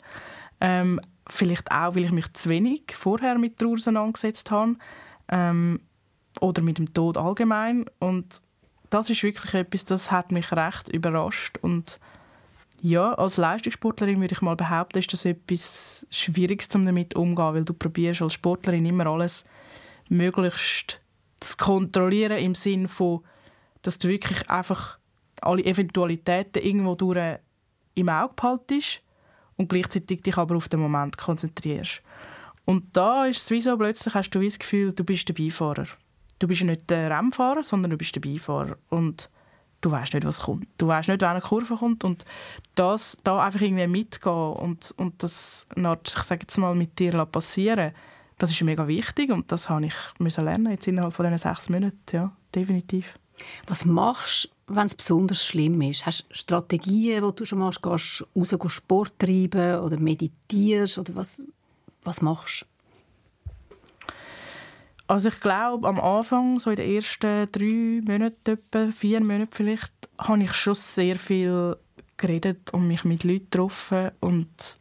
Ähm, 0.60 1.00
vielleicht 1.27 1.72
auch, 1.72 1.96
weil 1.96 2.05
ich 2.05 2.12
mich 2.12 2.34
zu 2.34 2.50
wenig 2.50 2.93
vorher 2.93 3.38
mit 3.38 3.58
Trauer 3.58 3.74
auseinandergesetzt 3.74 4.51
habe. 4.51 4.75
Ähm, 5.29 5.79
oder 6.39 6.62
mit 6.62 6.77
dem 6.77 6.93
Tod 6.93 7.17
allgemein. 7.17 7.86
Und 8.00 8.41
das 8.89 9.10
ist 9.10 9.24
wirklich 9.24 9.53
etwas, 9.53 9.86
das 9.86 10.12
hat 10.12 10.31
mich 10.31 10.51
recht 10.51 10.89
überrascht. 10.89 11.58
Und 11.62 12.00
ja, 12.81 13.13
als 13.13 13.38
Leistungssportlerin 13.38 14.22
würde 14.22 14.34
ich 14.34 14.41
mal 14.41 14.55
behaupten, 14.55 15.00
ist 15.00 15.13
das 15.13 15.25
etwas 15.25 16.08
Schwieriges, 16.10 16.70
um 16.74 16.86
damit 16.86 17.15
umzugehen, 17.15 17.53
weil 17.53 17.65
du 17.65 17.74
probierst 17.74 18.22
als 18.22 18.34
Sportlerin 18.34 18.86
immer 18.86 19.08
alles 19.08 19.46
möglichst 20.10 21.00
zu 21.39 21.58
kontrollieren 21.58 22.38
im 22.38 22.55
Sinn 22.55 22.88
von, 22.88 23.22
dass 23.81 23.98
du 23.98 24.08
wirklich 24.08 24.50
einfach 24.50 24.98
alle 25.41 25.65
Eventualitäten 25.65 26.63
irgendwo 26.63 26.95
durch 26.95 27.39
im 27.95 28.10
Auge 28.10 28.33
behaltest 28.36 29.01
und 29.57 29.69
gleichzeitig 29.69 30.21
dich 30.21 30.38
aber 30.38 30.55
auf 30.55 30.69
den 30.69 30.79
Moment 30.79 31.17
konzentrierst. 31.17 32.01
Und 32.65 32.95
da 32.95 33.25
ist 33.25 33.43
es 33.43 33.49
wie 33.51 33.62
so, 33.62 33.75
plötzlich 33.77 34.13
hast 34.13 34.30
du 34.32 34.41
das 34.41 34.60
Gefühl, 34.60 34.93
du 34.93 35.04
bist 35.04 35.27
der 35.27 35.34
Beifahrer. 35.34 35.88
Du 36.39 36.47
bist 36.47 36.63
nicht 36.63 36.89
der 36.89 37.12
Rennfahrer, 37.12 37.63
sondern 37.63 37.91
du 37.91 37.97
bist 37.97 38.15
der 38.15 38.21
Beifahrer. 38.21 38.77
Und 38.89 39.30
du 39.82 39.91
weißt 39.91 40.13
nicht, 40.13 40.25
was 40.25 40.41
kommt. 40.41 40.67
Du 40.77 40.88
weißt 40.88 41.10
nicht, 41.10 41.21
wann 41.21 41.32
eine 41.32 41.41
Kurve 41.41 41.75
kommt 41.75 42.04
und 42.04 42.23
das 42.75 43.17
da 43.23 43.43
einfach 43.43 43.62
irgendwie 43.62 43.88
mitgehen 43.88 44.54
und, 44.54 44.93
und 44.97 45.21
das, 45.21 45.67
ich 45.75 46.23
sage 46.23 46.41
jetzt 46.43 46.58
mal, 46.58 46.75
mit 46.75 46.97
dir 46.99 47.25
passieren, 47.25 47.91
das 48.38 48.51
ist 48.51 48.63
mega 48.63 48.88
wichtig 48.88 49.32
und 49.32 49.51
das 49.51 49.69
habe 49.69 49.86
ich 49.86 49.93
müssen 50.17 50.45
lernen 50.45 50.71
jetzt 50.71 50.88
innerhalb 50.88 51.13
von 51.13 51.25
diesen 51.25 51.38
sechs 51.38 51.69
Monaten, 51.69 51.97
ja, 52.12 52.32
definitiv. 52.56 53.15
Was 53.67 53.86
machst 53.86 54.45
du, 54.45 54.49
wenn 54.75 54.86
es 54.86 54.95
besonders 54.95 55.45
schlimm 55.45 55.81
ist? 55.81 56.05
Hast 56.05 56.25
du 56.29 56.34
Strategien, 56.34 57.23
die 57.23 57.36
du 57.36 57.45
schon 57.45 57.60
machst? 57.60 57.81
Gehst 57.81 58.25
du 58.34 58.55
raus 58.55 58.71
Sport 58.71 59.19
treiben 59.19 59.79
oder 59.79 59.99
meditierst 59.99 60.97
oder 60.97 61.15
was, 61.15 61.43
was 62.03 62.21
machst? 62.21 62.65
Also 65.07 65.27
ich 65.27 65.39
glaube, 65.41 65.88
am 65.88 65.99
Anfang, 65.99 66.60
so 66.60 66.69
in 66.69 66.77
den 66.77 66.95
ersten 66.95 67.51
drei 67.51 68.01
Monaten, 68.01 68.51
etwa, 68.51 68.91
vier 68.91 69.19
Monaten 69.19 69.49
vielleicht, 69.51 69.91
habe 70.17 70.43
ich 70.43 70.53
schon 70.53 70.75
sehr 70.75 71.17
viel 71.17 71.75
geredet 72.15 72.71
und 72.71 72.88
mich 72.88 73.03
mit 73.03 73.25
Leuten 73.25 73.49
getroffen 73.49 74.12
und 74.21 74.79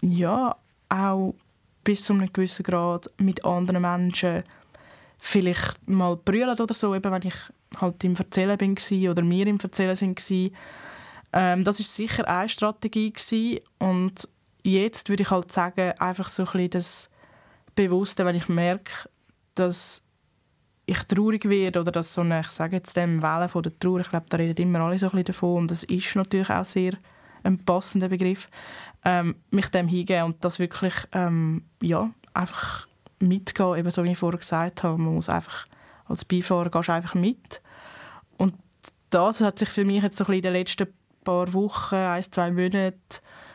ja, 0.00 0.56
auch 0.88 1.34
bis 1.84 2.04
zu 2.04 2.14
einem 2.14 2.32
gewissen 2.32 2.62
Grad 2.62 3.10
mit 3.18 3.44
anderen 3.44 3.82
Menschen 3.82 4.44
vielleicht 5.18 5.86
mal 5.86 6.16
brüllen 6.16 6.58
oder 6.58 6.72
so, 6.72 6.94
eben 6.94 7.12
wenn 7.12 7.26
ich 7.26 7.34
halt 7.78 8.02
im 8.04 8.16
Erzählen 8.16 8.58
bin 8.58 8.76
oder 9.08 9.22
mir 9.22 9.46
im 9.46 9.58
Erzählen 9.60 9.96
sind 9.96 10.20
ähm, 11.32 11.62
das 11.64 11.78
ist 11.78 11.94
sicher 11.94 12.26
eine 12.28 12.48
Strategie 12.48 13.12
gewesen. 13.12 13.60
und 13.78 14.28
jetzt 14.64 15.08
würde 15.08 15.22
ich 15.22 15.30
halt 15.30 15.52
sagen, 15.52 15.92
einfach 15.98 16.28
so 16.28 16.42
ein 16.42 16.52
bisschen 16.52 16.70
das 16.70 17.10
Bewusste, 17.74 18.26
wenn 18.26 18.36
ich 18.36 18.48
merke, 18.48 18.90
dass 19.54 20.02
ich 20.86 20.98
traurig 21.04 21.48
werde 21.48 21.80
oder 21.80 21.92
dass 21.92 22.14
so 22.14 22.22
eine, 22.22 22.40
ich 22.40 22.50
sage 22.50 22.76
jetzt 22.76 22.96
dem 22.96 23.22
Wellen 23.22 23.48
von 23.48 23.62
der 23.62 23.78
Trauer, 23.78 24.00
ich 24.00 24.10
glaube, 24.10 24.26
da 24.28 24.36
reden 24.36 24.60
immer 24.60 24.80
alle 24.80 24.98
so 24.98 25.06
ein 25.06 25.10
bisschen 25.10 25.26
davon 25.26 25.58
und 25.58 25.70
das 25.70 25.84
ist 25.84 26.16
natürlich 26.16 26.50
auch 26.50 26.64
sehr 26.64 26.94
ein 27.42 27.58
passender 27.64 28.08
Begriff, 28.08 28.48
ähm, 29.04 29.36
mich 29.50 29.68
dem 29.68 29.88
hingeben 29.88 30.24
und 30.24 30.44
das 30.44 30.58
wirklich 30.58 30.94
ähm, 31.12 31.64
ja, 31.80 32.10
einfach 32.34 32.88
mitgehen, 33.20 33.78
eben 33.78 33.90
so 33.90 34.02
wie 34.04 34.12
ich 34.12 34.18
vorher 34.18 34.38
gesagt 34.38 34.82
habe, 34.82 34.98
man 34.98 35.14
muss 35.14 35.28
einfach 35.28 35.64
als 36.10 36.24
Beifahrer 36.24 36.70
gehst 36.70 36.90
einfach 36.90 37.14
mit 37.14 37.60
und 38.36 38.54
das 39.10 39.40
hat 39.40 39.58
sich 39.58 39.68
für 39.68 39.84
mich 39.84 40.02
jetzt 40.02 40.16
so 40.16 40.24
ein 40.24 40.26
bisschen 40.26 40.36
in 40.36 40.42
den 40.42 40.52
letzten 40.52 40.86
paar 41.24 41.52
Wochen, 41.52 41.94
ein, 41.94 42.22
zwei 42.22 42.50
Monaten 42.50 42.96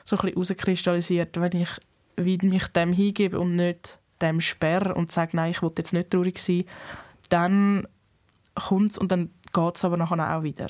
so 0.03 0.15
ein 0.15 0.21
bisschen 0.21 0.33
herauskristallisiert, 0.33 1.39
wenn 1.39 1.51
ich 1.53 1.69
mich 2.17 2.67
dem 2.67 2.93
hingebe 2.93 3.39
und 3.39 3.55
nicht 3.55 3.99
dem 4.21 4.39
sperre 4.39 4.93
und 4.93 5.11
sage, 5.11 5.35
nein, 5.35 5.51
ich 5.51 5.61
will 5.61 5.71
jetzt 5.77 5.93
nicht 5.93 6.11
traurig 6.11 6.39
sein, 6.39 6.65
dann 7.29 7.87
kommt 8.53 8.91
es 8.91 8.97
und 8.97 9.11
dann 9.11 9.31
geht 9.53 9.75
es 9.75 9.83
aber 9.83 9.97
nachher 9.97 10.37
auch 10.37 10.43
wieder. 10.43 10.67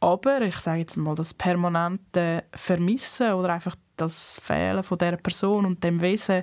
Aber 0.00 0.40
ich 0.42 0.56
sage 0.56 0.80
jetzt 0.80 0.96
mal, 0.96 1.14
das 1.14 1.34
permanente 1.34 2.44
Vermissen 2.54 3.32
oder 3.32 3.52
einfach 3.52 3.76
das 3.96 4.40
Fehlen 4.42 4.82
von 4.82 4.98
der 4.98 5.16
Person 5.16 5.66
und 5.66 5.84
dem 5.84 6.00
Wesen, 6.00 6.42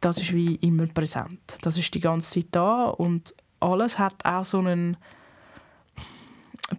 das 0.00 0.18
ist 0.18 0.32
wie 0.32 0.56
immer 0.56 0.86
präsent. 0.86 1.58
Das 1.62 1.78
ist 1.78 1.94
die 1.94 2.00
ganze 2.00 2.40
Zeit 2.40 2.48
da 2.52 2.86
und 2.86 3.34
alles 3.60 3.98
hat 3.98 4.24
auch 4.24 4.44
so 4.44 4.58
einen 4.58 4.96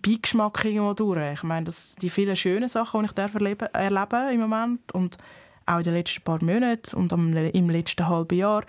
Beigeschmack 0.02 0.66
irgendwo 0.66 0.94
durch. 0.94 1.34
Ich 1.34 1.44
meine, 1.44 1.66
das, 1.66 1.96
die 1.96 2.10
vielen 2.10 2.36
schönen 2.36 2.70
Sachen, 2.70 3.06
die 3.06 3.12
ich 3.12 3.34
erlebe, 3.34 3.74
erlebe 3.74 4.30
im 4.34 4.42
Moment 4.42 4.92
und 4.94 5.18
auch 5.66 5.78
in 5.78 5.84
den 5.84 5.94
letzten 5.94 6.24
paar 6.24 6.44
Monaten 6.44 6.96
und 6.96 7.12
im 7.12 7.70
letzten 7.70 8.08
halben 8.08 8.38
Jahr, 8.38 8.64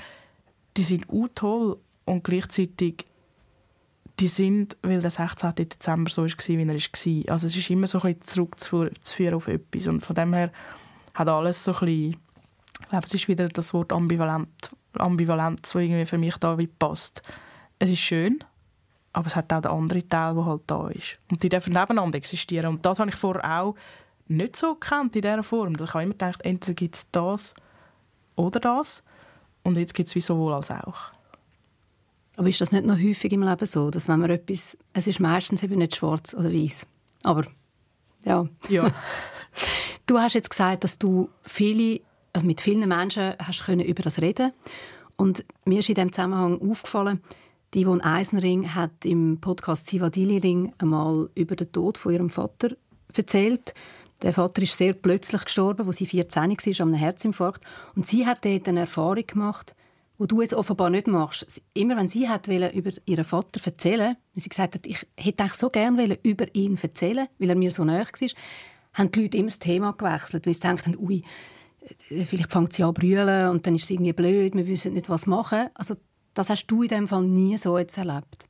die 0.77 0.83
sind 0.83 1.09
auch 1.11 1.29
toll 1.35 1.79
und 2.05 2.25
gleichzeitig 2.25 3.07
die 4.19 4.29
sind, 4.29 4.77
weil 4.83 5.01
der 5.01 5.11
16. 5.11 5.55
Dezember 5.55 6.11
so 6.11 6.23
war, 6.23 6.29
wie 6.29 6.63
er 6.63 6.69
war. 6.69 7.33
Also 7.33 7.47
es 7.47 7.57
ist 7.57 7.71
immer 7.71 7.87
so 7.87 8.01
ein 8.01 8.17
bisschen 8.17 8.49
zurückzuführen 8.57 9.35
auf 9.35 9.49
etwas 9.49 9.87
und 9.87 10.05
von 10.05 10.17
dem 10.17 10.35
her 10.35 10.51
hat 11.15 11.29
alles 11.29 11.65
so 11.65 11.73
ein 11.75 11.81
bisschen, 11.81 12.17
ich 12.81 12.89
glaube, 12.89 13.07
es 13.07 13.15
ist 13.15 13.29
wieder 13.29 13.49
das 13.49 13.75
Wort 13.75 13.93
ambivalent, 13.93 14.71
Ambivalenz, 14.95 15.63
das 15.63 15.75
irgendwie 15.75 16.07
für 16.07 16.19
mich 16.19 16.37
da 16.37 16.59
wie 16.59 16.67
passt. 16.67 17.23
Es 17.79 17.91
ist 17.91 18.01
schön, 18.01 18.43
aber 19.13 19.27
es 19.27 19.37
hat 19.37 19.53
auch 19.53 19.61
den 19.61 19.71
anderen 19.71 20.09
Teil, 20.09 20.35
der 20.35 20.45
halt 20.47 20.63
da 20.67 20.89
ist. 20.89 21.19
Und 21.31 21.43
die 21.43 21.49
dürfen 21.49 21.73
nebeneinander 21.73 22.17
existieren. 22.17 22.67
Und 22.67 22.87
das 22.87 22.99
habe 22.99 23.11
ich 23.11 23.17
vorher 23.17 23.61
auch 23.61 23.75
nicht 24.27 24.57
so 24.57 24.75
kennt 24.75 25.17
in 25.17 25.23
dieser 25.23 25.43
Form. 25.43 25.75
Ich 25.75 25.95
habe 25.95 26.03
immer 26.03 26.13
gedacht, 26.13 26.43
entweder 26.43 26.75
gibt 26.75 26.95
es 26.95 27.11
das 27.11 27.55
oder 28.37 28.61
das 28.61 29.03
und 29.63 29.77
jetzt 29.77 29.95
gibt 29.95 30.09
es 30.09 30.15
wie 30.15 30.21
sowohl 30.21 30.53
als 30.53 30.71
auch. 30.71 31.13
Aber 32.37 32.49
ist 32.49 32.61
das 32.61 32.71
nicht 32.71 32.87
noch 32.87 32.99
häufig 32.99 33.33
im 33.33 33.43
Leben 33.43 33.67
so, 33.67 33.91
dass 33.91 34.07
wenn 34.07 34.21
man 34.21 34.31
etwas, 34.31 34.79
es 34.93 35.07
ist 35.07 35.19
meistens 35.19 35.63
eben 35.63 35.79
nicht 35.79 35.97
schwarz 35.97 36.35
oder 36.35 36.53
weiß, 36.53 36.87
aber 37.25 37.45
ja. 38.25 38.47
Ja. 38.69 38.93
Du 40.07 40.19
hast 40.19 40.33
jetzt 40.33 40.49
gesagt, 40.49 40.85
dass 40.85 40.99
du 40.99 41.29
viele, 41.43 42.01
mit 42.43 42.61
vielen 42.61 42.89
Menschen 42.89 43.35
hast 43.39 43.65
können 43.65 43.85
über 43.85 44.03
das 44.03 44.21
reden 44.21 44.53
und 45.19 45.45
mir 45.65 45.81
ist 45.81 45.89
in 45.89 45.97
diesem 45.97 46.13
Zusammenhang 46.13 46.61
aufgefallen, 46.61 47.21
die 47.75 47.85
Yvonne 47.85 48.05
Eisenring 48.05 48.75
hat 48.75 49.05
im 49.05 49.41
Podcast 49.41 49.89
Sivadili 49.89 50.39
Ring 50.39 50.73
einmal 50.79 51.29
über 51.35 51.57
den 51.57 51.71
Tod 51.71 51.99
von 51.99 52.13
ihrem 52.13 52.31
Vater 52.31 52.71
erzählt. 53.15 53.75
Der 54.23 54.33
Vater 54.33 54.63
ist 54.63 54.77
sehr 54.77 54.95
plötzlich 54.95 55.45
gestorben, 55.45 55.87
wo 55.87 55.93
sie 55.93 56.07
14 56.07 56.43
war, 56.43 56.81
an 56.81 56.89
einem 56.89 56.95
Herzinfarkt. 56.95 57.63
Und 57.95 58.07
sie 58.07 58.27
hat 58.27 58.45
dort 58.45 58.69
eine 58.69 58.81
Erfahrung 58.81 59.27
gemacht, 59.27 59.75
wo 60.17 60.27
du 60.27 60.41
jetzt 60.41 60.55
offenbar 60.55 60.89
nicht 60.89 61.09
machst. 61.09 61.63
Immer 61.75 61.97
wenn 61.97 62.09
sie 62.09 62.29
hat 62.29 62.47
über 62.47 62.91
ihren 63.05 63.25
Vater 63.25 63.61
erzählen, 63.65 64.17
weil 64.35 64.43
sie 64.43 64.49
gesagt 64.49 64.77
hat, 64.77 64.87
ich 64.87 65.07
hätte 65.17 65.49
so 65.53 65.69
gerne 65.69 66.19
über 66.23 66.47
ihn 66.55 66.79
erzählen, 66.81 67.29
weil 67.39 67.51
er 67.51 67.57
mir 67.57 67.71
so 67.71 67.85
nahe 67.85 68.07
war, 68.07 68.29
haben 68.95 69.13
die 69.13 69.23
Leute 69.23 69.37
immer 69.37 69.49
das 69.49 69.59
Thema 69.59 69.93
gewechselt, 69.93 70.47
weil 70.47 70.55
sie 70.55 70.61
dachten, 70.61 70.97
ui, 70.97 71.17
äh, 71.17 71.23
vielleicht 72.09 72.51
fängt 72.51 72.73
sie 72.73 72.83
an 72.83 72.95
zu 72.95 73.51
und 73.51 73.67
dann 73.67 73.75
ist 73.75 73.85
es 73.85 73.91
irgendwie 73.91 74.13
blöd, 74.13 74.55
wir 74.55 74.67
wissen 74.67 74.93
nicht, 74.93 75.09
was 75.09 75.27
machen. 75.27 75.69
Also 75.75 75.97
das 76.35 76.51
hast 76.51 76.67
du 76.67 76.83
in 76.83 76.89
dem 76.89 77.09
Fall 77.09 77.23
nie 77.23 77.57
so 77.57 77.79
jetzt 77.79 77.99
erlebt. 77.99 78.49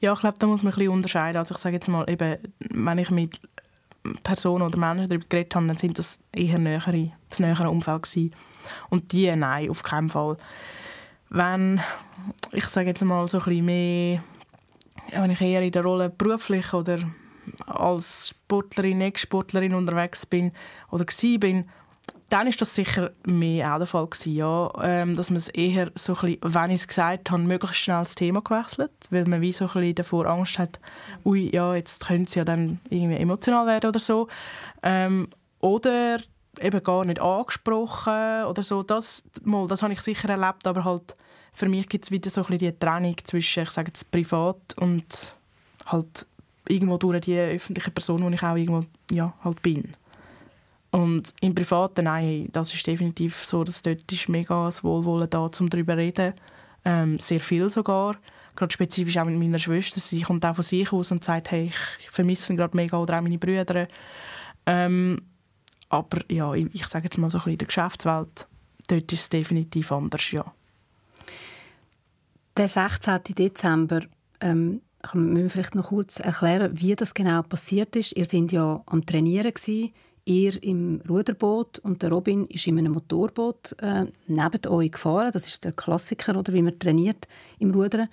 Ja, 0.00 0.12
ich 0.12 0.20
glaube, 0.20 0.38
da 0.38 0.46
muss 0.46 0.62
man 0.62 0.72
ein 0.72 0.76
bisschen 0.76 0.92
unterscheiden. 0.92 1.38
Also 1.38 1.54
ich 1.54 1.60
sage 1.60 1.76
jetzt 1.76 1.88
mal, 1.88 2.08
eben, 2.08 2.38
wenn 2.70 2.98
ich 2.98 3.10
mit 3.10 3.40
Personen 4.22 4.62
oder 4.62 4.78
Menschen 4.78 5.08
darüber 5.08 5.26
geredet 5.28 5.54
habe, 5.54 5.66
dann 5.66 5.76
sind 5.76 5.98
das 5.98 6.20
eher 6.32 6.58
nähere, 6.58 7.12
das 7.30 7.40
nähere 7.40 7.70
Umfeld 7.70 8.02
gewesen. 8.02 8.34
Und 8.90 9.12
die, 9.12 9.34
nein, 9.34 9.70
auf 9.70 9.82
keinen 9.82 10.08
Fall. 10.08 10.36
Wenn, 11.30 11.80
ich 12.52 12.66
sage 12.66 12.88
jetzt 12.88 13.04
mal 13.04 13.26
so 13.28 13.38
ein 13.38 13.44
bisschen 13.44 13.64
mehr, 13.64 14.22
wenn 15.10 15.30
ich 15.30 15.40
eher 15.40 15.62
in 15.62 15.72
der 15.72 15.82
Rolle 15.82 16.10
beruflich 16.10 16.72
oder 16.72 16.98
als 17.66 18.28
Sportlerin, 18.28 19.00
Ex-Sportlerin 19.00 19.74
unterwegs 19.74 20.26
bin 20.26 20.52
oder 20.90 21.04
war, 21.04 21.38
bin, 21.38 21.66
dann 22.28 22.46
ist 22.46 22.60
das 22.60 22.74
sicher 22.74 23.10
mehr 23.24 23.74
auch 23.74 23.78
der 23.78 23.86
Fall 23.86 24.06
gewesen, 24.06 24.34
ja, 24.34 24.70
ähm, 24.82 25.14
dass 25.16 25.30
man 25.30 25.38
es 25.38 25.48
eher 25.48 25.90
so 25.94 26.14
ein 26.16 26.20
bisschen, 26.20 26.54
wenn 26.54 26.70
ich 26.70 26.80
es 26.80 26.88
gesagt 26.88 27.30
habe, 27.30 27.42
möglichst 27.42 27.78
schnell 27.78 28.00
das 28.00 28.14
Thema 28.14 28.42
gewechselt, 28.42 28.90
weil 29.10 29.24
man 29.24 29.40
wie 29.40 29.52
so 29.52 29.66
ein 29.66 29.72
bisschen 29.72 29.94
davor 29.94 30.26
Angst 30.26 30.58
hat, 30.58 30.78
ui, 31.24 31.50
ja, 31.54 31.74
jetzt 31.74 32.06
könnte 32.06 32.28
es 32.28 32.34
ja 32.34 32.44
dann 32.44 32.80
irgendwie 32.90 33.16
emotional 33.16 33.66
werden 33.66 33.88
oder 33.88 34.00
so. 34.00 34.28
Ähm, 34.82 35.28
oder 35.60 36.18
eben 36.60 36.82
gar 36.82 37.04
nicht 37.04 37.20
angesprochen 37.20 38.44
oder 38.44 38.62
so. 38.62 38.82
Das, 38.82 39.24
mal, 39.42 39.66
das 39.66 39.82
habe 39.82 39.92
ich 39.92 40.00
sicher 40.00 40.28
erlebt, 40.28 40.66
aber 40.66 40.84
halt 40.84 41.16
für 41.52 41.68
mich 41.68 41.88
gibt 41.88 42.04
es 42.04 42.10
wieder 42.10 42.30
so 42.30 42.42
ein 42.42 42.46
bisschen 42.48 42.72
die 42.72 42.78
Trennung 42.78 43.16
zwischen, 43.24 43.62
ich 43.64 43.70
sage 43.70 43.88
jetzt, 43.88 44.10
privat 44.10 44.74
und 44.76 45.36
halt 45.86 46.26
irgendwo 46.68 46.98
durch 46.98 47.22
die 47.22 47.38
öffentliche 47.38 47.90
Person, 47.90 48.22
wo 48.22 48.28
ich 48.28 48.42
auch 48.42 48.56
irgendwo 48.56 48.84
ja, 49.10 49.32
halt 49.42 49.62
bin. 49.62 49.94
Und 50.90 51.34
im 51.40 51.54
Privaten, 51.54 52.04
nein, 52.04 52.48
das 52.52 52.72
ist 52.72 52.86
definitiv 52.86 53.44
so, 53.44 53.62
dass 53.62 53.82
dort 53.82 54.10
ist 54.10 54.28
mega 54.28 54.64
das 54.64 54.82
Wohlwollen 54.82 55.28
da, 55.28 55.50
um 55.60 55.68
darüber 55.68 55.94
zu 55.94 55.98
reden. 55.98 56.34
Ähm, 56.84 57.18
sehr 57.18 57.40
viel 57.40 57.68
sogar. 57.68 58.16
Gerade 58.56 58.72
spezifisch 58.72 59.18
auch 59.18 59.26
mit 59.26 59.38
meiner 59.38 59.58
Schwester. 59.58 60.00
Sie 60.00 60.22
kommt 60.22 60.44
auch 60.46 60.54
von 60.54 60.64
sich 60.64 60.92
aus 60.92 61.12
und 61.12 61.22
sagt, 61.22 61.50
hey, 61.50 61.70
ich 62.00 62.10
vermisse 62.10 62.54
gerade 62.56 62.76
mega 62.76 62.96
oder 62.96 63.18
auch 63.18 63.22
meine 63.22 63.38
Brüder. 63.38 63.86
Ähm, 64.66 65.20
aber 65.90 66.20
ja, 66.30 66.54
ich, 66.54 66.74
ich 66.74 66.86
sage 66.86 67.04
jetzt 67.04 67.18
mal 67.18 67.30
so 67.30 67.38
ein 67.38 67.40
bisschen 67.40 67.52
in 67.52 67.58
der 67.58 67.66
Geschäftswelt, 67.66 68.48
dort 68.88 69.12
ist 69.12 69.20
es 69.20 69.28
definitiv 69.28 69.92
anders, 69.92 70.30
ja. 70.30 70.52
Der 72.56 72.68
16. 72.68 73.20
Dezember, 73.36 74.00
ähm, 74.40 74.80
kann 75.02 75.32
man 75.32 75.48
vielleicht 75.48 75.74
noch 75.74 75.88
kurz 75.88 76.18
erklären, 76.18 76.72
wie 76.74 76.94
das 76.96 77.14
genau 77.14 77.42
passiert 77.42 77.94
ist. 77.96 78.16
Ihr 78.16 78.24
seid 78.24 78.50
ja 78.52 78.82
am 78.86 79.06
Trainieren 79.06 79.52
gewesen, 79.54 79.92
ihr 80.28 80.62
im 80.62 81.00
Ruderboot 81.08 81.78
und 81.78 82.02
der 82.02 82.10
Robin 82.10 82.46
ist 82.46 82.66
in 82.66 82.78
einem 82.78 82.92
Motorboot 82.92 83.74
äh, 83.80 84.06
neben 84.26 84.66
euch 84.68 84.92
gefahren. 84.92 85.30
Das 85.32 85.46
ist 85.46 85.64
der 85.64 85.72
Klassiker, 85.72 86.36
oder 86.36 86.52
wie 86.52 86.62
man 86.62 86.78
trainiert 86.78 87.26
im 87.58 87.70
Rudern. 87.70 88.08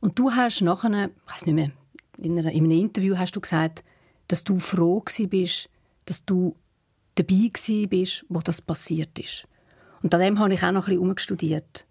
Und 0.00 0.18
du 0.18 0.30
hast 0.30 0.60
nachher, 0.60 1.06
ich 1.06 1.32
weiß 1.32 1.46
nicht 1.46 1.54
mehr, 1.54 1.70
in, 2.18 2.38
einer, 2.38 2.52
in 2.52 2.64
einem 2.64 2.78
Interview 2.78 3.16
hast 3.16 3.34
du 3.34 3.40
gesagt, 3.40 3.82
dass 4.28 4.44
du 4.44 4.58
froh 4.58 5.02
bist, 5.28 5.70
dass 6.04 6.24
du 6.24 6.54
dabei 7.14 7.50
bist, 7.88 8.26
wo 8.28 8.40
das 8.40 8.60
passiert 8.60 9.18
ist. 9.18 9.48
Und 10.02 10.14
an 10.14 10.20
dem 10.20 10.38
habe 10.38 10.52
ich 10.52 10.62
auch 10.62 10.72
noch 10.72 10.86
ein 10.86 10.98
bisschen 10.98 11.18
studiert. 11.18 11.86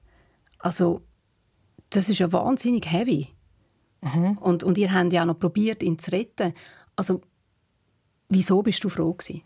Also, 0.59 1.01
das 1.89 2.09
ist 2.09 2.19
ja 2.19 2.31
wahnsinnig 2.31 2.91
heavy. 2.91 3.29
Mhm. 4.01 4.37
Und, 4.37 4.63
und 4.63 4.77
ihr 4.77 4.93
habt 4.93 5.11
ja 5.13 5.21
auch 5.21 5.25
noch 5.25 5.39
probiert, 5.39 5.81
ihn 5.81 5.97
zu 5.97 6.11
retten. 6.11 6.53
Also, 6.95 7.21
wieso 8.29 8.61
bist 8.61 8.83
du 8.83 8.89
froh 8.89 9.13
gewesen? 9.13 9.41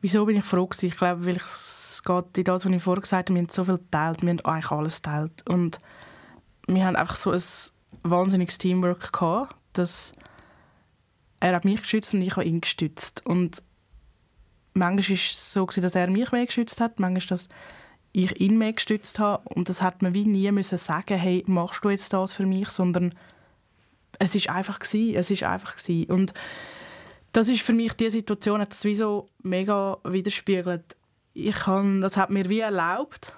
Wieso 0.00 0.24
bin 0.24 0.36
ich 0.36 0.44
froh 0.44 0.66
gewesen? 0.66 0.86
Ich 0.86 0.96
glaube, 0.96 1.26
weil 1.26 1.36
es 1.36 2.02
geht 2.04 2.38
in 2.38 2.44
das, 2.44 2.64
was 2.64 2.72
ich 2.72 2.82
vorher 2.82 3.02
gesagt 3.02 3.28
habe, 3.28 3.38
wir 3.38 3.42
haben 3.42 3.52
so 3.52 3.64
viel 3.64 3.78
geteilt, 3.78 4.22
wir 4.22 4.30
haben 4.30 4.40
eigentlich 4.40 4.70
alles 4.70 5.02
geteilt. 5.02 5.48
Und 5.48 5.80
wir 6.66 6.86
haben 6.86 6.96
einfach 6.96 7.16
so 7.16 7.30
ein 7.32 7.42
wahnsinniges 8.02 8.58
Teamwork 8.58 9.12
gehabt, 9.12 9.56
dass 9.74 10.14
er 11.40 11.54
hat 11.54 11.64
mich 11.64 11.82
geschützt 11.82 12.14
und 12.14 12.22
ich 12.22 12.32
habe 12.32 12.44
ihn 12.44 12.60
gestützt. 12.60 13.24
Und 13.26 13.62
manchmal 14.74 15.08
war 15.08 15.14
es 15.14 15.52
so, 15.52 15.66
dass 15.66 15.94
er 15.94 16.08
mich 16.08 16.32
mehr 16.32 16.46
geschützt 16.46 16.80
hat, 16.80 17.00
manchmal, 17.00 17.26
dass 17.26 17.48
ich 18.12 18.40
ihn 18.40 18.58
mehr 18.58 18.72
gestützt 18.72 19.18
habe. 19.18 19.48
Und 19.48 19.68
das 19.68 19.82
hat 19.82 20.02
man 20.02 20.14
wie 20.14 20.24
nie 20.24 20.50
müssen 20.52 20.78
sagen, 20.78 21.18
hey, 21.18 21.44
machst 21.46 21.84
du 21.84 21.90
jetzt 21.90 22.12
das 22.12 22.32
für 22.32 22.46
mich, 22.46 22.68
sondern 22.68 23.14
es 24.18 24.34
ist 24.34 24.50
einfach 24.50 24.78
gewesen, 24.78 25.16
es 25.16 25.30
ist 25.30 25.42
einfach 25.42 25.76
gewesen. 25.76 26.10
Und 26.10 26.34
das 27.32 27.48
ist 27.48 27.62
für 27.62 27.72
mich 27.72 27.92
die 27.94 28.10
Situation, 28.10 28.60
hat 28.60 28.72
es 28.72 28.84
wie 28.84 28.94
so 28.94 29.28
mega 29.42 29.98
widerspiegelt. 30.04 30.96
Ich 31.32 31.54
kann, 31.54 32.00
das 32.00 32.16
hat 32.16 32.30
mir 32.30 32.48
wie 32.48 32.60
erlaubt, 32.60 33.32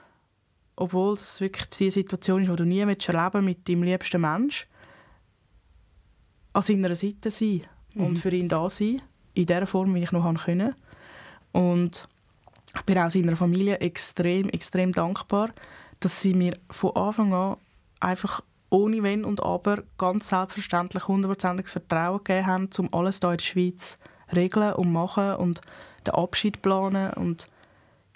obwohl 0.76 1.14
es 1.14 1.40
wirklich 1.40 1.68
die 1.68 1.90
Situation 1.90 2.42
ist, 2.42 2.50
die 2.50 2.56
du 2.56 2.64
nie 2.64 2.80
erleben 2.80 3.44
mit 3.44 3.68
deinem 3.68 3.82
liebsten 3.82 4.20
Mensch, 4.20 4.66
an 6.54 6.62
seiner 6.62 6.94
Seite 6.94 7.30
sein 7.30 7.62
mhm. 7.94 8.06
und 8.06 8.18
für 8.18 8.30
ihn 8.30 8.48
da 8.48 8.68
sein, 8.68 9.02
in 9.34 9.46
der 9.46 9.66
Form, 9.66 9.94
wie 9.94 10.02
ich 10.02 10.12
noch 10.12 10.22
konnte. 10.22 10.74
Und 11.52 12.08
ich 12.74 12.82
bin 12.82 12.98
auch 12.98 13.10
seiner 13.10 13.36
Familie 13.36 13.78
extrem, 13.78 14.48
extrem 14.48 14.92
dankbar, 14.92 15.50
dass 16.00 16.22
sie 16.22 16.34
mir 16.34 16.58
von 16.70 16.96
Anfang 16.96 17.32
an 17.34 17.56
einfach 18.00 18.42
ohne 18.72 19.02
Wenn 19.02 19.24
und 19.24 19.42
Aber 19.42 19.82
ganz 19.98 20.28
selbstverständlich 20.28 21.06
hundertprozentiges 21.06 21.72
Vertrauen 21.72 22.18
gegeben 22.24 22.46
haben, 22.46 22.70
um 22.78 22.88
alles 22.92 23.18
hier 23.20 23.30
in 23.30 23.36
der 23.36 23.44
Schweiz 23.44 23.98
regeln 24.34 24.72
und 24.72 24.90
machen 24.90 25.34
und 25.34 25.60
den 26.06 26.14
Abschied 26.14 26.62
planen. 26.62 27.12
Und 27.12 27.48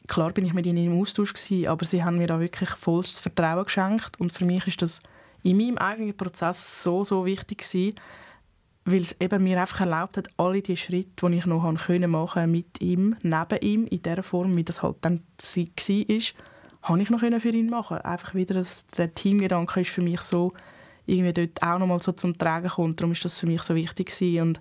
klar 0.06 0.32
bin 0.32 0.46
ich 0.46 0.54
mit 0.54 0.64
ihnen 0.64 0.86
im 0.86 0.98
Austausch 0.98 1.34
gewesen, 1.34 1.68
aber 1.68 1.84
sie 1.84 2.02
haben 2.02 2.16
mir 2.16 2.26
da 2.26 2.40
wirklich 2.40 2.70
vollstes 2.70 3.20
Vertrauen 3.20 3.64
geschenkt. 3.64 4.18
Und 4.18 4.32
für 4.32 4.46
mich 4.46 4.66
ist 4.66 4.80
das 4.80 5.02
in 5.42 5.58
meinem 5.58 5.76
eigenen 5.76 6.16
Prozess 6.16 6.82
so 6.82 7.04
so 7.04 7.26
wichtig 7.26 7.58
gewesen, 7.58 7.94
weil 8.86 9.02
es 9.02 9.20
eben 9.20 9.44
mir 9.44 9.60
einfach 9.60 9.80
erlaubt 9.80 10.16
hat, 10.16 10.30
alle 10.38 10.62
die 10.62 10.76
Schritte, 10.76 11.28
die 11.28 11.36
ich 11.36 11.46
noch 11.46 11.70
machen 11.70 12.50
mit 12.50 12.80
ihm, 12.80 13.16
neben 13.22 13.60
ihm, 13.60 13.86
in 13.86 14.02
der 14.02 14.22
Form, 14.22 14.54
wie 14.54 14.64
das 14.64 14.82
halt 14.82 14.96
dann 15.02 15.20
war, 15.36 16.22
habe 16.88 17.02
ich 17.02 17.10
noch 17.10 17.20
für 17.20 17.48
ihn 17.48 17.70
machen 17.70 17.98
Einfach 17.98 18.34
wieder, 18.34 18.54
dass 18.54 18.86
der 18.86 19.12
Teamgedanke 19.12 19.80
ist 19.80 19.90
für 19.90 20.02
mich 20.02 20.20
so 20.20 20.52
irgendwie 21.06 21.32
dort 21.32 21.62
auch 21.62 21.78
noch 21.78 21.86
mal 21.86 22.02
so 22.02 22.12
zum 22.12 22.36
Tragen 22.36 22.68
kommt. 22.68 23.00
Darum 23.00 23.12
ist 23.12 23.24
das 23.24 23.38
für 23.38 23.46
mich 23.46 23.62
so 23.62 23.74
wichtig 23.74 24.06
gewesen. 24.08 24.42
und 24.42 24.60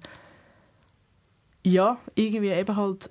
ja, 1.63 1.97
irgendwie 2.13 2.49
eben 2.49 2.75
halt 2.75 3.09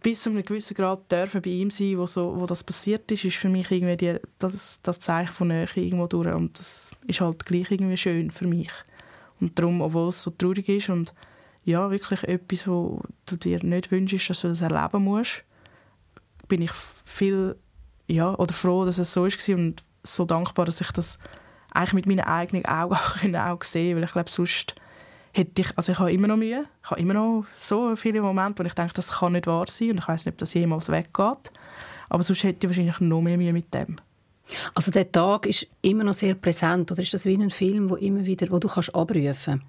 bis 0.00 0.22
zu 0.22 0.30
einem 0.30 0.44
gewissen 0.44 0.74
Grad 0.74 1.10
dürfen 1.10 1.42
bei 1.42 1.50
ihm 1.50 1.72
sein, 1.72 1.98
wo, 1.98 2.06
so, 2.06 2.38
wo 2.38 2.46
das 2.46 2.62
passiert 2.62 3.10
ist, 3.10 3.24
ist 3.24 3.36
für 3.36 3.48
mich 3.48 3.68
irgendwie 3.72 3.96
die, 3.96 4.20
das, 4.38 4.80
das 4.82 5.00
Zeichen 5.00 5.32
von 5.32 5.48
Nähe 5.48 5.66
irgendwo 5.74 6.06
durch 6.06 6.32
und 6.32 6.56
das 6.56 6.92
ist 7.08 7.20
halt 7.20 7.44
gleich 7.44 7.68
irgendwie 7.68 7.96
schön 7.96 8.30
für 8.30 8.46
mich. 8.46 8.70
Und 9.40 9.58
darum, 9.58 9.80
obwohl 9.80 10.10
es 10.10 10.22
so 10.22 10.30
traurig 10.30 10.68
ist 10.68 10.88
und 10.88 11.14
ja, 11.64 11.90
wirklich 11.90 12.22
etwas, 12.22 12.68
wo 12.68 13.02
du 13.26 13.34
dir 13.34 13.62
nicht 13.64 13.90
wünschst, 13.90 14.30
dass 14.30 14.42
du 14.42 14.48
das 14.48 14.60
erleben 14.60 15.02
musst, 15.02 15.42
bin 16.46 16.62
ich 16.62 16.70
viel 16.72 17.56
ja, 18.06 18.34
oder 18.34 18.52
froh, 18.52 18.84
dass 18.84 18.98
es 18.98 19.12
so 19.12 19.24
war 19.24 19.56
und 19.56 19.82
so 20.02 20.24
dankbar, 20.24 20.66
dass 20.66 20.80
ich 20.80 20.92
das 20.92 21.18
eigentlich 21.72 21.92
mit 21.94 22.06
meinen 22.06 22.20
eigenen 22.20 22.64
Augen 22.66 23.36
auch 23.36 23.58
gesehen 23.58 23.96
weil 23.96 24.04
ich 24.04 24.12
glaube, 24.12 24.30
sonst 24.30 24.74
hätte 25.32 25.62
ich, 25.62 25.76
also 25.76 25.92
ich 25.92 25.98
habe 25.98 26.12
immer 26.12 26.28
noch 26.28 26.36
Mühe, 26.36 26.64
ich 26.82 26.90
habe 26.90 27.00
immer 27.00 27.14
noch 27.14 27.44
so 27.56 27.94
viele 27.96 28.22
Momente, 28.22 28.62
wo 28.62 28.66
ich 28.66 28.74
denke, 28.74 28.94
das 28.94 29.12
kann 29.12 29.32
nicht 29.32 29.46
wahr 29.46 29.66
sein 29.68 29.90
und 29.90 29.98
ich 29.98 30.08
weiß 30.08 30.24
nicht, 30.24 30.34
ob 30.34 30.38
das 30.38 30.54
jemals 30.54 30.88
weggeht, 30.88 31.52
aber 32.08 32.22
sonst 32.22 32.44
hätte 32.44 32.66
ich 32.66 32.70
wahrscheinlich 32.70 33.00
noch 33.00 33.20
mehr 33.20 33.36
Mühe 33.36 33.52
mit 33.52 33.72
dem. 33.74 33.96
Also 34.74 34.90
der 34.90 35.10
Tag 35.10 35.46
ist 35.46 35.66
immer 35.82 36.04
noch 36.04 36.14
sehr 36.14 36.34
präsent 36.34 36.90
oder 36.92 37.02
ist 37.02 37.12
das 37.12 37.24
wie 37.24 37.36
ein 37.36 37.50
Film, 37.50 37.90
wo 37.90 37.96
immer 37.96 38.24
wieder, 38.24 38.50
wo 38.50 38.58
du 38.58 38.68
kannst 38.68 38.94
abrufen? 38.94 39.62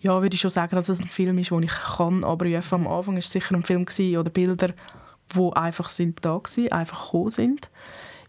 Ja, 0.00 0.22
würde 0.22 0.34
ich 0.34 0.40
schon 0.40 0.50
sagen, 0.50 0.74
dass 0.74 0.88
es 0.88 1.00
ein 1.00 1.06
Film 1.06 1.36
ist, 1.38 1.50
den 1.50 1.62
ich 1.62 1.70
kann 1.70 2.24
abrufen. 2.24 2.86
Am 2.86 2.86
Anfang 2.86 3.14
war 3.14 3.18
es 3.18 3.30
sicher 3.30 3.54
ein 3.54 3.62
Film 3.62 3.84
gewesen, 3.84 4.16
oder 4.16 4.30
Bilder, 4.30 4.72
wo 5.34 5.50
einfach 5.52 5.88
sind 5.88 6.24
da 6.24 6.38
gewesen, 6.38 6.72
einfach 6.72 7.04
gekommen 7.06 7.30
sind. 7.30 7.70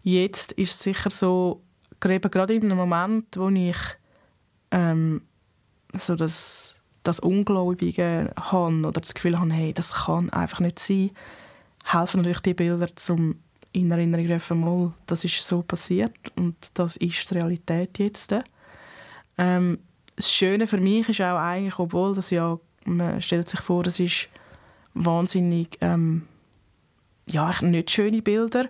Jetzt 0.04 0.54
ist 0.54 0.72
es 0.72 0.80
sicher 0.80 1.10
so, 1.10 1.62
gerade 2.00 2.54
in 2.54 2.64
einem 2.64 2.78
Moment, 2.78 3.38
wo 3.38 3.50
ich 3.50 3.78
ähm, 4.72 5.22
so 5.94 6.16
das, 6.16 6.82
das 7.04 7.20
Ungläubige 7.20 8.34
habe 8.40 8.88
oder 8.88 9.02
das 9.02 9.14
Gefühl 9.14 9.40
habe, 9.40 9.54
hey, 9.54 9.74
das 9.74 9.94
kann 10.06 10.30
einfach 10.32 10.60
nicht 10.60 10.80
sein, 10.80 11.12
helfen 11.86 12.18
natürlich 12.18 12.42
die 12.42 12.54
Bilder 12.54 12.96
zum 12.96 13.36
in 13.74 13.92
Erinnerung 13.92 14.32
rufen, 14.32 14.60
mal, 14.60 14.94
das 15.06 15.24
ist 15.24 15.42
so 15.42 15.62
passiert 15.62 16.18
und 16.36 16.56
das 16.74 16.98
ist 16.98 17.30
die 17.30 17.36
Realität 17.36 18.00
jetzt. 18.00 18.36
Ähm, 19.38 19.80
das 20.16 20.32
Schöne 20.32 20.68
für 20.68 20.78
mich 20.78 21.08
ist 21.08 21.22
auch 21.22 21.38
eigentlich, 21.38 21.80
obwohl 21.80 22.14
das 22.14 22.32
ja, 22.32 22.60
man 22.86 23.22
stellt 23.22 23.50
sich 23.50 23.62
vor, 23.62 23.86
es 23.86 24.00
ist 24.00 24.28
wahnsinnig 24.94 25.78
ähm, 25.80 26.28
ja, 27.30 27.54
nicht 27.62 27.92
schöne 27.92 28.22
Bilder, 28.22 28.68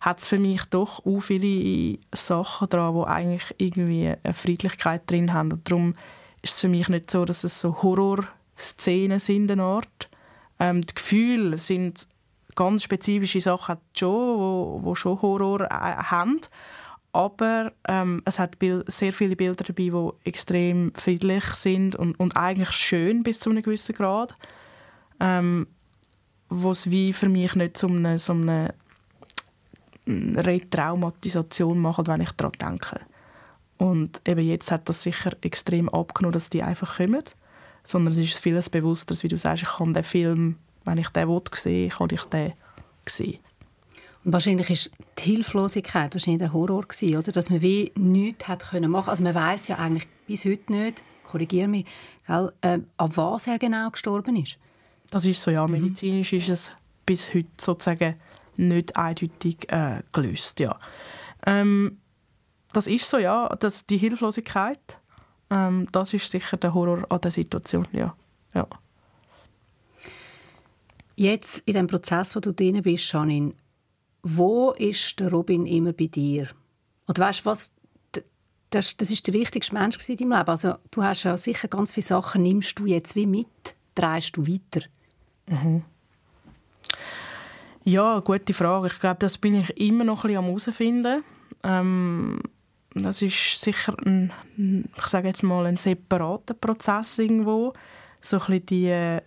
hat 0.00 0.20
es 0.20 0.28
für 0.28 0.38
mich 0.38 0.64
doch 0.64 1.06
auch 1.06 1.20
viele 1.20 1.98
Sachen 2.12 2.68
dran, 2.68 2.94
die 2.94 3.06
eigentlich 3.06 3.54
irgendwie 3.58 4.14
eine 4.22 4.34
Friedlichkeit 4.34 5.08
drin 5.10 5.32
haben. 5.32 5.52
Und 5.52 5.70
darum 5.70 5.94
ist 6.42 6.54
es 6.54 6.60
für 6.60 6.68
mich 6.68 6.88
nicht 6.88 7.10
so, 7.10 7.24
dass 7.24 7.44
es 7.44 7.60
so 7.60 7.82
Horrorszenen 7.82 9.20
sind, 9.20 9.50
eine 9.50 9.62
Art. 9.62 10.08
Ähm, 10.58 10.82
die 10.82 10.94
Gefühle 10.94 11.58
sind 11.58 12.06
ganz 12.54 12.82
spezifische 12.82 13.40
Sachen 13.40 13.78
schon, 13.96 14.38
wo, 14.38 14.80
wo 14.82 14.94
schon 14.94 15.22
Horror 15.22 15.62
äh, 15.62 15.68
haben. 15.70 16.40
Aber 17.12 17.72
ähm, 17.86 18.22
es 18.24 18.38
hat 18.38 18.56
sehr 18.86 19.12
viele 19.12 19.36
Bilder 19.36 19.64
dabei, 19.64 19.90
die 19.90 20.28
extrem 20.28 20.92
friedlich 20.94 21.44
sind 21.44 21.94
und, 21.94 22.18
und 22.18 22.36
eigentlich 22.36 22.72
schön 22.72 23.22
bis 23.22 23.38
zu 23.38 23.50
einem 23.50 23.62
gewissen 23.62 23.94
Grad. 23.94 24.34
Ähm, 25.20 25.66
wo 26.52 26.70
es 26.70 26.90
wie 26.90 27.12
für 27.12 27.28
mich 27.28 27.54
nicht 27.54 27.78
so 27.78 27.86
eine, 27.88 28.18
so 28.18 28.32
eine 28.32 28.74
Retraumatisation 30.06 31.78
macht, 31.78 32.08
wenn 32.08 32.20
ich 32.20 32.32
daran 32.32 32.52
denke. 32.60 33.00
Und 33.78 34.20
eben 34.28 34.46
jetzt 34.46 34.70
hat 34.70 34.88
das 34.88 35.02
sicher 35.02 35.32
extrem 35.40 35.88
abgenommen, 35.88 36.34
dass 36.34 36.50
die 36.50 36.62
einfach 36.62 36.98
kommen. 36.98 37.24
Sondern 37.84 38.12
es 38.12 38.18
ist 38.18 38.38
vieles 38.38 38.70
bewusster, 38.70 39.16
wie 39.22 39.28
du 39.28 39.36
sagst, 39.36 39.64
ich 39.64 39.68
kann 39.68 39.92
den 39.92 40.04
Film, 40.04 40.56
wenn 40.84 40.98
ich 40.98 41.08
den 41.08 41.28
sehen 41.54 41.74
will, 41.74 41.88
kann 41.88 42.08
ich 42.12 42.22
den 42.24 42.52
sehen. 43.06 43.38
Und 44.24 44.32
wahrscheinlich 44.32 44.70
ist 44.70 44.92
die 45.18 45.22
Hilflosigkeit 45.22 46.14
wahrscheinlich 46.14 46.42
der 46.42 46.52
Horror 46.52 46.82
gewesen, 46.82 47.16
oder? 47.16 47.32
Dass 47.32 47.50
man 47.50 47.60
wie 47.60 47.90
nichts 47.96 48.46
hat 48.46 48.70
können 48.70 48.90
machen. 48.90 49.10
Also 49.10 49.24
man 49.24 49.34
weiß 49.34 49.66
ja 49.68 49.78
eigentlich 49.78 50.06
bis 50.28 50.44
heute 50.44 50.70
nicht, 50.70 51.02
korrigiere 51.24 51.66
mich, 51.66 51.86
gell, 52.26 52.52
äh, 52.60 52.78
an 52.98 53.16
was 53.16 53.48
er 53.48 53.58
genau 53.58 53.90
gestorben 53.90 54.36
ist. 54.36 54.58
Das 55.12 55.26
ist 55.26 55.42
so, 55.42 55.50
ja. 55.50 55.66
Mhm. 55.66 55.72
Medizinisch 55.74 56.32
ist 56.32 56.48
es 56.48 56.72
bis 57.04 57.34
heute 57.34 57.50
sozusagen 57.60 58.16
nicht 58.56 58.96
eindeutig 58.96 59.70
äh, 59.70 60.00
gelöst, 60.10 60.58
ja. 60.58 60.78
Ähm, 61.46 61.98
das 62.72 62.86
ist 62.86 63.08
so, 63.08 63.18
ja. 63.18 63.48
Das, 63.60 63.84
die 63.84 63.98
Hilflosigkeit, 63.98 64.98
ähm, 65.50 65.86
das 65.92 66.14
ist 66.14 66.30
sicher 66.30 66.56
der 66.56 66.72
Horror 66.72 67.04
an 67.10 67.20
der 67.20 67.30
Situation, 67.30 67.86
ja. 67.92 68.16
ja. 68.54 68.66
Jetzt 71.14 71.58
in 71.66 71.74
dem 71.74 71.88
Prozess, 71.88 72.34
wo 72.34 72.40
du 72.40 72.54
drin 72.54 72.80
bist, 72.82 73.12
Janine, 73.12 73.52
wo 74.22 74.70
ist 74.70 75.20
der 75.20 75.30
Robin 75.30 75.66
immer 75.66 75.92
bei 75.92 76.06
dir? 76.06 76.48
Oder 77.06 77.24
weißt 77.24 77.40
du 77.40 77.44
was? 77.46 77.72
Das, 78.70 78.96
das 78.96 79.10
ist 79.10 79.26
der 79.26 79.34
wichtigste 79.34 79.74
Mensch 79.74 79.98
in 80.08 80.16
deinem 80.16 80.32
Leben. 80.32 80.48
Also 80.48 80.76
du 80.90 81.02
hast 81.02 81.24
ja 81.24 81.36
sicher 81.36 81.68
ganz 81.68 81.92
viele 81.92 82.06
Sachen, 82.06 82.42
nimmst 82.42 82.78
du 82.78 82.86
jetzt 82.86 83.14
wie 83.14 83.26
mit, 83.26 83.74
drehst 83.94 84.38
du 84.38 84.46
weiter. 84.46 84.86
Mhm. 85.46 85.82
Ja, 87.84 88.20
gute 88.20 88.54
Frage. 88.54 88.86
Ich 88.86 89.00
glaube, 89.00 89.18
das 89.18 89.38
bin 89.38 89.54
ich 89.56 89.70
immer 89.80 90.04
noch 90.04 90.24
ein 90.24 90.28
bisschen 90.28 90.38
am 90.38 90.44
herausfinden. 90.46 91.24
Ähm, 91.64 92.40
das 92.94 93.22
ist 93.22 93.60
sicher 93.60 93.96
ein, 94.04 94.32
ich 94.96 95.06
sage 95.06 95.28
jetzt 95.28 95.42
mal, 95.42 95.66
ein 95.66 95.76
separater 95.76 96.54
Prozess 96.54 97.18
irgendwo. 97.18 97.72
So 98.20 98.36
ein 98.38 98.60
bisschen 98.60 98.66
die, 98.66 99.18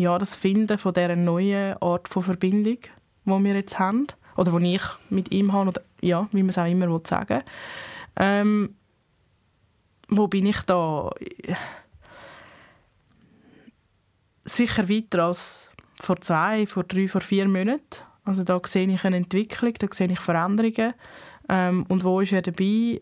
ja, 0.00 0.18
das 0.18 0.34
Finden 0.34 0.78
von 0.78 0.94
dieser 0.94 1.16
neuen 1.16 1.76
Art 1.82 2.08
von 2.08 2.22
Verbindung, 2.22 2.78
die 3.24 3.44
wir 3.44 3.54
jetzt 3.54 3.78
haben. 3.78 4.06
Oder 4.36 4.58
die 4.60 4.76
ich 4.76 4.82
mit 5.08 5.32
ihm 5.32 5.52
habe. 5.52 5.70
Oder, 5.70 5.82
ja, 6.00 6.28
wie 6.32 6.42
man 6.42 6.50
es 6.50 6.58
auch 6.58 6.66
immer 6.66 7.00
sagen 7.04 7.28
will. 7.28 7.44
Ähm, 8.16 8.74
wo 10.08 10.28
bin 10.28 10.46
ich 10.46 10.60
da? 10.62 11.10
Sicher 14.44 14.88
weiter 14.88 15.24
als 15.24 15.70
vor 16.00 16.20
zwei, 16.20 16.66
vor 16.66 16.84
drei, 16.84 17.08
vor 17.08 17.20
vier 17.20 17.46
Monaten. 17.48 18.04
Also 18.24 18.44
da 18.44 18.60
sehe 18.64 18.88
ich 18.88 19.04
eine 19.04 19.16
Entwicklung, 19.16 19.74
da 19.74 19.86
sehe 19.90 20.10
ich 20.10 20.20
Veränderungen. 20.20 20.94
Ähm, 21.48 21.84
und 21.88 22.04
wo 22.04 22.20
ist 22.20 22.32
er 22.32 22.42
dabei? 22.42 23.00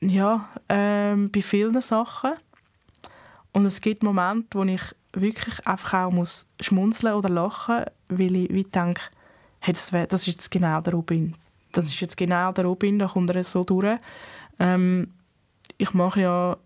Ja, 0.00 0.48
ähm, 0.68 1.30
bei 1.32 1.42
vielen 1.42 1.80
Sachen. 1.80 2.32
Und 3.52 3.66
es 3.66 3.80
gibt 3.80 4.02
Momente, 4.02 4.58
wo 4.58 4.64
ich 4.64 4.82
wirklich 5.12 5.66
einfach 5.66 6.06
auch 6.06 6.12
muss 6.12 6.48
schmunzeln 6.60 7.14
oder 7.14 7.28
lachen, 7.28 7.84
weil 8.08 8.36
ich 8.36 8.52
wie 8.52 8.64
denke, 8.64 9.00
hey, 9.60 9.72
das, 9.72 9.90
das 9.90 10.22
ist 10.22 10.26
jetzt 10.26 10.50
genau 10.50 10.80
der 10.80 10.94
Robin. 10.94 11.34
Das 11.72 11.86
ist 11.86 12.00
jetzt 12.00 12.16
genau 12.16 12.52
der 12.52 12.64
Robin, 12.64 12.98
da 12.98 13.06
kommt 13.06 13.30
er 13.30 13.42
so 13.44 13.64
durch. 13.64 13.98
Ähm, 14.58 15.12
ich 15.78 15.92
mache 15.94 16.20
ja 16.20 16.56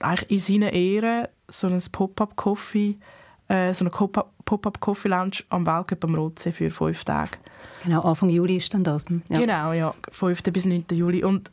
eigentlich 0.00 0.30
in 0.30 0.38
seiner 0.38 0.72
Ehre 0.72 1.30
so 1.48 1.68
ein 1.68 1.82
Pop-up-Coffee, 1.92 2.98
äh, 3.48 3.72
so 3.74 3.84
eine 3.84 3.90
Pop-up-Coffee-Lounge 3.90 5.44
am 5.50 5.66
Weltcup 5.66 6.04
am 6.04 6.14
Rotsee 6.14 6.52
für 6.52 6.70
fünf 6.70 7.04
Tage. 7.04 7.38
Genau, 7.84 8.02
Anfang 8.02 8.28
Juli 8.28 8.56
ist 8.56 8.72
dann 8.74 8.84
das. 8.84 9.06
Ja. 9.28 9.38
Genau, 9.38 9.72
ja, 9.72 9.94
5. 10.10 10.42
bis 10.44 10.66
9. 10.66 10.84
Juli. 10.92 11.24
Und 11.24 11.50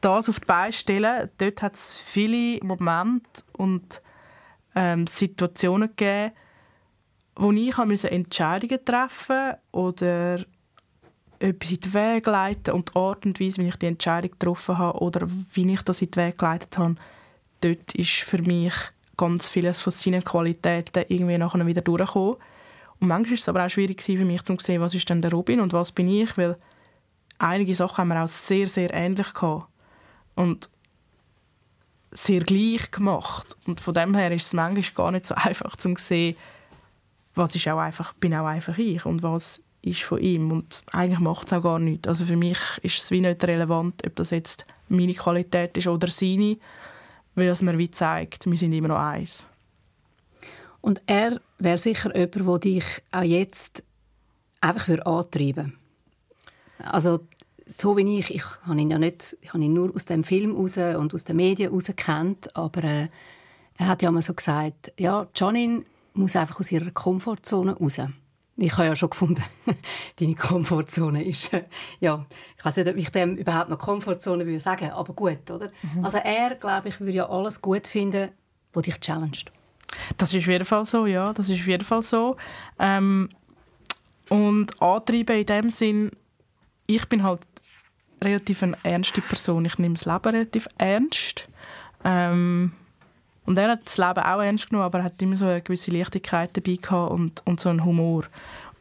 das 0.00 0.28
auf 0.28 0.40
die 0.40 0.46
Beine 0.46 0.72
stellen, 0.72 1.30
dort 1.38 1.62
hat 1.62 1.74
es 1.74 1.94
viele 1.94 2.62
Momente 2.64 3.42
und 3.52 4.02
ähm, 4.74 5.06
Situationen 5.06 5.88
gegeben, 5.88 6.32
wo 7.36 7.52
ich 7.52 8.04
Entscheidungen 8.04 8.84
treffen 8.84 9.54
oder 9.70 10.44
etwas 11.38 11.70
in 11.70 11.80
den 11.80 11.94
Weg 11.94 12.26
leiten 12.26 12.74
und 12.74 12.90
die 12.90 12.96
Art 12.96 13.26
und 13.26 13.40
Weise, 13.40 13.62
wie 13.62 13.68
ich 13.68 13.76
die 13.76 13.86
Entscheidung 13.86 14.30
getroffen 14.30 14.78
habe 14.78 14.98
oder 15.00 15.26
wie 15.26 15.72
ich 15.72 15.82
das 15.82 16.02
in 16.02 16.10
den 16.10 16.26
Weg 16.26 16.38
geleitet 16.38 16.76
habe, 16.78 16.96
dort 17.64 17.94
ist 17.94 18.20
für 18.20 18.42
mich 18.42 18.74
ganz 19.16 19.48
vieles 19.48 19.80
von 19.80 19.92
seinen 19.92 20.24
Qualitäten 20.24 21.04
irgendwie 21.08 21.38
nachher 21.38 21.66
wieder 21.66 21.80
durchgekommen. 21.80 22.36
Und 23.00 23.08
manchmal 23.08 23.30
war 23.30 23.38
es 23.38 23.48
aber 23.48 23.66
auch 23.66 23.70
schwierig 23.70 24.02
für 24.02 24.24
mich 24.24 24.42
zu 24.42 24.56
sehen, 24.60 24.80
was 24.80 24.94
ist 24.94 25.08
denn 25.08 25.22
der 25.22 25.32
Robin 25.32 25.60
und 25.60 25.72
was 25.72 25.92
bin 25.92 26.08
ich, 26.08 26.36
weil 26.38 26.56
einige 27.38 27.74
Sachen 27.74 27.98
haben 27.98 28.08
wir 28.08 28.22
auch 28.22 28.28
sehr, 28.28 28.66
sehr 28.66 28.92
ähnlich 28.92 29.32
gehabt. 29.34 29.66
Und 30.34 30.70
sehr 32.12 32.40
gleich 32.40 32.90
gemacht. 32.90 33.56
Und 33.66 33.80
von 33.80 33.94
dem 33.94 34.14
her 34.14 34.30
ist 34.30 34.46
es 34.46 34.52
manchmal 34.52 34.84
gar 34.94 35.10
nicht 35.10 35.26
so 35.26 35.34
einfach 35.36 35.76
zu 35.76 35.94
sehen, 35.96 36.36
was 37.34 37.54
ist 37.54 37.66
auch 37.68 37.78
einfach, 37.78 38.12
bin 38.14 38.34
auch 38.34 38.46
einfach 38.46 38.76
ich 38.76 39.06
und 39.06 39.22
was 39.22 39.62
ist 39.80 40.02
von 40.02 40.20
ihm. 40.20 40.52
Und 40.52 40.84
eigentlich 40.92 41.18
macht 41.18 41.46
es 41.46 41.52
auch 41.52 41.62
gar 41.62 41.78
nichts. 41.78 42.06
Also 42.06 42.26
für 42.26 42.36
mich 42.36 42.58
ist 42.82 42.98
es 42.98 43.10
wie 43.10 43.20
nicht 43.20 43.42
relevant, 43.44 44.06
ob 44.06 44.14
das 44.16 44.30
jetzt 44.30 44.66
meine 44.88 45.14
Qualität 45.14 45.76
ist 45.76 45.86
oder 45.86 46.08
seine 46.08 46.58
weil 47.34 47.48
es 47.48 47.62
mir 47.62 47.78
wie 47.78 47.90
zeigt, 47.90 48.46
wir 48.46 48.58
sind 48.58 48.72
immer 48.72 48.88
noch 48.88 48.98
eins. 48.98 49.46
Und 50.80 51.02
er 51.06 51.40
wäre 51.58 51.78
sicher 51.78 52.14
jemand, 52.16 52.64
der 52.64 52.72
dich 52.72 52.84
auch 53.12 53.22
jetzt 53.22 53.84
einfach 54.60 54.88
antreiben 55.06 55.78
würde. 56.78 56.90
Also 56.92 57.20
so 57.66 57.96
wie 57.96 58.18
ich, 58.18 58.34
ich 58.34 58.44
habe 58.66 58.80
ihn 58.80 58.90
ja 58.90 58.98
nicht, 58.98 59.36
ich 59.40 59.52
habe 59.52 59.64
ihn 59.64 59.72
nur 59.72 59.94
aus 59.94 60.06
dem 60.06 60.24
Film 60.24 60.54
raus 60.54 60.76
und 60.76 61.14
aus 61.14 61.24
den 61.24 61.36
Medien 61.36 61.72
raus 61.72 61.90
kennt, 61.96 62.54
aber 62.56 62.84
äh, 62.84 63.08
er 63.78 63.88
hat 63.88 64.02
ja 64.02 64.10
mal 64.10 64.22
so 64.22 64.34
gesagt, 64.34 64.92
ja, 64.98 65.26
Janine 65.34 65.84
muss 66.14 66.36
einfach 66.36 66.60
aus 66.60 66.70
ihrer 66.72 66.90
Komfortzone 66.90 67.74
raus. 67.74 67.98
Ich 68.56 68.72
habe 68.76 68.86
ja 68.86 68.96
schon 68.96 69.10
gefunden, 69.10 69.42
deine 70.20 70.34
Komfortzone 70.34 71.24
ist, 71.24 71.52
äh, 71.52 71.64
ja, 72.00 72.26
ich 72.56 72.64
weiß 72.64 72.76
nicht, 72.76 72.88
ob 72.88 72.96
ich 72.96 73.10
dem 73.10 73.36
überhaupt 73.36 73.70
noch 73.70 73.78
Komfortzone 73.78 74.44
würde 74.44 74.60
sagen, 74.60 74.90
aber 74.90 75.14
gut, 75.14 75.50
oder? 75.50 75.70
Mhm. 75.94 76.04
Also 76.04 76.18
er, 76.18 76.54
glaube 76.56 76.88
ich, 76.88 77.00
würde 77.00 77.12
ja 77.12 77.28
alles 77.28 77.62
gut 77.62 77.86
finden, 77.86 78.30
was 78.72 78.82
dich 78.82 79.00
challenged. 79.00 79.50
Das 80.18 80.32
ist 80.32 80.40
auf 80.40 80.48
jeden 80.48 80.64
Fall 80.64 80.86
so, 80.86 81.06
ja, 81.06 81.32
das 81.32 81.48
ist 81.48 81.60
auf 81.60 81.66
jeden 81.66 81.84
Fall 81.84 82.02
so. 82.02 82.36
Ähm, 82.78 83.30
und 84.28 84.80
antreiben 84.80 85.36
in 85.38 85.46
dem 85.46 85.70
Sinn, 85.70 86.10
ich 86.86 87.08
bin 87.08 87.22
halt 87.22 87.40
relativ 88.22 88.62
eine 88.62 88.76
ernste 88.82 89.20
Person. 89.20 89.64
Ich 89.64 89.78
nehme 89.78 89.94
das 89.94 90.04
Leben 90.04 90.24
relativ 90.24 90.68
ernst. 90.78 91.48
Ähm, 92.04 92.72
und 93.44 93.58
er 93.58 93.70
hat 93.70 93.84
das 93.84 93.98
Leben 93.98 94.20
auch 94.20 94.40
ernst 94.40 94.68
genommen, 94.68 94.86
aber 94.86 94.98
er 94.98 95.04
hat 95.04 95.20
immer 95.20 95.36
so 95.36 95.46
eine 95.46 95.62
gewisse 95.62 95.90
Leichtigkeit 95.90 96.56
dabei 96.56 96.76
gehabt 96.76 97.10
und, 97.10 97.42
und 97.44 97.60
so 97.60 97.68
einen 97.68 97.84
Humor. 97.84 98.24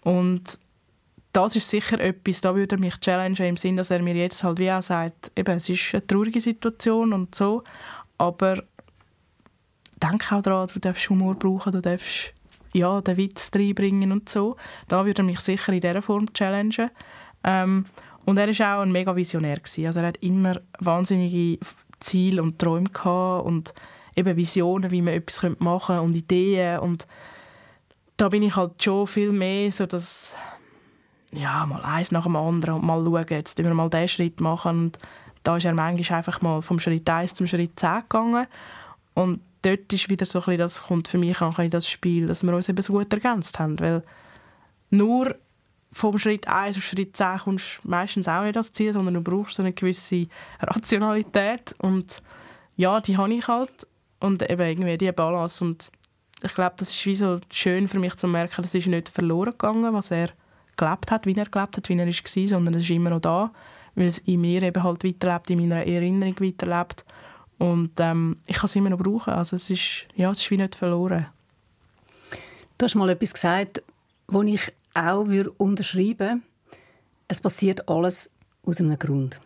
Und 0.04 0.60
das 1.34 1.56
ist 1.56 1.70
sicher 1.70 2.00
etwas, 2.00 2.42
da 2.42 2.56
würde 2.56 2.76
er 2.76 2.80
mich 2.80 3.00
challengen 3.00 3.46
im 3.46 3.58
Sinn, 3.58 3.78
dass 3.78 3.90
er 3.90 4.02
mir 4.02 4.16
jetzt 4.16 4.44
halt 4.44 4.60
wie 4.60 4.72
auch 4.72 4.82
sagt, 4.82 5.32
eben, 5.36 5.58
es 5.58 5.70
ist 5.70 5.94
eine 5.94 6.06
traurige 6.06 6.42
Situation 6.42 7.14
und 7.14 7.34
so, 7.34 7.64
aber 8.18 8.64
denk 10.02 10.32
auch 10.32 10.42
daran, 10.42 10.68
du 10.74 10.80
darfst 10.80 11.10
Humor 11.10 11.36
brauchen, 11.36 11.72
du 11.72 11.82
darfst 11.82 12.34
ja, 12.74 13.02
den 13.02 13.18
Witz 13.18 13.52
reinbringen 13.54 14.12
und 14.12 14.30
so. 14.30 14.56
Da 14.88 15.06
würde 15.06 15.22
er 15.22 15.26
mich 15.26 15.40
sicher 15.40 15.74
in 15.74 15.82
dieser 15.82 16.02
Form 16.02 16.32
challengen. 16.34 16.90
Ähm, 17.44 17.86
und 18.26 18.38
er 18.38 18.48
war 18.48 18.78
auch 18.78 18.82
ein 18.82 18.92
mega 18.92 19.16
Visionär. 19.16 19.58
Gewesen. 19.58 19.86
Also 19.86 20.00
er 20.00 20.08
hat 20.08 20.18
immer 20.18 20.62
wahnsinnige 20.80 21.60
Ziele 22.00 22.42
und 22.42 22.60
Träume 22.60 22.90
gehabt 22.90 23.46
und 23.46 23.74
eben 24.16 24.36
Visionen, 24.36 24.92
wie 24.92 25.02
man 25.02 25.14
etwas 25.14 25.42
machen 25.60 25.96
könnte 25.96 26.02
und 26.02 26.16
Ideen. 26.16 26.80
Und 26.80 27.08
da 28.18 28.30
bin 28.30 28.44
ich 28.44 28.56
halt 28.56 28.82
schon 28.82 29.08
viel 29.08 29.32
mehr 29.32 29.72
so, 29.72 29.86
dass 29.86 30.36
ja, 31.34 31.66
mal 31.66 31.82
eins 31.84 32.12
nach 32.12 32.24
dem 32.24 32.36
anderen 32.36 32.76
und 32.76 32.86
mal 32.86 33.04
schauen, 33.04 33.26
jetzt 33.30 33.58
wir 33.58 33.74
mal 33.74 33.90
diesen 33.90 34.08
Schritt 34.08 34.42
machen. 34.42 34.86
Und 34.86 35.00
da 35.44 35.58
ist 35.58 35.66
er 35.66 35.74
manchmal 35.74 36.18
einfach 36.18 36.42
mal 36.42 36.62
vom 36.62 36.80
Schritt 36.80 37.10
1 37.10 37.36
zum 37.36 37.48
Schritt 37.48 37.80
10 37.80 38.02
gegangen. 38.02 38.48
Und 39.14 39.42
dort 39.62 39.92
ist 39.94 40.10
wieder 40.10 40.26
so 40.26 40.40
ein 40.40 40.46
bisschen, 40.46 40.58
das 40.58 40.84
kommt 40.84 41.08
für 41.08 41.18
mich 41.18 41.42
auch 41.42 41.58
in 41.60 41.70
das 41.70 41.90
Spiel, 41.90 42.28
dass 42.28 42.44
wir 42.44 42.54
uns 42.54 42.70
eben 42.70 42.82
so 42.82 42.94
gut 42.94 43.12
ergänzt 43.14 43.60
haben. 43.60 43.80
Weil 43.80 44.04
nur 44.90 45.36
vom 45.94 46.18
Schritt 46.18 46.48
1 46.48 46.78
auf 46.78 46.84
Schritt 46.84 47.16
10 47.16 47.40
kommst 47.40 47.80
du 47.84 47.90
meistens 47.90 48.28
auch 48.28 48.44
nicht 48.44 48.56
das 48.56 48.72
Ziel, 48.72 48.94
sondern 48.94 49.16
du 49.16 49.22
brauchst 49.22 49.60
eine 49.60 49.74
gewisse 49.74 50.28
Rationalität. 50.62 51.76
Und 51.80 52.22
ja, 52.76 53.00
die 53.00 53.18
habe 53.18 53.34
ich 53.34 53.48
halt. 53.48 53.88
Und 54.22 54.50
eben 54.50 54.62
irgendwie 54.62 54.98
die 54.98 55.12
Balance. 55.12 55.64
Und 55.64 55.92
ich 56.42 56.54
glaube, 56.54 56.76
das 56.78 56.92
ist 56.92 57.06
wie 57.06 57.16
so 57.16 57.40
schön 57.52 57.88
für 57.88 58.00
mich 58.00 58.16
zu 58.16 58.28
merken, 58.28 58.64
es 58.64 58.74
ist 58.74 58.88
nicht 58.88 59.10
verloren 59.10 59.52
gegangen, 59.52 59.94
was 59.94 60.12
er 60.12 60.30
gelebt 60.78 61.12
hat, 61.12 61.26
wie 61.26 61.36
er 61.36 61.46
gelebt 61.46 61.78
hat, 61.78 61.90
wie 61.90 61.98
er 61.98 62.08
war, 62.08 62.48
sondern 62.48 62.74
es 62.76 62.84
ist 62.84 62.90
immer 62.90 63.10
noch 63.10 63.20
da, 63.20 63.52
weil 63.96 64.08
es 64.08 64.20
in 64.20 64.42
mir 64.42 64.64
eben 64.64 64.84
halt 64.84 65.04
weiterlebt, 65.04 65.50
in 65.50 65.60
meiner 65.60 65.86
Erinnerung 65.86 66.40
weiterlebt. 66.40 67.04
Und 67.58 67.92
ähm, 68.00 68.38
ich 68.48 68.56
kann 68.56 68.66
es 68.66 68.76
immer 68.76 68.90
noch 68.90 68.98
brauchen. 68.98 69.34
Also 69.34 69.56
es 69.56 69.70
ist, 69.70 70.08
ja, 70.16 70.32
es 70.32 70.40
ist 70.40 70.50
wie 70.50 70.58
nicht 70.58 70.76
verloren. 70.76 71.28
Du 72.78 72.86
hast 72.86 72.96
mal 72.96 73.10
etwas 73.10 73.34
gesagt, 73.34 73.84
wo 74.28 74.42
ich 74.42 74.74
auch 74.96 75.28
unterschreiben 75.58 76.18
würde. 76.18 76.42
Es 77.28 77.40
passiert 77.40 77.88
alles 77.88 78.32
aus 78.66 78.80
einem 78.80 78.98
Grund. 78.98 79.40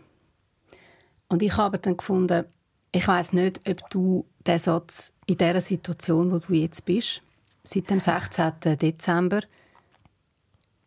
Und 1.28 1.44
ich 1.44 1.58
habe 1.58 1.78
dann 1.78 1.98
gefunden, 1.98 2.46
ich 2.96 3.06
weiß 3.06 3.34
nicht, 3.34 3.60
ob 3.70 3.90
du 3.90 4.26
diesen 4.48 4.60
Satz 4.60 5.12
in 5.26 5.38
der 5.38 5.60
Situation, 5.60 6.32
wo 6.32 6.38
du 6.38 6.54
jetzt 6.54 6.86
bist, 6.86 7.22
seit 7.66 7.90
dem 7.90 8.00
16. 8.00 8.54
Dezember, 8.82 9.42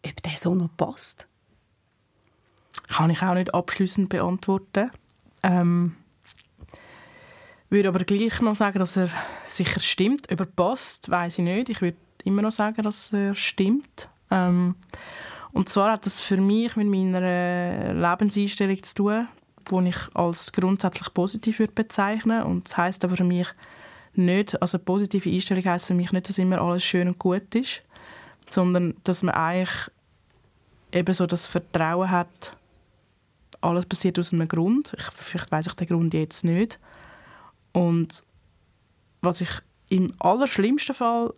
ob 0.07 0.23
der 0.23 0.33
so 0.33 0.55
noch 0.55 0.75
passt? 0.75 1.29
Kann 2.89 3.11
ich 3.11 3.23
auch 3.23 3.35
nicht 3.35 3.53
abschließend 3.53 4.09
beantworten. 4.09 4.91
Ähm, 5.43 5.97
würde 7.69 7.91
aber 7.91 8.05
gleich 8.05 8.41
noch 8.41 8.57
sagen, 8.57 8.79
dass 8.79 8.97
er 8.97 9.11
sicher 9.47 9.81
stimmt. 9.81 10.31
Überpasst, 10.31 11.11
weiß 11.11 11.41
ich 11.41 11.45
nicht. 11.45 11.69
Ich 11.69 11.83
würde 11.83 11.99
immer 12.25 12.41
noch 12.41 12.53
sagen, 12.53 12.83
dass 12.85 13.13
er 13.13 13.35
stimmt. 13.35 14.09
Ähm, 14.31 14.77
und 15.53 15.69
zwar 15.69 15.93
hat 15.93 16.07
das 16.07 16.19
für 16.19 16.39
mich 16.39 16.75
mit 16.75 16.87
meiner 16.87 17.93
Lebenseinstellung 17.93 18.83
zu 18.83 18.95
tun, 18.95 19.29
die 19.71 19.89
ich 19.89 19.97
als 20.15 20.53
grundsätzlich 20.53 21.13
positiv 21.15 21.59
würde 21.59 21.73
bezeichnen 21.73 22.43
und 22.43 22.69
das 22.69 22.77
heißt 22.77 23.05
aber 23.05 23.17
für 23.17 23.25
mich 23.25 23.49
nicht, 24.15 24.61
also 24.61 24.79
positive 24.79 25.31
Einstellung 25.31 25.65
heißt 25.65 25.87
für 25.87 25.95
mich 25.95 26.13
nicht, 26.13 26.29
dass 26.29 26.39
immer 26.39 26.61
alles 26.61 26.85
schön 26.85 27.09
und 27.09 27.19
gut 27.19 27.55
ist, 27.55 27.83
sondern 28.49 28.95
dass 29.05 29.23
man 29.23 29.35
eigentlich 29.35 29.91
eben 30.93 31.13
so 31.13 31.27
das 31.27 31.47
Vertrauen 31.47 32.11
hat, 32.11 32.57
alles 33.61 33.87
passiert 33.87 34.19
aus 34.19 34.33
einem 34.33 34.49
Grund. 34.49 34.95
Ich, 34.99 35.05
vielleicht 35.05 35.51
weiß 35.51 35.67
ich 35.67 35.75
den 35.75 35.89
Grund 35.89 36.15
jetzt 36.15 36.45
nicht. 36.45 36.79
Und 37.73 38.23
was 39.21 39.41
ich 39.41 39.51
im 39.89 40.13
allerschlimmsten 40.19 40.95
Fall 40.95 41.33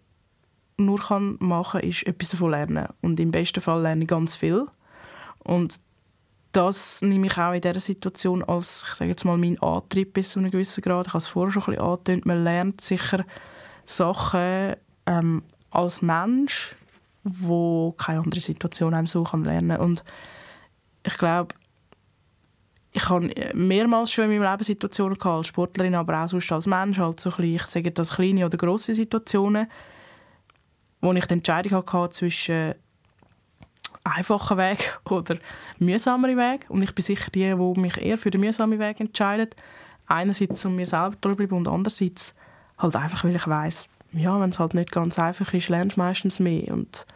nur 0.76 0.98
kann 0.98 1.36
machen 1.40 1.80
kann, 1.80 1.88
ist 1.88 2.06
etwas 2.06 2.30
davon 2.30 2.50
lernen. 2.50 2.88
Und 3.00 3.20
im 3.20 3.30
besten 3.30 3.60
Fall 3.60 3.82
lerne 3.82 4.02
ich 4.02 4.08
ganz 4.08 4.36
viel. 4.36 4.66
Und 5.44 5.80
das 6.52 7.02
nehme 7.02 7.26
ich 7.26 7.38
auch 7.38 7.52
in 7.52 7.60
dieser 7.60 7.80
Situation 7.80 8.42
als, 8.42 8.84
ich 8.88 8.94
sage 8.94 9.10
jetzt 9.10 9.24
mal, 9.24 9.38
mein 9.38 9.60
Antrieb 9.60 10.14
bis 10.14 10.30
zu 10.30 10.40
einem 10.40 10.50
gewissen 10.50 10.82
Grad. 10.82 11.06
Ich 11.06 11.12
habe 11.12 11.18
es 11.18 11.28
vorher 11.28 11.52
schon 11.52 11.62
ein 11.62 11.70
bisschen 11.70 11.84
angetönt. 11.84 12.26
Man 12.26 12.44
lernt 12.44 12.80
sicher 12.80 13.24
Sachen 13.84 14.74
ähm, 15.06 15.42
als 15.70 16.02
Mensch, 16.02 16.74
wo 17.22 17.92
keine 17.92 18.20
andere 18.20 18.40
Situation 18.40 18.94
einem 18.94 19.06
so 19.06 19.24
kann 19.24 19.44
lernen 19.44 19.78
und 19.78 20.04
ich 21.06 21.16
glaube 21.18 21.54
ich 22.92 23.08
habe 23.08 23.30
mehrmals 23.54 24.10
schon 24.10 24.24
in 24.24 24.38
meinem 24.38 24.50
Leben 24.50 24.64
Situationen 24.64 25.16
gehabt, 25.16 25.36
als 25.38 25.46
Sportlerin, 25.46 25.94
aber 25.94 26.24
auch 26.24 26.28
sonst 26.28 26.50
als 26.50 26.66
Mensch, 26.66 26.98
halt 26.98 27.20
so 27.20 27.30
bisschen, 27.30 27.54
ich 27.54 27.62
sage 27.66 27.92
das 27.92 28.14
kleine 28.14 28.46
oder 28.46 28.58
grosse 28.58 28.94
Situationen, 28.94 29.68
wo 31.00 31.12
ich 31.12 31.26
die 31.26 31.34
Entscheidung 31.34 31.84
hatte 31.86 32.10
zwischen 32.10 32.74
einfachen 34.04 34.58
Weg 34.58 34.98
oder 35.08 35.36
mühsameren 35.78 36.36
Weg 36.36 36.66
und 36.68 36.82
ich 36.82 36.94
bin 36.94 37.04
sicher 37.04 37.30
die, 37.30 37.50
die 37.50 37.80
mich 37.80 37.96
eher 37.98 38.18
für 38.18 38.30
den 38.30 38.40
mühsamen 38.40 38.78
Weg 38.78 39.00
entscheidet. 39.00 39.56
Einerseits 40.06 40.64
um 40.64 40.74
mir 40.76 40.86
selber 40.86 41.20
treu 41.20 41.34
bleiben 41.34 41.56
und 41.56 41.68
andererseits 41.68 42.32
halt 42.78 42.96
einfach, 42.96 43.24
weil 43.24 43.36
ich 43.36 43.46
weiß 43.46 43.88
ja, 44.12 44.40
wenn 44.40 44.50
es 44.50 44.58
halt 44.58 44.74
nicht 44.74 44.92
ganz 44.92 45.18
einfach 45.18 45.52
ist, 45.54 45.68
lernst 45.68 45.96
du 45.96 46.00
meistens 46.00 46.40
mehr. 46.40 46.72
Und 46.72 47.06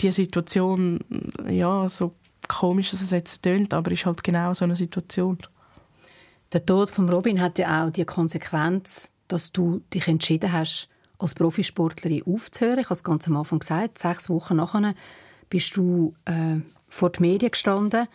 die 0.00 0.12
Situation, 0.12 1.00
ja, 1.48 1.88
so 1.88 2.14
komisch, 2.48 2.90
dass 2.90 3.00
es 3.00 3.10
jetzt 3.10 3.42
tönt, 3.42 3.74
aber 3.74 3.90
ist 3.90 4.06
halt 4.06 4.22
genau 4.22 4.52
so 4.54 4.64
eine 4.64 4.76
Situation. 4.76 5.38
Der 6.52 6.64
Tod 6.64 6.90
von 6.90 7.08
Robin 7.08 7.40
hat 7.40 7.58
ja 7.58 7.84
auch 7.84 7.90
die 7.90 8.04
Konsequenz, 8.04 9.10
dass 9.28 9.50
du 9.50 9.80
dich 9.92 10.06
entschieden 10.06 10.52
hast, 10.52 10.88
als 11.18 11.34
Profisportlerin 11.34 12.22
aufzuhören. 12.26 12.78
Ich 12.78 12.86
habe 12.86 12.94
es 12.94 13.04
ganz 13.04 13.26
am 13.26 13.36
Anfang 13.36 13.58
gesagt, 13.58 13.98
sechs 13.98 14.28
Wochen 14.28 14.56
nachher 14.56 14.94
bist 15.56 15.74
du 15.78 16.14
äh, 16.26 16.60
vor 16.86 17.08
den 17.08 17.22
Medien 17.22 17.50
gestanden, 17.50 18.08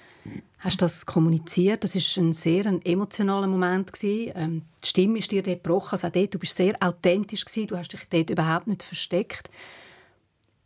hast 0.60 0.80
das 0.84 1.08
kommuniziert. 1.08 1.84
Das 1.84 1.96
ist 1.96 2.16
ein 2.18 2.34
sehr 2.34 2.68
ein 2.68 2.86
emotionaler 2.86 3.48
Moment. 3.48 3.90
Ähm, 4.04 4.62
die 4.84 4.88
Stimme 4.88 5.18
ist 5.18 5.32
dir 5.32 5.42
dort 5.42 5.64
gebrochen. 5.64 5.94
Also 5.94 6.10
dort, 6.10 6.36
du 6.36 6.38
bist 6.38 6.56
sehr 6.56 6.76
authentisch 6.80 7.44
gewesen. 7.44 7.66
Du 7.66 7.78
hast 7.80 7.94
dich 7.94 8.02
dort 8.12 8.30
überhaupt 8.30 8.68
nicht 8.68 8.84
versteckt. 8.84 9.50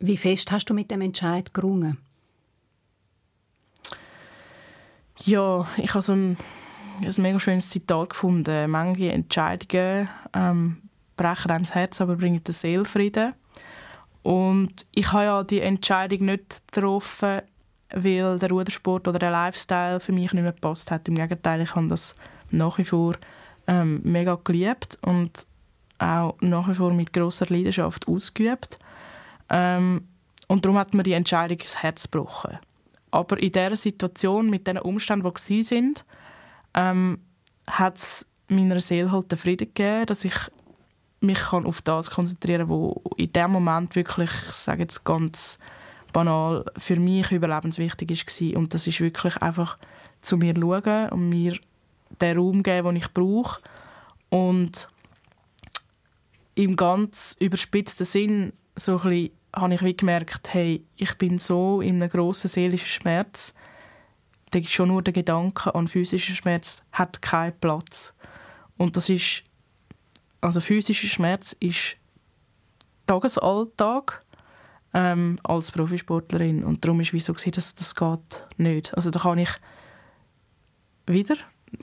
Wie 0.00 0.18
fest 0.18 0.52
hast 0.52 0.68
du 0.68 0.74
mit 0.74 0.90
dem 0.90 1.00
Entscheid 1.00 1.54
gerungen? 1.54 1.96
Ja, 5.24 5.66
ich 5.78 5.94
habe 5.94 6.02
so 6.02 6.12
ein, 6.12 6.36
ein 7.00 7.22
mega 7.22 7.40
schönes 7.40 7.70
Zitat 7.70 8.10
gefunden. 8.10 8.70
Manche 8.70 9.12
Entscheidungen 9.12 10.10
ähm, 10.34 10.82
brechen 11.16 11.50
einem 11.50 11.64
das 11.64 11.74
Herz, 11.74 12.02
aber 12.02 12.16
bringen 12.16 12.44
den 12.44 12.52
Seelfrieden. 12.52 13.32
Und 14.26 14.86
ich 14.92 15.12
habe 15.12 15.24
ja 15.24 15.44
die 15.44 15.60
Entscheidung 15.60 16.24
nicht 16.24 16.60
getroffen, 16.72 17.42
weil 17.94 18.40
der 18.40 18.50
Rudersport 18.50 19.06
oder 19.06 19.20
der 19.20 19.30
Lifestyle 19.30 20.00
für 20.00 20.10
mich 20.10 20.32
nicht 20.32 20.42
mehr 20.42 20.50
gepasst 20.50 20.90
hat. 20.90 21.06
Im 21.06 21.14
Gegenteil, 21.14 21.60
ich 21.60 21.76
habe 21.76 21.86
das 21.86 22.16
nach 22.50 22.76
wie 22.78 22.84
vor 22.84 23.14
ähm, 23.68 24.00
mega 24.02 24.36
geliebt 24.42 24.98
und 25.02 25.46
auch 25.98 26.34
nach 26.40 26.68
wie 26.68 26.74
vor 26.74 26.92
mit 26.92 27.12
großer 27.12 27.46
Leidenschaft 27.48 28.08
ausgeübt. 28.08 28.80
Ähm, 29.48 30.08
und 30.48 30.64
darum 30.64 30.76
hat 30.76 30.92
mir 30.92 31.04
die 31.04 31.12
Entscheidung 31.12 31.58
das 31.58 31.84
Herz 31.84 32.10
gebrochen. 32.10 32.58
Aber 33.12 33.38
in 33.38 33.52
dieser 33.52 33.76
Situation, 33.76 34.50
mit 34.50 34.66
den 34.66 34.78
Umständen, 34.78 35.32
die 35.48 35.62
sind, 35.62 36.04
ähm, 36.74 37.20
hat 37.68 37.98
es 37.98 38.26
meiner 38.48 38.80
Seele 38.80 39.12
halt 39.12 39.30
den 39.30 39.38
Frieden 39.38 39.68
gegeben, 39.72 40.06
dass 40.06 40.24
ich 40.24 40.34
mich 41.20 41.38
kann 41.38 41.66
auf 41.66 41.82
das 41.82 42.10
konzentrieren 42.10 42.68
was 42.68 42.96
in 43.16 43.32
dem 43.32 43.50
Moment 43.50 43.96
wirklich, 43.96 44.30
ich 44.30 44.54
sage 44.54 44.82
jetzt 44.82 45.04
ganz 45.04 45.58
banal, 46.12 46.64
für 46.76 46.96
mich 46.96 47.30
überlebenswichtig 47.32 48.10
war. 48.10 48.58
Und 48.58 48.74
das 48.74 48.86
ist 48.86 49.00
wirklich 49.00 49.36
einfach 49.38 49.78
zu 50.20 50.36
mir 50.36 50.54
schauen 50.54 51.08
und 51.10 51.28
mir 51.28 51.58
den 52.20 52.38
Raum 52.38 52.62
geben, 52.62 52.88
den 52.88 52.96
ich 52.96 53.12
brauche. 53.12 53.60
Und 54.28 54.88
im 56.54 56.76
ganz 56.76 57.36
überspitzten 57.38 58.06
Sinn 58.06 58.52
so 58.74 59.00
ein 59.00 59.30
habe 59.54 59.74
ich 59.74 59.82
wie 59.82 59.96
gemerkt, 59.96 60.52
hey, 60.52 60.84
ich 60.96 61.14
bin 61.16 61.38
so 61.38 61.80
in 61.80 62.02
einem 62.02 62.10
grossen 62.10 62.48
seelischen 62.48 62.88
Schmerz, 62.88 63.54
schon 64.64 64.88
nur 64.88 65.02
der 65.02 65.12
Gedanke 65.12 65.74
an 65.74 65.88
physischen 65.88 66.34
Schmerz 66.34 66.82
hat 66.92 67.20
keinen 67.20 67.58
Platz. 67.58 68.14
Und 68.78 68.96
das 68.96 69.08
ist 69.08 69.42
also 70.46 70.60
physischer 70.60 71.08
Schmerz 71.08 71.56
ist 71.58 71.96
Tagesalltag 73.06 74.24
ähm, 74.94 75.38
als 75.42 75.72
Profisportlerin 75.72 76.62
und 76.62 76.84
darum 76.84 77.00
ist 77.00 77.12
wieso 77.12 77.34
so 77.36 77.50
dass 77.50 77.74
das 77.74 77.94
geht 77.96 78.46
nicht. 78.56 78.94
Also 78.94 79.10
da 79.10 79.18
kann 79.18 79.38
ich 79.38 79.50
wieder 81.06 81.34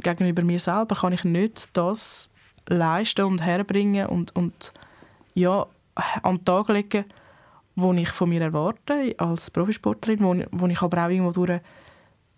gegenüber 0.01 0.43
mir 0.43 0.59
selber 0.59 0.95
kann 0.95 1.11
ich 1.11 1.25
nicht 1.25 1.75
das 1.75 2.29
leisten 2.67 3.25
und 3.25 3.43
herbringen 3.43 4.07
und, 4.07 4.33
und 4.33 4.71
ja, 5.33 5.67
an 6.23 6.37
den 6.37 6.45
Tag 6.45 6.69
legen, 6.69 7.03
was 7.75 7.97
ich 7.97 8.09
von 8.09 8.29
mir 8.29 8.41
erwarte 8.41 9.13
als 9.17 9.51
Profisportlerin, 9.51 10.23
wo, 10.23 10.41
wo 10.51 10.67
ich 10.67 10.81
aber 10.81 11.05
auch 11.05 11.09
irgendwo 11.09 11.31
durch 11.31 11.59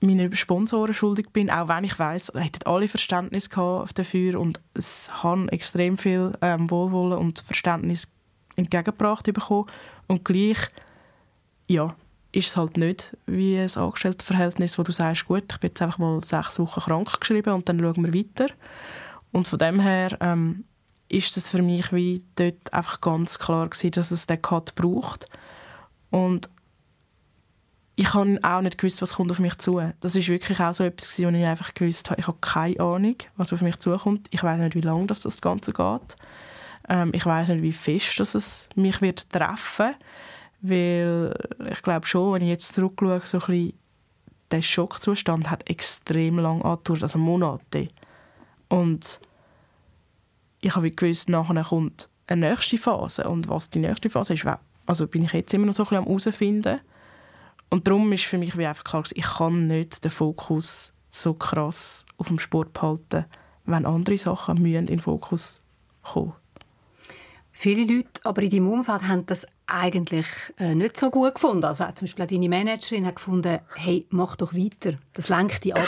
meinen 0.05 0.35
Sponsoren 0.35 0.93
schuldig 0.93 1.29
bin, 1.31 1.49
auch 1.49 1.67
wenn 1.67 1.83
ich 1.83 1.97
weiß, 1.97 2.33
hätten 2.35 2.67
alle 2.67 2.87
Verständnis 2.87 3.49
dafür 3.49 4.39
und 4.39 4.61
es 4.73 5.23
haben 5.23 5.49
extrem 5.49 5.97
viel 5.97 6.33
ähm, 6.41 6.69
Wohlwollen 6.69 7.17
und 7.17 7.39
Verständnis 7.39 8.07
entgegengebracht 8.55 9.25
bekommen. 9.25 9.67
Und 10.07 10.25
gleich, 10.25 10.57
ja, 11.67 11.95
ist 12.31 12.47
es 12.49 12.57
halt 12.57 12.77
nicht 12.77 13.15
wie 13.25 13.57
ein 13.57 13.69
Angestelltenverhältnis, 13.75 14.77
wo 14.77 14.83
du 14.83 14.91
sagst, 14.91 15.25
gut, 15.25 15.45
ich 15.51 15.59
bin 15.59 15.69
jetzt 15.69 15.81
einfach 15.81 15.97
mal 15.97 16.23
sechs 16.23 16.59
Wochen 16.59 16.81
krank 16.81 17.19
geschrieben 17.19 17.53
und 17.53 17.69
dann 17.69 17.79
schauen 17.79 18.03
wir 18.03 18.13
weiter. 18.13 18.53
Und 19.31 19.47
von 19.47 19.59
dem 19.59 19.79
her 19.79 20.17
ähm, 20.19 20.65
ist 21.07 21.37
es 21.37 21.47
für 21.47 21.61
mich 21.61 21.93
wie 21.93 22.23
dort 22.35 22.73
einfach 22.73 23.01
ganz 23.01 23.39
klar 23.39 23.69
gewesen, 23.69 23.91
dass 23.91 24.11
es 24.11 24.27
den 24.27 24.41
Cut 24.41 24.75
braucht. 24.75 25.27
Und 26.09 26.49
ich 27.95 28.13
habe 28.13 28.39
auch 28.43 28.61
nicht 28.61 28.77
gewusst, 28.77 29.01
was 29.01 29.13
kommt 29.13 29.31
auf 29.31 29.39
mich 29.39 29.57
zu. 29.57 29.81
Das 30.01 30.15
ist 30.15 30.27
wirklich 30.27 30.59
auch 30.59 30.73
so 30.73 30.83
etwas, 30.83 31.17
wo 31.19 31.29
ich 31.29 31.45
einfach 31.45 31.73
gewusst 31.73 32.09
habe, 32.09 32.19
ich 32.19 32.27
habe 32.27 32.37
keine 32.41 32.79
Ahnung, 32.79 33.15
was 33.37 33.53
auf 33.53 33.61
mich 33.61 33.77
zukommt. 33.77 34.27
Ich 34.31 34.43
weiß 34.43 34.59
nicht, 34.59 34.75
wie 34.75 34.81
lange 34.81 35.07
das, 35.07 35.21
das 35.21 35.39
Ganze 35.39 35.71
geht. 35.71 36.15
Ähm, 36.89 37.11
ich 37.13 37.25
weiß 37.25 37.49
nicht, 37.49 37.61
wie 37.61 37.71
fest 37.71 38.19
dass 38.19 38.35
es 38.35 38.69
mich 38.75 39.01
wird 39.01 39.29
treffen 39.31 39.87
wird 39.87 39.97
weil 40.67 41.33
ich 41.71 41.81
glaube 41.81 42.07
schon, 42.07 42.33
wenn 42.33 42.41
ich 42.41 42.49
jetzt 42.49 42.73
zurückschaue, 42.73 43.21
so 43.23 43.39
ein 43.39 43.45
bisschen, 43.45 43.73
der 44.51 44.61
Schockzustand 44.61 45.49
hat 45.49 45.69
extrem 45.69 46.39
lang 46.39 46.61
angedauert, 46.61 47.03
also 47.03 47.19
Monate. 47.19 47.89
Und 48.69 49.19
ich 50.61 50.75
habe 50.75 50.91
gewusst, 50.91 51.29
nachher 51.29 51.63
kommt 51.63 52.09
eine 52.27 52.49
nächste 52.49 52.77
Phase. 52.77 53.27
Und 53.27 53.47
was 53.49 53.69
die 53.69 53.79
nächste 53.79 54.09
Phase 54.09 54.33
ist, 54.33 54.47
also 54.85 55.07
bin 55.07 55.23
ich 55.23 55.33
jetzt 55.33 55.53
immer 55.53 55.65
noch 55.65 55.73
so 55.73 55.83
ein 55.83 55.89
bisschen 55.89 56.03
am 56.03 56.07
herausfinden. 56.07 56.79
Und 57.69 57.87
darum 57.87 58.11
ist 58.11 58.23
für 58.23 58.37
mich 58.37 58.57
wie 58.57 58.65
einfach 58.65 58.83
klar, 58.83 59.03
ich 59.13 59.23
kann 59.23 59.67
nicht 59.67 60.03
den 60.03 60.11
Fokus 60.11 60.93
so 61.09 61.33
krass 61.33 62.05
auf 62.17 62.27
dem 62.27 62.39
Sport 62.39 62.73
behalten, 62.73 63.25
wenn 63.65 63.85
andere 63.85 64.17
Sachen 64.17 64.63
in 64.65 64.87
den 64.87 64.99
Fokus 64.99 65.63
kommen. 66.03 66.33
Viele 67.51 67.85
Leute 67.85 68.21
aber 68.23 68.41
in 68.41 68.49
deinem 68.49 68.67
Umfeld 68.67 69.07
haben 69.07 69.25
das 69.25 69.47
eigentlich 69.65 70.27
äh, 70.59 70.75
nicht 70.75 70.97
so 70.97 71.09
gut 71.09 71.35
gefunden. 71.35 71.63
Also 71.63 71.85
zum 71.95 72.05
Beispiel 72.05 72.27
deine 72.27 72.49
Managerin 72.49 73.05
hat 73.05 73.15
gefunden, 73.15 73.59
hey, 73.75 74.05
mach 74.09 74.35
doch 74.35 74.53
weiter, 74.53 74.97
das 75.13 75.29
lenkt 75.29 75.63
dich 75.63 75.73
ab. 75.73 75.87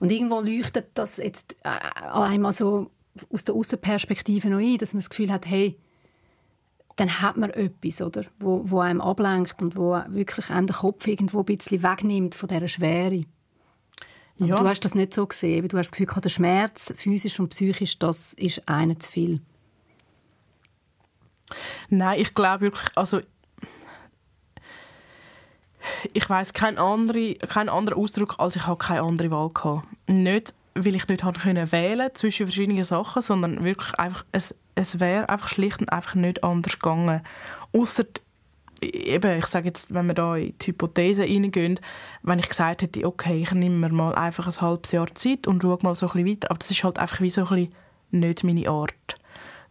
Und 0.00 0.12
irgendwo 0.12 0.40
leuchtet 0.40 0.88
das 0.94 1.16
jetzt 1.16 1.56
äh, 1.64 1.70
einmal 2.12 2.52
so 2.52 2.90
aus 3.32 3.44
der 3.44 3.54
Außenperspektive 3.54 4.50
noch 4.50 4.58
ein, 4.58 4.76
dass 4.76 4.92
man 4.92 5.00
das 5.00 5.08
Gefühl 5.08 5.32
hat, 5.32 5.46
hey, 5.46 5.78
dann 6.96 7.20
hat 7.20 7.36
man 7.36 7.50
etwas, 7.50 8.00
oder? 8.00 8.24
Wo, 8.38 8.62
wo 8.64 8.80
einem 8.80 9.00
ablenkt 9.00 9.60
und 9.62 9.76
wo 9.76 10.00
wirklich 10.08 10.46
den 10.46 10.66
Kopf 10.68 11.06
irgendwo 11.06 11.40
ein 11.40 11.44
bisschen 11.44 11.82
wegnimmt 11.82 12.34
von 12.34 12.48
dieser 12.48 12.68
Schwere. 12.68 13.24
Ja. 14.40 14.56
du 14.56 14.68
hast 14.68 14.84
das 14.84 14.94
nicht 14.94 15.14
so 15.14 15.26
gesehen. 15.26 15.68
Du 15.68 15.78
hast 15.78 15.90
das 15.90 15.98
Gefühl, 15.98 16.20
der 16.20 16.28
Schmerz, 16.28 16.92
physisch 16.96 17.38
und 17.38 17.50
psychisch, 17.50 17.98
das 17.98 18.32
ist 18.34 18.68
einer 18.68 18.98
zu 18.98 19.10
viel. 19.10 19.40
Nein, 21.88 22.20
ich 22.20 22.34
glaube 22.34 22.62
wirklich, 22.62 22.88
also 22.96 23.20
ich 26.12 26.28
weiß 26.28 26.52
keinen 26.52 26.78
anderen, 26.78 27.38
keinen 27.38 27.68
anderen 27.68 27.98
Ausdruck, 27.98 28.36
als 28.38 28.56
ich 28.56 28.66
habe 28.66 28.78
keine 28.78 29.02
andere 29.02 29.30
Wahl 29.30 29.50
hatte. 29.54 29.82
Nicht, 30.06 30.54
weil 30.74 30.94
ich 30.94 31.06
nicht 31.08 31.22
habe 31.22 31.38
können 31.38 31.70
wählen 31.70 32.10
zwischen 32.14 32.46
verschiedenen 32.46 32.84
Sachen, 32.84 33.22
sondern 33.22 33.64
wirklich 33.64 33.94
einfach, 33.94 34.24
es, 34.32 34.54
es 34.74 35.00
wäre 35.00 35.28
einfach 35.28 35.48
schlicht 35.48 35.80
und 35.80 35.92
einfach 35.92 36.14
nicht 36.14 36.42
anders 36.44 36.78
gegangen. 36.78 37.22
Außer 37.72 38.04
eben, 38.80 39.38
ich 39.38 39.46
sage 39.46 39.68
jetzt, 39.68 39.92
wenn 39.94 40.06
wir 40.06 40.14
da 40.14 40.36
in 40.36 40.56
die 40.58 40.66
Hypothese 40.66 41.22
reingehen, 41.22 41.80
wenn 42.22 42.38
ich 42.38 42.48
gesagt 42.48 42.82
hätte, 42.82 43.06
okay, 43.06 43.40
ich 43.42 43.52
nehme 43.52 43.76
mir 43.76 43.94
mal 43.94 44.14
einfach 44.14 44.46
ein 44.46 44.60
halbes 44.60 44.92
Jahr 44.92 45.14
Zeit 45.14 45.46
und 45.46 45.62
schaue 45.62 45.78
mal 45.82 45.94
so 45.94 46.06
ein 46.06 46.12
bisschen 46.12 46.30
weiter, 46.30 46.50
aber 46.50 46.58
das 46.58 46.70
ist 46.70 46.84
halt 46.84 46.98
einfach 46.98 47.20
wie 47.20 47.30
so 47.30 47.42
ein 47.42 47.48
bisschen 47.48 47.74
nicht 48.10 48.44
meine 48.44 48.68
Art 48.68 49.16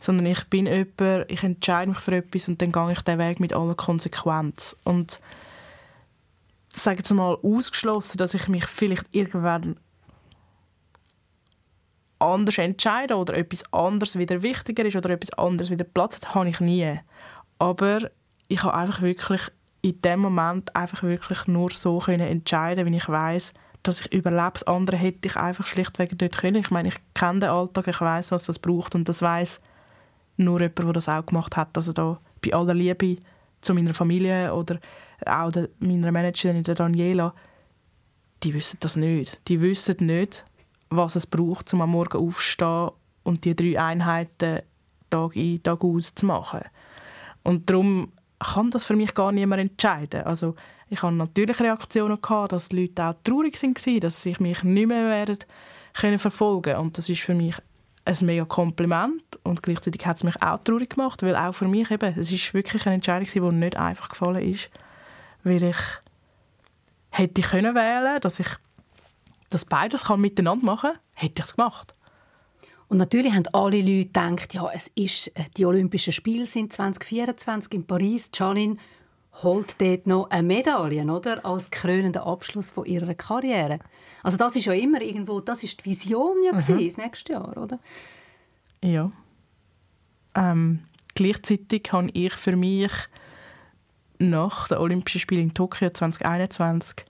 sondern 0.04 0.26
ich 0.26 0.44
bin 0.46 0.66
jemand, 0.66 1.32
ich 1.32 1.44
entscheide 1.44 1.90
mich 1.90 2.00
für 2.00 2.18
etwas 2.18 2.50
und 2.50 2.62
dann 2.62 2.74
gehe 2.74 2.92
ich 2.92 3.02
den 3.02 3.20
Weg 3.20 3.40
mit 3.40 3.54
aller 3.54 3.74
Konsequenz. 3.74 4.76
Und 4.84 5.22
sage 6.68 6.98
jetzt 6.98 7.14
mal 7.14 7.38
ausgeschlossen, 7.42 8.18
dass 8.18 8.34
ich 8.34 8.50
mich 8.50 8.66
vielleicht 8.66 9.06
irgendwann 9.12 9.78
anders 12.24 12.58
entscheide 12.58 13.16
oder 13.16 13.36
etwas 13.36 13.64
anderes 13.74 14.18
wieder 14.18 14.42
wichtiger 14.42 14.86
ist 14.86 14.96
oder 14.96 15.12
etwas 15.12 15.34
anderes 15.38 15.70
wieder 15.70 15.84
Platz 15.84 16.16
hat, 16.18 16.36
habe 16.36 16.50
ich 16.50 16.60
nie. 16.60 17.00
Aber 17.60 18.10
ich 18.48 18.64
habe 18.64 18.74
einfach 18.74 19.02
wirklich 19.02 19.42
in 19.82 20.02
dem 20.02 20.22
Moment 20.22 20.76
einfach 20.76 21.04
wirklich 21.04 21.46
nur 21.48 21.70
so 21.72 22.00
können 22.00 22.28
entscheiden, 22.28 22.86
wenn 22.86 22.94
ich 22.94 23.10
weiß, 23.10 23.54
dass 23.84 24.02
ich 24.02 24.14
überlebe. 24.14 24.52
Das 24.54 24.64
andere 24.64 24.98
hätte 24.98 25.28
ich 25.28 25.36
einfach 25.36 25.68
schlichtweg 25.68 26.20
nicht 26.20 26.38
können. 26.38 26.56
Ich 26.56 26.72
meine, 26.72 26.88
ich 26.88 26.96
kenne 27.14 27.40
den 27.40 27.50
Alltag, 27.50 27.88
ich 27.88 28.00
weiß, 28.00 28.32
was 28.32 28.46
das 28.46 28.60
braucht 28.60 28.96
und 28.96 29.10
das 29.10 29.22
weiß 29.22 29.62
nur 30.38 30.62
jemand, 30.62 30.80
der 30.80 30.94
das 30.94 31.10
auch 31.10 31.26
gemacht 31.26 31.58
hat. 31.58 31.76
Also 31.76 31.94
da 31.94 32.20
bei 32.44 32.54
aller 32.54 32.74
Liebe 32.74 33.18
zu 33.62 33.74
meiner 33.74 33.94
Familie 33.94 34.54
oder 34.54 34.80
auch 35.26 35.52
meiner 35.80 36.12
Managerin, 36.12 36.64
der 36.64 36.76
Daniela, 36.76 37.34
die 38.44 38.54
wissen 38.54 38.78
das 38.80 38.96
nicht. 38.96 39.40
Die 39.48 39.62
wissen 39.62 40.06
nicht, 40.06 40.44
was 40.96 41.16
es 41.16 41.28
braucht, 41.28 41.74
um 41.74 41.82
am 41.82 41.92
Morgen 41.92 42.18
aufzustehen 42.18 42.92
und 43.24 43.46
die 43.46 43.56
drei 43.56 43.80
Einheiten 43.80 44.62
Tag 45.10 45.36
ein, 45.36 45.62
Tag 45.62 45.84
aus 45.84 46.16
zu 46.16 46.26
machen. 46.26 46.62
Und 47.44 47.70
darum 47.70 48.12
kann 48.40 48.72
das 48.72 48.86
für 48.86 48.96
mich 48.96 49.14
gar 49.14 49.32
niemand 49.32 49.62
entscheiden. 49.62 50.24
Also 50.24 50.56
ich 50.90 51.02
hatte 51.02 51.16
natürlich 51.16 51.60
Reaktionen 51.60 52.22
gehabt, 52.22 52.52
dass 52.52 52.70
die 52.70 52.82
Leute 52.82 53.06
auch 53.06 53.16
traurig 53.24 53.62
waren, 53.62 54.00
dass 54.00 54.22
sie 54.22 54.36
mich 54.40 54.64
nicht 54.64 54.88
mehr 54.88 55.06
werden 55.06 55.40
können 55.94 56.20
verfolgen. 56.20 56.78
Und 56.78 56.98
das 56.98 57.10
ist 57.10 57.22
für 57.22 57.36
mich 57.36 57.56
ein 58.06 58.18
mega 58.22 58.46
Kompliment 58.46 59.24
und 59.44 59.64
gleichzeitig 59.64 60.06
hat 60.06 60.18
es 60.18 60.24
mich 60.24 60.42
auch 60.42 60.60
traurig 60.60 60.90
gemacht, 60.92 61.24
weil 61.24 61.36
auch 61.36 61.54
für 61.54 61.68
mich 61.68 61.90
eben, 61.90 62.14
es 62.18 62.32
ist 62.32 62.54
wirklich 62.54 62.86
eine 62.86 62.96
Entscheidung, 62.96 63.28
die 63.28 63.56
nicht 63.56 63.78
einfach 63.78 64.10
gefallen 64.10 64.50
ist, 64.50 64.70
weil 65.44 65.64
ich 65.64 65.78
hätte 67.12 67.42
können 67.42 67.76
wählen, 67.76 68.20
dass 68.20 68.40
ich 68.40 68.48
das 69.54 69.66
beides 69.66 70.06
kann 70.06 70.22
miteinander 70.22 70.66
machen, 70.66 70.92
hätte 71.14 71.42
ich 71.42 71.46
es 71.46 71.56
gemacht. 71.56 71.94
Und 72.88 72.98
natürlich 72.98 73.34
haben 73.34 73.48
alle 73.54 73.82
Leute 73.82 74.06
gedacht, 74.06 74.54
ja, 74.54 74.70
es 74.72 74.88
ist 74.96 75.28
äh, 75.36 75.46
die 75.58 75.66
Olympischen 75.66 76.14
Spiele 76.14 76.46
sind 76.46 76.74
2024 76.74 77.74
in 77.74 77.88
Paris. 77.88 78.30
Janine 78.34 78.78
holt 79.42 79.82
dort 79.82 80.06
noch 80.06 80.30
eine 80.30 80.44
Medaille, 80.44 81.04
oder? 81.12 81.44
Als 81.46 81.72
krönenden 81.72 82.22
Abschluss 82.22 82.72
von 82.72 82.86
ihrer 82.86 83.16
Karriere. 83.16 83.80
Also 84.22 84.38
das 84.38 84.56
ist 84.56 84.66
ja 84.66 84.74
immer 84.74 85.02
irgendwo, 85.02 85.40
das 85.40 85.64
ist 85.64 85.80
die 85.84 85.90
Vision 85.90 86.38
ja 86.44 86.54
mhm. 86.54 86.58
das 86.58 86.98
nächste 86.98 87.34
Jahr, 87.34 87.58
oder? 87.58 87.80
Ja. 88.84 89.12
Ähm, 90.36 90.84
gleichzeitig 91.16 91.90
habe 91.92 92.10
ich 92.14 92.34
für 92.34 92.56
mich 92.56 92.92
nach 94.20 94.68
den 94.68 94.78
Olympischen 94.78 95.20
Spielen 95.20 95.50
in 95.50 95.54
Tokio 95.54 95.90
2021, 95.90 97.06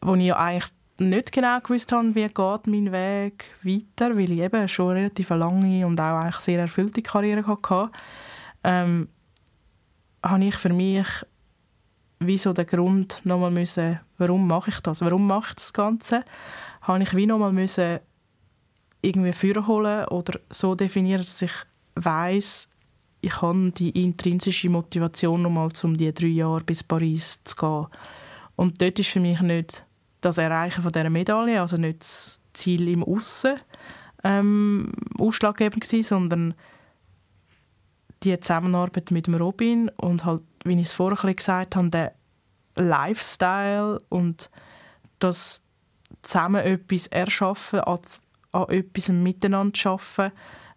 wo 0.00 0.14
ich 0.14 0.26
ja 0.26 0.36
eigentlich 0.36 0.72
nicht 0.98 1.32
genau 1.32 1.60
gewusst 1.60 1.92
habe, 1.92 2.14
wie 2.14 2.26
geht 2.26 2.66
mein 2.66 2.92
Weg 2.92 3.46
weiter, 3.62 4.16
weil 4.16 4.30
ich 4.30 4.40
eben 4.40 4.68
schon 4.68 4.90
eine 4.90 5.00
relativ 5.00 5.30
lange 5.30 5.86
und 5.86 6.00
auch 6.00 6.20
eigentlich 6.20 6.36
sehr 6.36 6.60
erfüllte 6.60 7.02
Karriere 7.02 7.46
hatte, 7.46 7.90
ähm, 8.62 9.08
habe 10.22 10.44
ich 10.44 10.56
für 10.56 10.72
mich 10.72 11.06
wie 12.20 12.38
so 12.38 12.52
den 12.52 12.66
Grund 12.66 13.20
nochmal 13.24 13.50
müssen, 13.50 14.00
warum 14.18 14.46
mache 14.46 14.70
ich 14.70 14.80
das, 14.80 15.00
warum 15.02 15.26
mache 15.26 15.50
ich 15.50 15.56
das 15.56 15.72
Ganze, 15.72 16.24
habe 16.82 17.02
ich 17.02 17.14
wie 17.14 17.26
nochmal 17.26 17.52
müssen 17.52 17.98
irgendwie 19.02 19.32
führen 19.32 19.66
holen 19.66 20.06
oder 20.06 20.40
so 20.48 20.74
definieren, 20.74 21.22
dass 21.22 21.42
ich 21.42 21.52
weiß, 21.96 22.68
ich 23.20 23.42
habe 23.42 23.70
die 23.72 24.02
intrinsische 24.02 24.70
Motivation 24.70 25.42
nochmal, 25.42 25.68
um 25.82 25.96
die 25.96 26.12
drei 26.12 26.26
Jahre 26.26 26.64
bis 26.64 26.82
Paris 26.82 27.40
zu 27.44 27.56
gehen. 27.56 27.86
Und 28.56 28.80
dort 28.80 28.98
ist 28.98 29.10
für 29.10 29.20
mich 29.20 29.40
nicht 29.40 29.84
das 30.24 30.38
Erreichen 30.38 30.82
von 30.82 30.92
dieser 30.92 31.10
Medaille, 31.10 31.60
also 31.60 31.76
nicht 31.76 32.00
das 32.00 32.40
Ziel 32.52 32.88
im 32.88 33.04
Aussen 33.04 33.56
ähm, 34.22 34.92
ausschlaggebend 35.18 35.84
gewesen, 35.84 36.06
sondern 36.06 36.54
die 38.22 38.38
Zusammenarbeit 38.40 39.10
mit 39.10 39.26
dem 39.26 39.34
Robin 39.34 39.90
und 39.96 40.24
halt 40.24 40.42
wie 40.64 40.74
ich 40.80 40.86
es 40.86 40.92
vorher 40.92 41.34
gesagt 41.34 41.76
habe, 41.76 41.90
der 41.90 42.14
Lifestyle 42.74 44.00
und 44.08 44.50
das 45.18 45.62
zusammen 46.22 46.64
etwas 46.64 47.06
erschaffen, 47.08 47.80
an, 47.80 47.98
an 48.52 48.68
etwas 48.70 49.08
miteinander 49.08 49.78
arbeiten, 49.90 50.34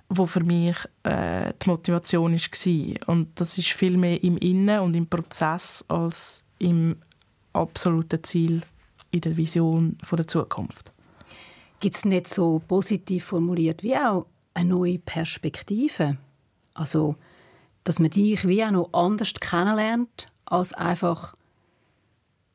wo 0.10 0.26
für 0.26 0.44
mich 0.44 0.78
äh, 1.04 1.54
die 1.62 1.70
Motivation 1.70 2.34
war. 2.34 3.08
Und 3.10 3.40
das 3.40 3.58
ist 3.58 3.70
viel 3.70 3.98
mehr 3.98 4.22
im 4.24 4.38
Innen 4.38 4.82
und 4.82 4.96
im 4.96 5.08
Prozess 5.08 5.84
als 5.88 6.44
im 6.60 6.98
absoluten 7.54 8.24
Ziel 8.24 8.62
in 9.18 9.22
der 9.22 9.38
Vision 9.38 9.98
von 10.04 10.18
der 10.18 10.28
Zukunft. 10.28 10.94
Gibt 11.80 11.96
es 11.96 12.06
nicht 12.06 12.28
so 12.28 12.62
positiv 12.68 13.26
formuliert 13.26 13.84
wie 13.84 13.96
auch 13.96 14.26
eine 14.54 14.70
neue 14.70 15.00
Perspektive? 15.00 16.18
Also 16.74 17.16
dass 17.88 18.00
man 18.00 18.10
dich 18.10 18.46
wie 18.46 18.66
auch 18.66 18.72
noch 18.72 18.90
anders 18.92 19.34
kennenlernt, 19.34 20.28
als 20.44 20.74
einfach 20.74 21.36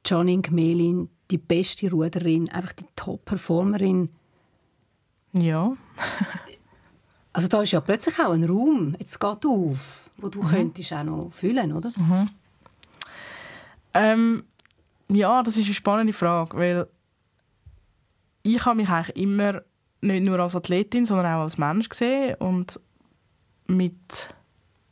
Janine 0.04 0.42
Gmelin, 0.42 1.08
die 1.30 1.38
beste 1.38 1.90
Ruderin, 1.90 2.50
einfach 2.50 2.74
die 2.74 2.84
Top-Performerin. 2.96 4.10
Ja. 5.32 5.68
also 5.68 5.78
Also 7.34 7.48
da 7.48 7.62
ist 7.62 7.70
ja 7.70 7.80
plötzlich 7.80 8.18
auch 8.18 8.32
ein 8.32 8.44
Raum, 8.44 8.94
jetzt 8.98 9.18
geht 9.18 9.46
auf, 9.46 10.10
wo 10.18 10.28
du 10.28 10.42
mhm. 10.42 10.48
könntest 10.48 10.92
auch 10.92 11.02
noch 11.02 11.30
füllen, 11.32 11.72
oder? 11.72 11.90
Mhm. 11.96 12.28
Ähm, 13.94 14.44
ja, 15.14 15.42
das 15.42 15.56
ist 15.56 15.66
eine 15.66 15.74
spannende 15.74 16.12
Frage, 16.12 16.56
weil 16.56 16.86
ich 18.42 18.64
habe 18.64 18.76
mich 18.76 18.88
eigentlich 18.88 19.16
immer 19.16 19.62
nicht 20.00 20.24
nur 20.24 20.38
als 20.40 20.56
Athletin, 20.56 21.06
sondern 21.06 21.26
auch 21.26 21.42
als 21.42 21.58
Mensch 21.58 21.88
gesehen 21.88 22.34
und 22.36 22.80
mit 23.66 24.34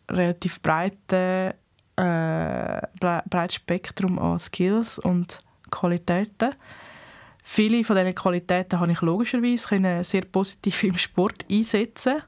relativ 0.08 0.60
breiten 0.62 1.52
äh, 1.96 2.80
breites 2.98 3.56
Spektrum 3.56 4.18
an 4.18 4.38
Skills 4.38 4.98
und 4.98 5.38
Qualitäten. 5.70 6.54
Viele 7.42 7.84
von 7.84 7.96
diesen 7.96 8.14
Qualitäten 8.14 8.80
habe 8.80 8.92
ich 8.92 9.00
logischerweise 9.00 10.04
sehr 10.04 10.22
positiv 10.22 10.84
im 10.84 10.96
Sport 10.96 11.44
einsetzen 11.50 12.22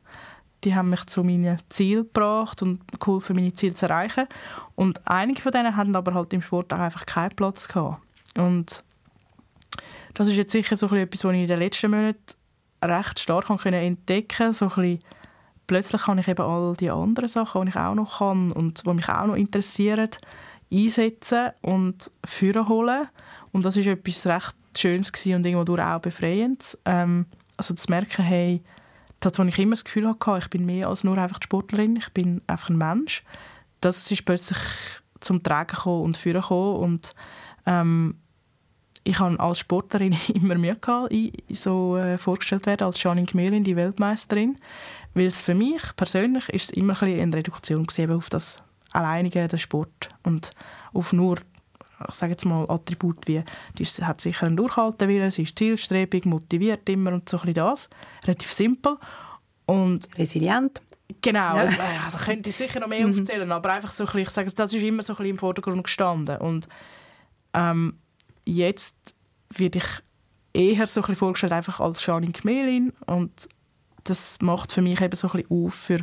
die 0.65 0.75
haben 0.75 0.91
mich 0.91 1.05
zu 1.07 1.25
meinen 1.25 1.59
Zielen 1.69 2.05
gebracht 2.05 2.63
und 2.63 2.81
geholfen, 3.01 3.37
meine 3.37 3.53
Ziele 3.55 3.75
zu 3.75 3.87
erreichen. 3.87 4.27
Und 4.75 5.07
einige 5.07 5.43
von 5.43 5.53
denen 5.53 5.77
hatten 5.77 5.97
aber 5.97 6.15
halt 6.15 6.33
im 6.33 6.43
Sport 6.43 6.73
auch 6.73 6.79
einfach 6.79 7.07
keinen 7.07 7.35
Platz 7.35 7.69
gehabt. 7.69 8.03
Und 8.37 8.85
das 10.15 10.29
ist 10.29 10.37
jetzt 10.37 10.53
sicher 10.53 10.77
so 10.77 10.87
etwas, 10.95 11.25
was 11.25 11.33
ich 11.33 11.41
in 11.43 11.49
den 11.49 11.59
letzten 11.59 11.91
Monaten 11.91 12.19
recht 12.85 13.19
stark 13.19 13.49
entdecken 13.65 14.37
konnte. 14.37 14.53
So 14.53 14.71
plötzlich 15.67 16.03
kann 16.03 16.19
ich 16.19 16.29
eben 16.29 16.45
all 16.45 16.75
die 16.77 16.91
anderen 16.91 17.29
Sachen, 17.29 17.63
die 17.63 17.69
ich 17.71 17.77
auch 17.77 17.95
noch 17.95 18.19
kann 18.19 18.53
und 18.53 18.85
die 18.85 18.93
mich 18.93 19.09
auch 19.09 19.27
noch 19.27 19.37
interessieren, 19.37 20.11
einsetzen 20.73 21.51
und 21.61 22.11
führen. 22.25 23.09
Und 23.53 23.65
das 23.65 23.77
ist 23.77 23.87
etwas 23.87 24.27
recht 24.27 24.57
Schönes 24.77 25.11
und 25.27 25.47
irgendwo 25.47 25.77
auch 25.77 26.01
befreiend. 26.01 26.79
Ähm, 26.85 27.27
also 27.57 27.75
zu 27.75 27.91
merken, 27.91 28.23
hey, 28.25 28.63
das, 29.25 29.39
was 29.39 29.47
ich 29.47 29.59
immer 29.59 29.73
das 29.73 29.85
Gefühl 29.85 30.09
hatte, 30.09 30.39
ich 30.39 30.51
bin 30.51 30.67
mehr 30.67 30.89
als 30.89 31.05
nur 31.05 31.17
einfach 31.17 31.39
die 31.39 31.45
Sportlerin, 31.45 31.97
ich 31.97 32.11
bin 32.11 32.43
einfach 32.47 32.69
ein 32.69 32.77
Mensch. 32.77 33.23
Das 33.81 34.11
ist 34.11 34.25
plötzlich 34.25 34.59
zum 35.21 35.43
Tragen 35.43 35.75
gekommen 35.75 36.03
und 36.03 36.17
führen 36.17 36.43
gekommen 36.43 36.77
und 36.77 37.11
ähm, 37.67 38.17
ich 39.05 39.19
habe 39.19 39.39
als 39.41 39.61
Sportlerin 39.61 40.17
immer 40.35 40.57
Mühe 40.57 40.77
gehabt, 40.77 41.13
so 41.51 41.97
äh, 41.97 42.19
vorgestellt 42.19 42.67
werden 42.67 42.85
als 42.85 43.03
Janine 43.03 43.27
Gmelin, 43.27 43.65
die 43.65 43.77
Weltmeisterin, 43.77 44.57
weil 45.15 45.27
es 45.27 45.41
für 45.41 45.55
mich 45.55 45.83
persönlich 45.97 46.49
ist 46.49 46.65
es 46.65 46.71
immer 46.71 47.01
ein 47.03 47.21
eine 47.21 47.37
Reduktion 47.37 47.87
auf 48.11 48.29
das 48.29 48.63
alleinige 48.93 49.49
den 49.49 49.59
Sport 49.59 50.09
und 50.23 50.51
auf 50.93 51.13
nur 51.13 51.39
ich 52.09 52.15
sage 52.15 52.33
jetzt 52.33 52.45
mal 52.45 52.69
Attribut 52.69 53.27
wie 53.27 53.43
die 53.79 53.85
hat 53.85 54.21
sicher 54.21 54.47
einen 54.47 54.57
Durchhaltewillen, 54.57 55.31
sie 55.31 55.43
ist 55.43 55.59
zielstrebig, 55.59 56.25
motiviert 56.25 56.89
immer 56.89 57.13
und 57.13 57.29
so 57.29 57.39
ein 57.41 57.55
das, 57.55 57.89
relativ 58.25 58.53
simpel 58.53 58.97
und 59.67 60.09
resilient. 60.19 60.81
Genau, 61.21 61.57
ja. 61.57 61.63
also, 61.63 61.77
da 61.77 62.25
könnte 62.25 62.51
ich 62.51 62.57
sicher 62.57 62.81
noch 62.81 62.89
mehr 62.89 63.07
mhm. 63.07 63.19
aufzählen, 63.19 63.53
aber 63.53 63.71
einfach 63.71 63.91
so 63.91 64.05
ein 64.05 64.07
bisschen, 64.07 64.23
ich 64.23 64.31
sage, 64.31 64.51
das 64.51 64.73
ist 64.73 64.83
immer 64.83 65.03
so 65.03 65.13
ein 65.13 65.17
bisschen 65.17 65.31
im 65.31 65.39
Vordergrund 65.39 65.85
gestanden 65.85 66.39
und 66.39 66.69
ähm, 67.55 67.99
jetzt 68.45 68.97
werde 69.51 69.79
ich 69.79 69.85
eher 70.55 70.87
so 70.87 71.01
ein 71.01 71.03
bisschen 71.03 71.17
vorgestellt 71.17 71.53
einfach 71.53 71.81
als 71.81 72.05
Janine 72.05 72.33
Gmelin 72.33 72.93
und 73.07 73.49
das 74.05 74.41
macht 74.41 74.73
für 74.73 74.83
mich 74.83 75.01
eben 75.01 75.15
so 75.15 75.29
ein 75.29 75.43
bisschen 75.43 75.67
auf 75.67 75.75
für 75.75 75.99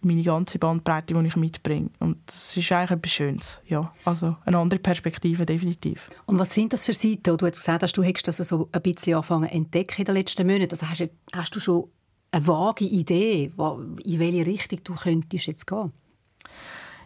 meine 0.00 0.22
ganze 0.22 0.58
Bandbreite, 0.58 1.14
die 1.14 1.26
ich 1.26 1.36
mitbringe. 1.36 1.90
Und 1.98 2.18
das 2.26 2.56
ist 2.56 2.70
eigentlich 2.72 2.90
etwas 2.90 3.12
Schönes. 3.12 3.62
Ja, 3.66 3.92
also 4.04 4.36
eine 4.44 4.58
andere 4.58 4.80
Perspektive, 4.80 5.46
definitiv. 5.46 6.08
Und 6.26 6.38
was 6.38 6.54
sind 6.54 6.72
das 6.72 6.84
für 6.84 6.94
Seiten, 6.94 7.32
wo 7.32 7.36
du 7.36 7.46
jetzt 7.46 7.58
gesagt 7.58 7.82
hast, 7.82 7.96
du 7.96 8.02
hättest 8.02 8.28
das 8.28 8.36
so 8.36 8.68
ein 8.72 8.82
bisschen 8.82 9.14
angefangen 9.14 9.48
zu 9.48 9.54
entdecken 9.54 10.00
in 10.00 10.04
den 10.04 10.14
letzten 10.14 10.46
Monaten? 10.46 10.70
Also 10.70 10.88
hast, 10.88 11.00
du, 11.00 11.10
hast 11.32 11.54
du 11.54 11.60
schon 11.60 11.84
eine 12.30 12.46
vage 12.46 12.84
Idee, 12.84 13.50
in 13.56 14.18
welche 14.18 14.46
Richtung 14.46 14.80
du 14.84 14.94
könntest 14.94 15.46
jetzt 15.46 15.66
gehen? 15.66 15.92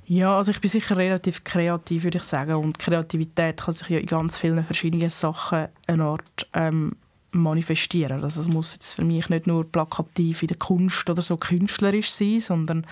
Ja, 0.07 0.37
also 0.37 0.51
ich 0.51 0.61
bin 0.61 0.69
sicher 0.69 0.97
relativ 0.97 1.45
kreativ, 1.45 2.03
würde 2.03 2.19
ich 2.19 2.25
sagen. 2.25 2.55
Und 2.55 2.81
Kreativität 2.81 3.59
kann 3.59 3.73
sich 3.73 3.89
ja 3.89 3.99
in 3.99 4.07
ganz 4.07 4.39
vielen 4.39 4.65
verschiedenen 4.65 5.09
Sachen 5.09 5.69
eine 5.87 6.05
Art 6.05 6.49
ähm, 6.53 6.97
manifestieren. 7.33 8.23
Also 8.23 8.41
es 8.41 8.49
muss 8.49 8.75
jetzt 8.75 8.95
für 8.95 9.05
mich 9.05 9.29
nicht 9.29 9.47
nur 9.47 9.65
plakativ 9.65 10.43
in 10.43 10.49
der 10.49 10.59
Kunst 10.59 11.09
oder 11.09 11.23
so 11.23 11.37
künstlerisch 11.37 12.11
sein, 12.11 12.41
sondern 12.41 12.87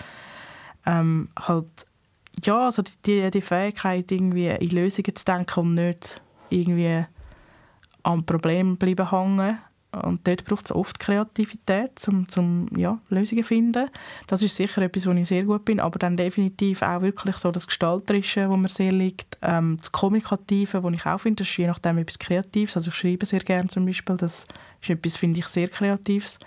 ähm, 0.85 1.29
halt 1.39 1.87
ja, 2.43 2.65
also 2.65 2.83
die, 3.05 3.29
die 3.31 3.41
Fähigkeit 3.41 4.11
irgendwie 4.11 4.47
in 4.47 4.69
Lösungen 4.69 5.15
zu 5.15 5.25
denken 5.25 5.59
und 5.59 5.73
nicht 5.73 6.21
irgendwie 6.49 7.05
am 8.03 8.25
Problem 8.25 8.77
bleiben 8.77 9.09
hängen 9.09 9.59
und 9.91 10.27
dort 10.27 10.45
braucht 10.45 10.65
es 10.65 10.71
oft 10.71 10.99
Kreativität, 10.99 12.07
um 12.07 12.27
zum 12.29 12.67
ja, 12.77 12.99
Lösungen 13.09 13.41
zu 13.41 13.47
finden. 13.47 13.89
Das 14.27 14.43
ist 14.43 14.55
sicher 14.55 14.83
etwas, 14.83 15.07
wo 15.07 15.11
ich 15.11 15.27
sehr 15.27 15.43
gut 15.43 15.65
bin, 15.65 15.79
aber 15.79 15.97
dann 15.97 16.15
definitiv 16.15 16.83
auch 16.83 17.01
wirklich 17.01 17.37
so 17.37 17.51
das 17.51 17.65
Gestalterische, 17.65 18.49
wo 18.49 18.57
mir 18.57 18.69
sehr 18.69 18.91
liegt, 18.91 19.39
ähm, 19.41 19.77
das 19.77 19.91
Kommunikative, 19.91 20.83
wo 20.83 20.91
ich 20.91 21.05
auch 21.07 21.17
finde, 21.17 21.41
das 21.43 21.49
ist 21.49 21.57
je 21.57 21.65
nachdem 21.65 21.97
etwas 21.97 22.19
Kreatives. 22.19 22.77
Also 22.77 22.91
ich 22.91 22.95
schreibe 22.95 23.25
sehr 23.25 23.39
gerne 23.39 23.67
zum 23.67 23.85
Beispiel, 23.87 24.15
das 24.15 24.45
ist 24.79 24.89
etwas, 24.91 25.17
finde 25.17 25.39
ich, 25.39 25.47
sehr 25.47 25.67
Kreatives. 25.67 26.37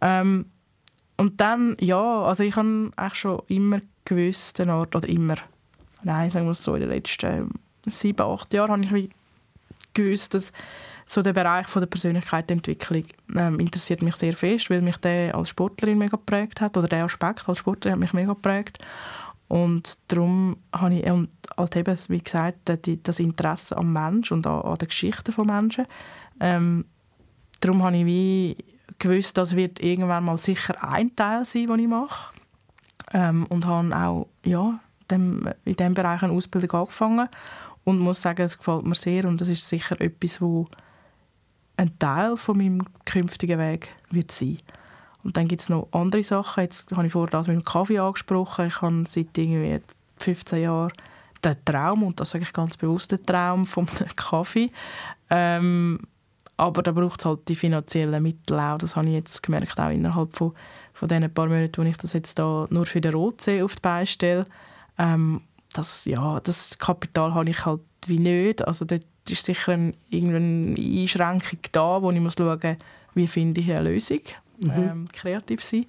Ähm, 0.00 0.46
und 1.16 1.40
dann, 1.40 1.76
ja, 1.80 2.22
also 2.22 2.44
ich 2.44 2.54
habe 2.54 2.90
eigentlich 2.94 3.14
schon 3.14 3.42
immer 3.48 3.80
gewusst, 4.04 4.60
eine 4.60 4.72
Art, 4.72 4.94
oder 4.94 5.08
immer, 5.08 5.34
nein, 6.04 6.30
sagen 6.30 6.46
wir 6.46 6.52
es 6.52 6.62
so, 6.62 6.74
in 6.74 6.82
den 6.82 6.90
letzten 6.90 7.50
sieben, 7.86 8.22
acht 8.22 8.52
Jahren 8.54 8.86
habe 8.86 8.98
ich 9.00 9.10
gewusst, 9.94 10.34
dass 10.34 10.52
so 11.12 11.22
der 11.22 11.32
Bereich 11.32 11.66
von 11.66 11.80
der 11.80 11.88
Persönlichkeitsentwicklung 11.88 13.04
ähm, 13.36 13.60
interessiert 13.60 14.02
mich 14.02 14.16
sehr 14.16 14.34
fest, 14.34 14.70
weil 14.70 14.82
mich 14.82 14.96
der 14.96 15.34
als 15.34 15.50
Sportlerin 15.50 15.98
mega 15.98 16.16
geprägt 16.16 16.60
hat 16.60 16.76
oder 16.76 16.88
der 16.88 17.04
Aspekt 17.04 17.48
als 17.48 17.58
Sportlerin 17.58 17.94
hat 17.94 18.00
mich 18.00 18.12
mega 18.14 18.32
geprägt 18.32 18.78
und 19.52 19.98
darum 20.08 20.56
habe 20.74 20.94
ich 20.94 21.04
und 21.10 21.28
halt 21.58 21.76
eben, 21.76 21.98
wie 22.08 22.22
gesagt, 22.22 22.72
das 23.02 23.20
Interesse 23.20 23.76
am 23.76 23.92
Mensch 23.92 24.32
und 24.32 24.46
an, 24.46 24.62
an 24.62 24.76
der 24.76 24.88
Geschichte 24.88 25.30
von 25.30 25.46
Menschen. 25.46 25.84
Ähm, 26.40 26.86
darum 27.60 27.82
habe 27.82 27.98
ich 27.98 28.06
wie 28.06 28.56
gewusst, 28.98 29.36
das 29.36 29.54
wird 29.54 29.78
irgendwann 29.80 30.24
mal 30.24 30.38
sicher 30.38 30.82
ein 30.82 31.14
Teil 31.16 31.44
sein, 31.44 31.66
den 31.66 31.80
ich 31.80 31.88
mache. 31.88 32.32
Ähm, 33.12 33.44
und 33.50 33.66
habe 33.66 33.94
auch 33.94 34.28
ja, 34.42 34.80
dem, 35.10 35.46
in 35.66 35.76
diesem 35.76 35.92
Bereich 35.92 36.22
eine 36.22 36.32
Ausbildung 36.32 36.80
angefangen 36.80 37.28
und 37.84 37.98
muss 37.98 38.22
sagen, 38.22 38.40
es 38.40 38.56
gefällt 38.56 38.86
mir 38.86 38.94
sehr 38.94 39.26
und 39.26 39.38
das 39.38 39.48
ist 39.48 39.68
sicher 39.68 40.00
etwas, 40.00 40.40
wo 40.40 40.66
ein 41.82 41.98
Teil 41.98 42.36
von 42.36 42.56
meinem 42.56 42.86
künftigen 43.04 43.58
Weg 43.58 43.90
wird 44.10 44.30
sein. 44.30 44.58
Und 45.24 45.36
dann 45.36 45.48
gibt 45.48 45.62
es 45.62 45.68
noch 45.68 45.88
andere 45.92 46.22
Sachen. 46.24 46.62
Jetzt 46.62 46.90
habe 46.92 47.06
ich 47.06 47.12
vorher 47.12 47.30
das 47.30 47.48
mit 47.48 47.56
dem 47.56 47.64
Kaffee 47.64 47.98
angesprochen. 47.98 48.66
Ich 48.66 48.80
habe 48.80 49.04
seit 49.06 49.36
irgendwie 49.36 49.80
15 50.18 50.62
Jahren 50.62 50.92
den 51.44 51.56
Traum, 51.64 52.04
und 52.04 52.20
das 52.20 52.30
sage 52.30 52.44
ich 52.44 52.52
ganz 52.52 52.76
bewusst, 52.76 53.12
den 53.12 53.24
Traum 53.26 53.64
vom 53.64 53.86
Kaffee. 54.16 54.70
Ähm, 55.30 56.00
aber 56.56 56.82
da 56.82 56.92
braucht 56.92 57.20
es 57.20 57.26
halt 57.26 57.48
die 57.48 57.56
finanziellen 57.56 58.22
Mittel 58.22 58.58
auch. 58.58 58.78
Das 58.78 58.94
habe 58.94 59.08
ich 59.08 59.14
jetzt 59.14 59.42
gemerkt, 59.42 59.78
auch 59.80 59.90
innerhalb 59.90 60.36
von, 60.36 60.52
von 60.92 61.08
den 61.08 61.32
paar 61.32 61.48
Monaten, 61.48 61.82
wo 61.82 61.86
ich 61.86 61.96
das 61.96 62.12
jetzt 62.12 62.38
da 62.38 62.66
nur 62.70 62.86
für 62.86 63.00
den 63.00 63.14
Rotsee 63.14 63.62
auf 63.62 63.74
die 63.74 63.80
Beine 63.80 64.06
stelle. 64.06 64.46
Ähm, 64.98 65.40
das, 65.72 66.04
ja, 66.04 66.38
das 66.40 66.78
Kapital 66.78 67.34
habe 67.34 67.50
ich 67.50 67.64
halt 67.64 67.80
wie 68.06 68.18
nicht. 68.18 68.66
Also 68.66 68.84
dort 68.84 69.06
ist 69.30 69.44
sicher 69.44 69.72
ein, 69.72 69.94
irgendeine 70.10 71.00
Einschränkung 71.00 71.58
da, 71.72 72.02
wo 72.02 72.10
ich 72.10 72.20
muss 72.20 72.34
schauen 72.36 72.58
muss, 72.62 72.76
wie 73.14 73.26
finde 73.26 73.60
ich 73.60 73.70
eine 73.70 73.90
Lösung, 73.90 74.20
mhm. 74.64 74.70
ähm, 74.70 75.08
kreativ 75.12 75.62
sein. 75.62 75.86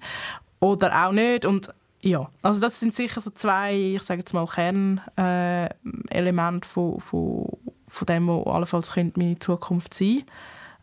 Oder 0.60 1.06
auch 1.06 1.12
nicht. 1.12 1.44
Und 1.44 1.68
ja, 2.02 2.28
also 2.42 2.60
das 2.60 2.80
sind 2.80 2.94
sicher 2.94 3.20
so 3.20 3.30
zwei, 3.30 3.74
ich 3.74 4.02
sage 4.02 4.20
jetzt 4.20 4.34
mal 4.34 4.46
Kernelemente 4.46 6.66
äh, 6.66 6.68
von, 6.68 7.00
von, 7.00 7.48
von 7.88 8.06
dem, 8.06 8.28
was 8.28 8.46
allenfalls 8.46 8.92
könnte 8.92 9.18
meine 9.18 9.38
Zukunft 9.38 9.94
sein 9.94 10.22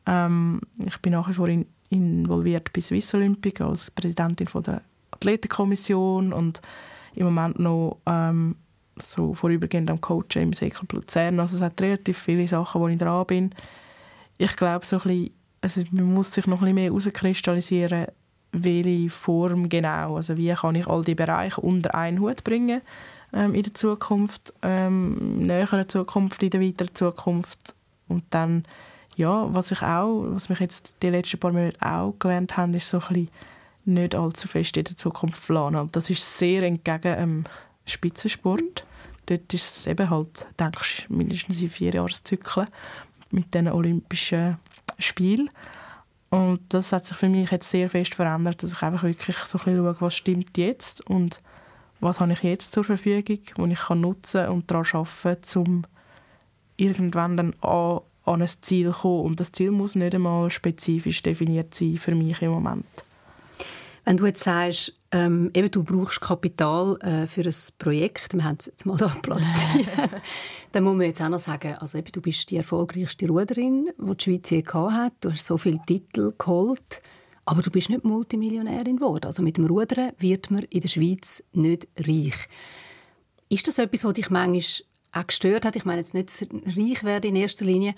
ähm, 0.06 0.62
Ich 0.86 0.98
bin 1.00 1.14
nach 1.14 1.30
wie 1.30 1.34
vor 1.34 1.48
in, 1.48 1.66
involviert 1.90 2.74
bei 2.74 2.82
Swiss 2.82 3.14
Olympic 3.14 3.62
als 3.62 3.92
Präsidentin 3.92 4.48
von 4.48 4.64
der 4.64 4.82
Athletenkommission 5.12 6.34
und 6.34 6.62
im 7.14 7.26
Moment 7.26 7.60
noch 7.60 7.98
ähm, 8.08 8.56
so 8.98 9.34
vorübergehend 9.34 9.90
am 9.90 10.02
Coachen 10.02 10.42
im 10.42 10.54
Säkel 10.54 10.86
Luzern. 10.92 11.40
Also 11.40 11.58
es 11.58 11.62
hat 11.62 11.82
relativ 11.82 12.18
viele 12.18 12.48
Sachen, 12.48 12.82
wo 12.82 12.88
ich 12.88 12.98
dran 12.98 13.26
bin. 13.26 13.52
Ich 14.38 14.56
glaube, 14.56 14.86
so 14.86 15.00
also 15.62 15.84
man 15.92 16.14
muss 16.14 16.34
sich 16.34 16.48
noch 16.48 16.58
ein 16.58 16.62
bisschen 16.62 16.76
mehr 16.76 16.86
herauskristallisieren, 16.86 18.08
welche 18.52 19.10
Form 19.10 19.70
genau, 19.70 20.18
also 20.18 20.36
wie 20.38 20.54
kann 20.54 20.76
ich 20.76 20.88
all 20.88 21.04
die 21.04 21.16
Bereiche 21.16 21.62
unter 21.62 21.96
einen 21.96 22.20
Hut 22.20 22.44
bringen 22.44 22.82
ähm, 23.34 23.54
in 23.54 23.64
der 23.64 23.74
Zukunft, 23.74 24.54
ähm, 24.62 25.38
näheren 25.38 25.88
Zukunft, 25.88 26.44
in 26.44 26.50
der 26.50 26.62
weiteren 26.62 26.94
Zukunft 26.94 27.76
und 28.08 28.24
dann, 28.32 28.64
ja, 29.16 29.54
was 29.54 29.72
ich 29.72 29.82
auch, 29.82 30.26
was 30.30 30.50
mich 30.50 30.60
jetzt 30.60 30.96
die 31.02 31.10
letzten 31.10 31.40
paar 31.40 31.54
Monate 31.54 31.78
auch 31.82 32.16
gelernt 32.20 32.58
habe, 32.58 32.78
ist 32.78 32.90
so 32.90 33.00
ein 33.00 33.08
bisschen 33.08 33.30
nicht 33.86 34.16
allzu 34.16 34.48
fest 34.48 34.78
in 34.78 34.84
der 34.84 34.98
Zukunft 34.98 35.46
planen. 35.46 35.78
Und 35.78 35.96
das 35.96 36.10
ist 36.10 36.38
sehr 36.38 36.64
entgegen 36.64 37.16
ähm, 37.18 37.44
Spitzensport. 37.86 38.86
Dort 39.26 39.54
ist 39.54 39.78
es 39.78 39.88
eben 39.88 40.10
halt, 40.10 40.48
denkst 40.60 41.08
mindestens 41.10 41.62
in 41.62 41.70
vier 41.70 41.94
Jahreszyklen 41.94 42.68
mit 43.32 43.54
den 43.54 43.68
Olympischen 43.70 44.58
Spielen. 45.00 45.50
Und 46.30 46.62
das 46.74 46.94
hat 46.94 47.06
sich 47.06 47.18
für 47.18 47.30
mich 47.30 47.52
jetzt 47.52 47.70
sehr 47.70 47.90
fest 47.90 48.16
verändert, 48.16 48.64
dass 48.64 48.74
ich 48.74 48.82
einfach 48.82 49.04
wirklich 49.04 49.38
so 49.38 49.58
ein 49.60 49.66
bisschen 49.66 49.78
schaue, 49.78 49.96
was 50.00 50.16
stimmt 50.16 50.58
jetzt 50.58 51.06
und 51.08 51.42
was 52.00 52.20
habe 52.20 52.32
ich 52.32 52.42
jetzt 52.42 52.72
zur 52.72 52.84
Verfügung, 52.84 53.40
wo 53.56 53.66
ich 53.66 53.80
kann 53.80 54.02
nutzen 54.02 54.48
und 54.48 54.72
daran 54.72 54.86
arbeiten, 54.94 55.60
um 55.60 55.84
irgendwann 56.78 57.38
dann 57.38 57.54
an, 57.62 58.00
an 58.26 58.42
ein 58.42 58.48
Ziel 58.62 58.92
zu 58.92 59.00
kommen. 59.00 59.26
Und 59.26 59.40
das 59.40 59.52
Ziel 59.52 59.72
muss 59.72 59.96
nicht 59.96 60.16
einmal 60.16 60.50
spezifisch 60.50 61.22
definiert 61.22 61.76
sein 61.76 61.98
für 61.98 62.16
mich 62.16 62.42
im 62.42 62.52
Moment. 62.52 62.86
Wenn 64.04 64.18
du 64.18 64.26
jetzt 64.26 64.44
sagst, 64.44 64.94
ähm, 65.12 65.52
eben, 65.54 65.70
du 65.70 65.84
brauchst 65.84 66.22
Kapital 66.22 66.98
äh, 67.02 67.28
für 67.28 67.42
ein 67.42 67.56
Projekt, 67.78 68.34
wir 68.34 68.44
haben 68.44 68.58
es 68.60 68.66
jetzt 68.66 68.86
mal 68.86 68.98
da 68.98 69.08
platziert, 69.22 69.88
dann 70.72 70.84
muss 70.84 70.96
man 70.96 71.06
jetzt 71.06 71.22
auch 71.22 71.30
noch 71.30 71.40
sagen, 71.40 71.76
also 71.80 71.98
eben, 71.98 72.12
du 72.12 72.22
bist 72.22 72.50
die 72.50 72.58
erfolgreichste 72.58 73.28
Ruderin, 73.28 73.90
die 73.98 74.18
die 74.18 74.24
Schweiz 74.24 74.50
je 74.50 74.64
hat. 74.66 75.14
Du 75.22 75.32
hast 75.32 75.46
so 75.46 75.58
viele 75.58 75.80
Titel 75.86 76.34
geholt, 76.38 77.02
aber 77.46 77.62
du 77.62 77.70
bist 77.70 77.90
nicht 77.90 78.04
Multimillionärin 78.04 78.98
geworden. 78.98 79.26
Also 79.26 79.44
mit 79.44 79.58
dem 79.58 79.66
Rudern 79.66 80.14
wird 80.18 80.50
man 80.50 80.64
in 80.64 80.82
der 80.82 80.90
Schweiz 80.90 81.44
nicht 81.54 81.88
reich. 82.00 82.48
Ist 83.50 83.68
das 83.68 83.78
etwas, 83.78 84.06
was 84.06 84.14
dich 84.14 84.30
manchmal 84.30 84.88
auch 85.12 85.28
gestört 85.28 85.66
hat? 85.66 85.76
Ich 85.76 85.86
meine 85.86 86.00
jetzt 86.00 86.14
nicht 86.14 86.48
reich 86.66 87.04
werden 87.04 87.30
in 87.30 87.36
erster 87.36 87.66
Linie, 87.66 87.96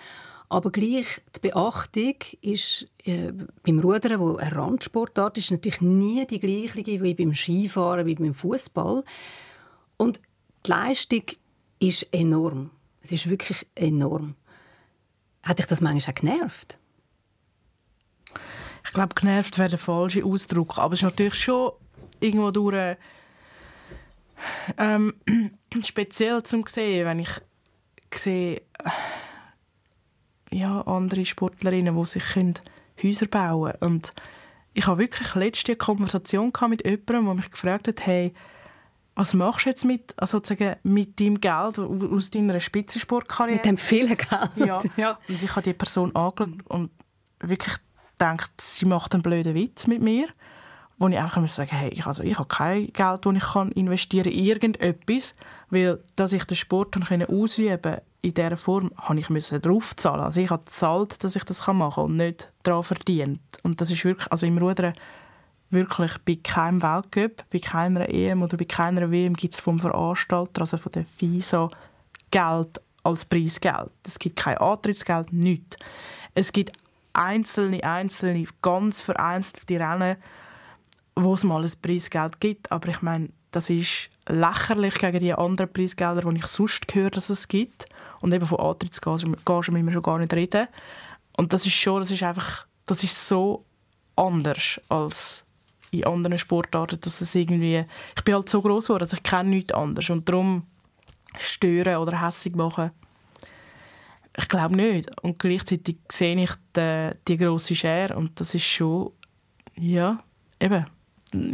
aber 0.54 0.72
gleich 0.72 1.22
die 1.36 1.40
Beachtung 1.40 2.16
ist 2.42 2.88
äh, 3.06 3.32
beim 3.64 3.80
Rudern, 3.80 4.20
wo 4.20 4.36
eine 4.36 4.56
Randsportart 4.56 5.40
ist, 5.40 5.50
natürlich 5.50 5.82
nie 5.82 6.28
die 6.28 6.40
gleiche 6.40 7.02
wie 7.02 7.16
beim 7.16 7.34
Skifahren, 7.34 8.06
wie 8.06 8.14
beim 8.14 8.36
Fußball. 8.36 9.04
Und 9.98 10.22
die 10.66 10.70
Leistung 10.70 11.24
ist 11.80 12.04
enorm. 12.14 12.70
Es 13.02 13.12
ist 13.12 13.30
wirklich 13.30 13.66
enorm. 13.74 14.36
Hat 15.42 15.58
dich 15.58 15.66
das 15.66 15.82
manchmal 15.82 16.14
auch 16.14 16.20
genervt? 16.20 16.80
Ich 18.86 18.94
glaube, 18.94 19.16
genervt 19.16 19.58
wäre 19.58 19.70
der 19.70 19.80
falsche 19.80 20.24
Ausdruck. 20.24 20.78
Aber 20.78 20.94
es 20.94 21.00
ist 21.00 21.04
natürlich 21.04 21.36
schon 21.36 21.72
irgendwo 22.20 22.52
durch 22.52 22.98
ähm, 24.78 25.16
speziell 25.84 26.44
zum 26.44 26.66
sehen, 26.68 27.08
wenn 27.08 27.20
ich 27.20 27.32
sehe, 28.16 28.62
ja, 30.54 30.82
andere 30.82 31.26
Sportlerinnen, 31.26 31.96
die 31.96 32.06
sich 32.06 32.24
Häuser 33.02 33.28
bauen 33.28 33.74
können. 33.74 33.94
Und 33.94 34.14
ich 34.74 34.88
habe 34.88 35.00
wirklich 35.00 35.36
letzte 35.36 35.76
Konversation 35.76 36.52
mit 36.70 36.86
jemandem, 36.86 37.26
der 37.26 37.34
mich 37.34 37.52
gefragt 37.52 37.88
hat, 37.88 38.06
hey, 38.06 38.34
was 39.16 39.34
machst 39.34 39.66
du 39.66 39.70
jetzt 39.70 39.86
mit, 39.86 40.14
also 40.18 40.38
sozusagen 40.38 40.76
mit 40.84 41.20
deinem 41.20 41.40
Geld 41.40 41.78
aus 41.78 42.32
deiner 42.32 42.60
Spitzensportkarriere? 42.60 43.58
Mit 43.58 43.66
dem 43.66 43.78
vielen 43.78 44.18
Geld? 44.18 44.50
Ja. 44.56 44.82
ja. 44.98 45.20
Und 45.28 45.44
ich 45.44 45.52
habe 45.52 45.62
die 45.62 45.74
Person 45.74 46.16
angeschaut 46.16 46.64
und 46.68 46.90
wirklich 47.40 47.76
gedacht, 48.18 48.52
sie 48.60 48.86
macht 48.86 49.14
einen 49.14 49.22
blöden 49.22 49.54
Witz 49.54 49.86
mit 49.86 50.02
mir, 50.02 50.28
wo 50.98 51.08
ich 51.08 51.18
einfach 51.18 51.48
sagen 51.48 51.76
hey, 51.76 51.90
ich, 51.90 52.06
also 52.08 52.24
ich 52.24 52.38
habe 52.40 52.48
kein 52.48 52.88
Geld, 52.88 53.26
das 53.26 53.36
ich 53.36 53.44
kann 53.44 53.72
investieren 53.74 54.32
in 54.32 54.46
irgendetwas, 54.46 55.36
weil, 55.70 56.04
dass 56.16 56.34
ich 56.34 56.46
den 56.46 56.58
Sport 56.58 56.98
ausüben 56.98 57.82
konnte, 57.82 58.04
in 58.24 58.34
dieser 58.34 58.58
Form 58.58 58.90
habe 58.98 59.20
ich 59.20 59.30
müssen 59.30 59.62
draufzahlen. 59.62 60.24
Also 60.24 60.40
ich 60.40 60.50
habe 60.50 60.64
gezahlt, 60.64 61.24
dass 61.24 61.36
ich 61.36 61.44
das 61.44 61.68
machen 61.68 61.94
kann 61.94 62.06
und 62.06 62.16
nicht 62.16 62.52
daran 62.64 62.84
verdient. 62.84 63.42
Und 63.64 63.82
das 63.82 63.92
ist 63.92 64.04
wirklich, 64.06 64.32
also 64.32 64.46
im 64.46 64.58
Rudern 64.58 64.94
wirklich 65.70 66.18
bei 66.20 66.38
keinem 66.42 66.82
Weltcup, 66.82 67.44
bei 67.52 67.60
keiner 67.60 68.08
EM 68.08 68.42
oder 68.42 68.56
bei 68.56 68.64
keiner 68.64 69.12
WM 69.12 69.34
gibt 69.34 69.56
es 69.56 69.60
vom 69.60 69.78
Veranstalter, 69.78 70.62
also 70.62 70.78
von 70.78 70.94
der 70.94 71.06
FISA, 71.06 71.70
Geld 72.32 72.82
als 73.04 73.26
Preisgeld. 73.26 73.92
Es 74.06 74.18
gibt 74.18 74.38
kein 74.38 74.58
Antrittsgeld, 74.58 75.34
nichts. 75.34 75.76
Es 76.34 76.54
gibt 76.54 76.72
einzelne, 77.12 77.84
einzelne, 77.84 78.46
ganz 78.62 79.02
vereinzelte 79.02 79.82
Rennen, 79.82 80.16
wo 81.16 81.34
es 81.34 81.44
mal 81.44 81.64
ein 81.64 81.72
Preisgeld 81.82 82.40
gibt, 82.40 82.72
aber 82.72 82.88
ich 82.88 83.02
meine, 83.02 83.30
das 83.52 83.70
ist 83.70 84.10
lächerlich 84.30 84.96
gegen 84.96 85.20
die 85.20 85.34
anderen 85.34 85.72
Preisgelder, 85.72 86.22
die 86.22 86.38
ich 86.38 86.48
sonst 86.48 86.86
höre, 86.94 87.10
dass 87.12 87.30
es 87.30 87.50
gibt. 87.50 87.88
Und 88.24 88.34
eben 88.34 88.48
von 88.48 88.60
Antrittsgagen 88.62 89.32
müssen 89.32 89.86
wir 89.86 89.92
schon 89.92 90.02
gar 90.02 90.18
nicht 90.18 90.34
reden. 90.34 90.70
Und 91.36 91.52
das 91.52 91.66
ist 91.66 91.74
schon, 91.74 92.00
das 92.00 92.10
ist 92.10 92.24
einfach, 92.24 92.66
das 92.86 93.04
ist 93.04 93.28
so 93.28 93.66
anders 94.16 94.80
als 94.88 95.44
in 95.92 96.06
anderen 96.06 96.38
Sportarten, 96.38 97.02
dass 97.02 97.20
es 97.20 97.36
irgendwie, 97.36 97.84
ich 98.16 98.24
bin 98.24 98.36
halt 98.36 98.48
so 98.48 98.62
groß 98.62 98.86
geworden, 98.86 99.02
dass 99.02 99.12
ich 99.12 99.24
kenne 99.24 99.50
nichts 99.50 99.74
anderes 99.74 100.10
und 100.10 100.30
darum 100.30 100.64
stören 101.38 101.98
oder 101.98 102.26
hässig 102.26 102.56
machen, 102.56 102.92
ich 104.38 104.48
glaube 104.48 104.78
nicht. 104.78 105.22
Und 105.22 105.38
gleichzeitig 105.38 105.98
sehe 106.10 106.42
ich 106.42 106.52
die, 106.78 107.12
die 107.28 107.38
grosse 107.38 107.76
Schere 107.76 108.16
und 108.16 108.40
das 108.40 108.56
ist 108.56 108.64
schon, 108.64 109.12
ja, 109.76 110.24
eben, 110.62 110.86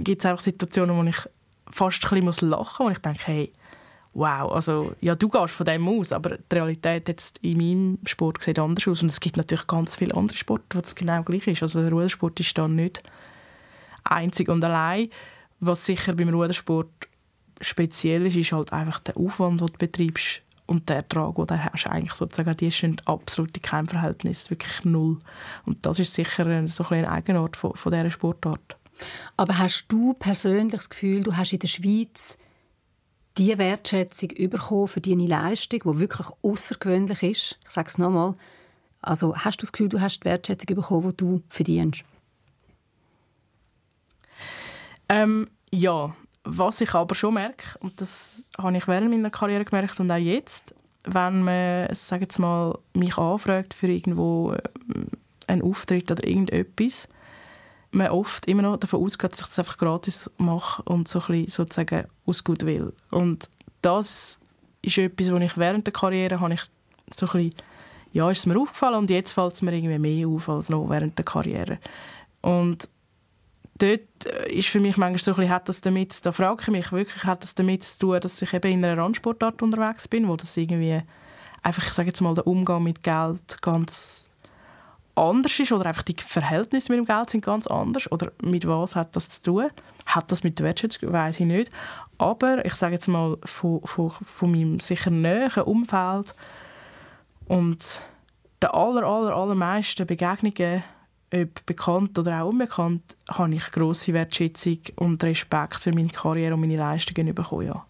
gibt 0.04 0.22
es 0.22 0.26
einfach 0.28 0.44
Situationen, 0.44 0.96
wo 0.96 1.04
ich 1.04 1.18
fast 1.72 2.06
ein 2.12 2.26
bisschen 2.26 2.50
lachen 2.50 2.86
muss 2.86 2.86
und 2.86 2.92
ich 2.92 3.00
denke, 3.00 3.24
hey, 3.26 3.54
wow, 4.20 4.52
also 4.52 4.94
ja, 5.02 5.16
du 5.16 5.30
gehst 5.30 5.56
von 5.56 5.66
dem 5.66 5.88
aus, 5.88 6.12
aber 6.12 6.38
die 6.38 6.56
Realität 6.56 7.08
jetzt 7.08 7.38
in 7.40 7.58
meinem 7.58 8.00
Sport 8.06 8.44
sieht 8.44 8.60
anders 8.60 8.88
aus 8.88 9.02
und 9.02 9.10
es 9.10 9.20
gibt 9.20 9.38
natürlich 9.38 9.66
ganz 9.66 9.96
viele 9.96 10.16
andere 10.16 10.38
Sporte, 10.38 10.78
wo 10.78 10.80
es 10.80 10.94
genau 10.94 11.24
gleich 11.24 11.48
ist. 11.48 11.64
Also 11.64 11.82
der 11.82 11.92
Rudersport 11.92 12.40
ist 12.40 12.58
dann 12.58 12.76
nicht 12.76 13.02
einzig 14.04 14.50
und 14.50 14.64
allein. 14.64 15.10
Was 15.62 15.86
sicher 15.86 16.14
beim 16.14 16.30
Rudersport 16.30 16.90
speziell 17.62 18.26
ist, 18.26 18.36
ist 18.36 18.52
halt 18.52 18.72
einfach 18.74 19.00
der 19.00 19.18
Aufwand, 19.18 19.62
den 19.62 19.68
du 19.68 19.74
betreibst 19.78 20.42
und 20.66 20.88
der 20.88 20.98
Ertrag, 20.98 21.36
den 21.36 21.48
du 21.48 21.64
hast. 21.64 21.88
Eigentlich 21.88 22.14
sozusagen, 22.14 22.56
die 22.58 22.70
sind 22.70 23.08
absolut 23.08 23.56
in 23.56 23.64
keinem 23.64 23.88
Verhältnis, 23.88 24.50
wirklich 24.50 24.86
null. 24.86 25.18
Und 25.66 25.86
das 25.86 26.00
ist 26.00 26.14
sicher 26.14 26.68
so 26.68 26.86
ein, 26.90 26.98
ein 27.00 27.06
Eigenart 27.06 27.58
von, 27.58 27.74
von 27.74 27.92
dieser 27.92 28.12
Sportart. 28.12 28.78
Aber 29.38 29.58
hast 29.58 29.86
du 29.88 30.14
persönlich 30.14 30.76
das 30.76 30.90
Gefühl, 30.90 31.24
du 31.24 31.36
hast 31.36 31.54
in 31.54 31.60
der 31.60 31.68
Schweiz 31.68 32.38
die 33.40 33.58
Wertschätzung 33.58 34.30
bekommen 34.50 34.88
für 34.88 35.02
deine 35.02 35.26
Leistung, 35.26 35.80
die 35.84 36.00
wirklich 36.00 36.28
außergewöhnlich 36.42 37.24
ist? 37.24 37.60
Ich 37.64 37.72
sage 37.72 37.88
es 37.88 37.98
nochmal. 37.98 38.36
Also 39.02 39.36
hast 39.36 39.62
du 39.62 39.62
das 39.62 39.72
Gefühl, 39.72 39.90
du 39.90 40.02
hast 40.02 40.20
die 40.20 40.26
Wertschätzung 40.26 40.76
bekommen, 40.76 41.12
die 41.12 41.18
du 41.18 41.42
verdienst? 41.50 42.04
Ähm, 45.08 45.48
ja, 45.72 46.14
was 46.44 46.82
ich 46.82 46.94
aber 46.94 47.16
schon 47.16 47.36
merke, 47.36 47.80
und 47.80 48.00
das 48.00 48.44
habe 48.58 48.78
ich 48.78 48.88
während 48.88 49.10
meiner 49.10 49.30
Karriere 49.30 49.66
gemerkt 49.66 50.00
und 50.00 50.12
auch 50.12 50.18
jetzt, 50.18 50.76
wenn 51.06 51.44
man, 51.44 51.88
sagen 51.94 52.28
mal, 52.40 52.78
mich 52.94 53.18
anfragt 53.18 53.74
für 53.74 53.88
irgendwo 53.88 54.52
äh, 54.52 54.62
einen 55.48 55.62
Auftritt 55.62 56.12
oder 56.12 56.28
irgendetwas, 56.28 57.08
man 57.92 58.10
oft 58.10 58.46
immer 58.48 58.62
noch 58.62 58.78
davon 58.78 59.04
ausgeht, 59.04 59.32
dass 59.32 59.42
ich 59.42 59.48
das 59.48 59.60
einfach 59.60 59.78
gratis 59.78 60.30
mache 60.38 60.84
und 60.84 61.08
so 61.08 61.20
ein 61.20 61.28
bisschen, 61.28 61.50
sozusagen 61.50 62.08
aus 62.26 62.44
Gutwill. 62.44 62.94
Und 63.10 63.50
das 63.82 64.40
ist 64.82 64.98
etwas, 64.98 65.32
was 65.32 65.42
ich 65.42 65.58
während 65.58 65.86
der 65.86 65.94
Karriere 65.94 66.40
habe 66.40 66.54
ich 66.54 66.62
so 67.14 67.26
ein 67.28 67.32
bisschen, 67.32 67.56
ja, 68.12 68.30
ist 68.30 68.40
es 68.40 68.46
mir 68.46 68.60
aufgefallen 68.60 68.96
und 68.96 69.10
jetzt 69.10 69.34
fällt 69.34 69.54
es 69.54 69.62
mir 69.62 69.74
irgendwie 69.74 70.00
mehr 70.00 70.28
auf 70.28 70.50
als 70.50 70.70
noch 70.70 70.90
während 70.90 71.18
der 71.18 71.26
Karriere. 71.26 71.80
Und 72.42 72.88
dort 73.78 74.26
äh, 74.26 74.52
ist 74.52 74.70
für 74.70 74.80
mich 74.80 74.98
manchmal 74.98 75.20
so 75.20 75.32
ein 75.32 75.38
bisschen, 75.38 75.54
hat 75.54 75.70
das 75.70 75.82
damit, 75.82 76.26
da 76.26 76.32
frage 76.32 76.62
ich 76.62 76.68
mich 76.70 76.92
wirklich, 76.92 77.24
hat 77.24 77.44
das 77.44 77.56
damit 77.56 77.84
zu 77.84 78.00
tun, 78.00 78.20
dass 78.20 78.42
ich 78.42 78.54
eben 78.54 78.72
in 78.72 78.86
einer 78.86 79.02
Randsportart 79.02 79.62
unterwegs 79.62 80.08
bin, 80.08 80.28
wo 80.28 80.36
das 80.36 80.56
irgendwie 80.58 81.02
einfach, 81.64 81.86
ich 81.86 81.94
sage 81.94 82.10
jetzt 82.10 82.22
mal, 82.22 82.34
der 82.34 82.48
Umgang 82.48 82.84
mit 82.84 83.04
Geld 83.04 83.62
ganz 83.62 84.29
anders 85.16 85.60
ist 85.60 85.72
oder 85.72 85.88
einfach 85.88 86.04
die 86.04 86.16
Verhältnisse 86.18 86.92
mit 86.92 87.00
dem 87.00 87.06
Geld 87.06 87.30
sind 87.30 87.44
ganz 87.44 87.68
anders 87.68 88.12
oder 88.12 88.32
mit 88.42 88.68
was 88.68 88.96
hat 88.96 89.16
das 89.16 89.30
zu 89.30 89.42
tun? 89.42 89.70
Hat 90.06 90.32
das 90.32 90.44
mit 90.44 90.60
der 90.60 90.66
Wertschätzung? 90.66 91.12
Weiß 91.12 91.40
ich 91.40 91.46
nicht. 91.46 91.72
Aber 92.18 92.66
ich 92.66 92.76
sage 92.76 92.94
jetzt 92.94 93.08
mal 93.08 93.38
von, 93.44 93.82
von, 93.82 94.12
von 94.12 94.52
meinem 94.52 94.80
sicher 94.80 95.12
näheren 95.12 95.64
Umfeld 95.64 96.34
und 97.48 98.02
der 98.62 98.76
aller, 98.76 99.04
aller, 99.04 99.36
allermeisten 99.36 100.06
Begegnungen, 100.06 100.84
ob 101.34 101.66
bekannt 101.66 102.18
oder 102.18 102.42
auch 102.42 102.50
unbekannt, 102.50 103.16
habe 103.30 103.54
ich 103.54 103.72
grosse 103.72 104.14
Wertschätzung 104.14 104.80
und 104.96 105.24
Respekt 105.24 105.76
für 105.76 105.94
meine 105.94 106.10
Karriere 106.10 106.56
und 106.56 106.62
meine 106.62 106.78
Leistungen 106.78 107.34
bekommen. 107.34 107.68
Ja. 107.68 107.86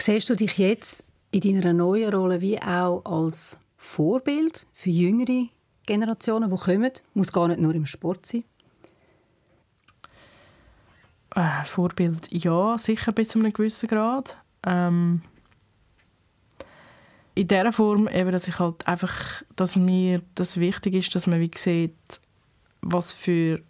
Siehst 0.00 0.30
du 0.30 0.36
dich 0.36 0.58
jetzt 0.58 1.04
in 1.30 1.40
deiner 1.40 1.72
neuen 1.72 2.14
Rolle 2.14 2.40
wie 2.40 2.60
auch 2.60 3.02
als 3.04 3.58
Vorbild 3.84 4.66
für 4.72 4.90
jüngere 4.90 5.48
Generationen, 5.86 6.50
die 6.50 6.56
kommen? 6.56 6.90
Muss 7.12 7.32
gar 7.32 7.46
nicht 7.46 7.60
nur 7.60 7.74
im 7.74 7.86
Sport 7.86 8.26
sein. 8.26 8.42
Äh, 11.36 11.64
Vorbild, 11.64 12.32
ja, 12.32 12.76
sicher 12.78 13.12
bis 13.12 13.28
zu 13.28 13.38
einem 13.38 13.52
gewissen 13.52 13.88
Grad. 13.88 14.36
Ähm, 14.66 15.22
in 17.36 17.46
der 17.46 17.72
Form, 17.72 18.08
eben, 18.08 18.32
dass 18.32 18.48
ich 18.48 18.58
halt 18.58 18.84
einfach, 18.88 19.42
dass 19.54 19.76
mir 19.76 20.22
das 20.34 20.58
wichtig 20.58 20.94
ist, 20.94 21.14
dass 21.14 21.28
man 21.28 21.38
wie 21.38 21.50
sieht, 21.54 22.20
was 22.80 23.12
für 23.12 23.60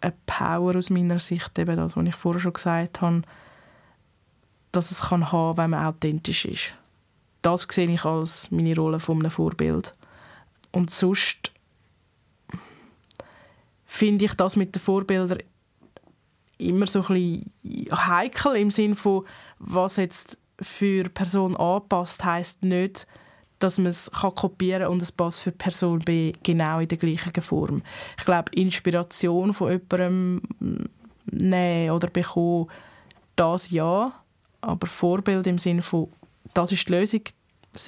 eine 0.00 0.14
Power 0.26 0.76
aus 0.76 0.90
meiner 0.90 1.18
Sicht, 1.18 1.58
eben 1.58 1.76
das, 1.76 1.96
was 1.96 2.06
ich 2.06 2.14
vorher 2.14 2.40
schon 2.40 2.52
gesagt 2.52 3.00
habe, 3.00 3.22
dass 4.70 4.92
es 4.92 5.00
kann 5.00 5.32
haben, 5.32 5.56
wenn 5.56 5.70
man 5.70 5.86
authentisch 5.86 6.44
ist 6.44 6.74
das 7.42 7.66
sehe 7.70 7.90
ich 7.90 8.04
als 8.04 8.50
meine 8.50 8.74
Rolle 8.74 9.00
von 9.00 9.20
einem 9.20 9.30
Vorbild. 9.30 9.94
Und 10.72 10.90
sonst, 10.90 11.52
finde 13.88 14.26
ich 14.26 14.34
das 14.34 14.54
mit 14.54 14.74
den 14.74 14.80
Vorbildern 14.80 15.38
immer 16.58 16.86
so 16.86 17.04
ein 17.08 17.46
bisschen 17.62 17.90
heikel 17.90 18.56
im 18.56 18.70
Sinne 18.70 18.94
von, 18.94 19.24
was 19.58 19.96
jetzt 19.96 20.36
für 20.60 21.08
Person 21.08 21.56
A 21.56 21.80
passt, 21.80 22.24
heisst 22.24 22.62
nicht, 22.62 23.06
dass 23.60 23.78
man 23.78 23.86
es 23.86 24.10
kopieren 24.12 24.82
kann 24.82 24.92
und 24.92 25.02
es 25.02 25.10
passt 25.10 25.40
für 25.40 25.52
Person 25.52 26.00
B 26.00 26.32
genau 26.42 26.80
in 26.80 26.88
der 26.88 26.98
gleichen 26.98 27.42
Form. 27.42 27.82
Ich 28.18 28.24
glaube, 28.24 28.52
Inspiration 28.52 29.54
von 29.54 29.70
jemandem 29.70 30.42
nehmen 31.26 31.90
oder 31.90 32.08
bekommen, 32.08 32.68
das 33.36 33.70
ja, 33.70 34.12
aber 34.60 34.86
Vorbild 34.86 35.46
im 35.46 35.58
Sinne 35.58 35.82
von, 35.82 36.08
das 36.58 36.72
ist 36.72 36.88
die 36.88 36.92
Lösung, 36.92 37.20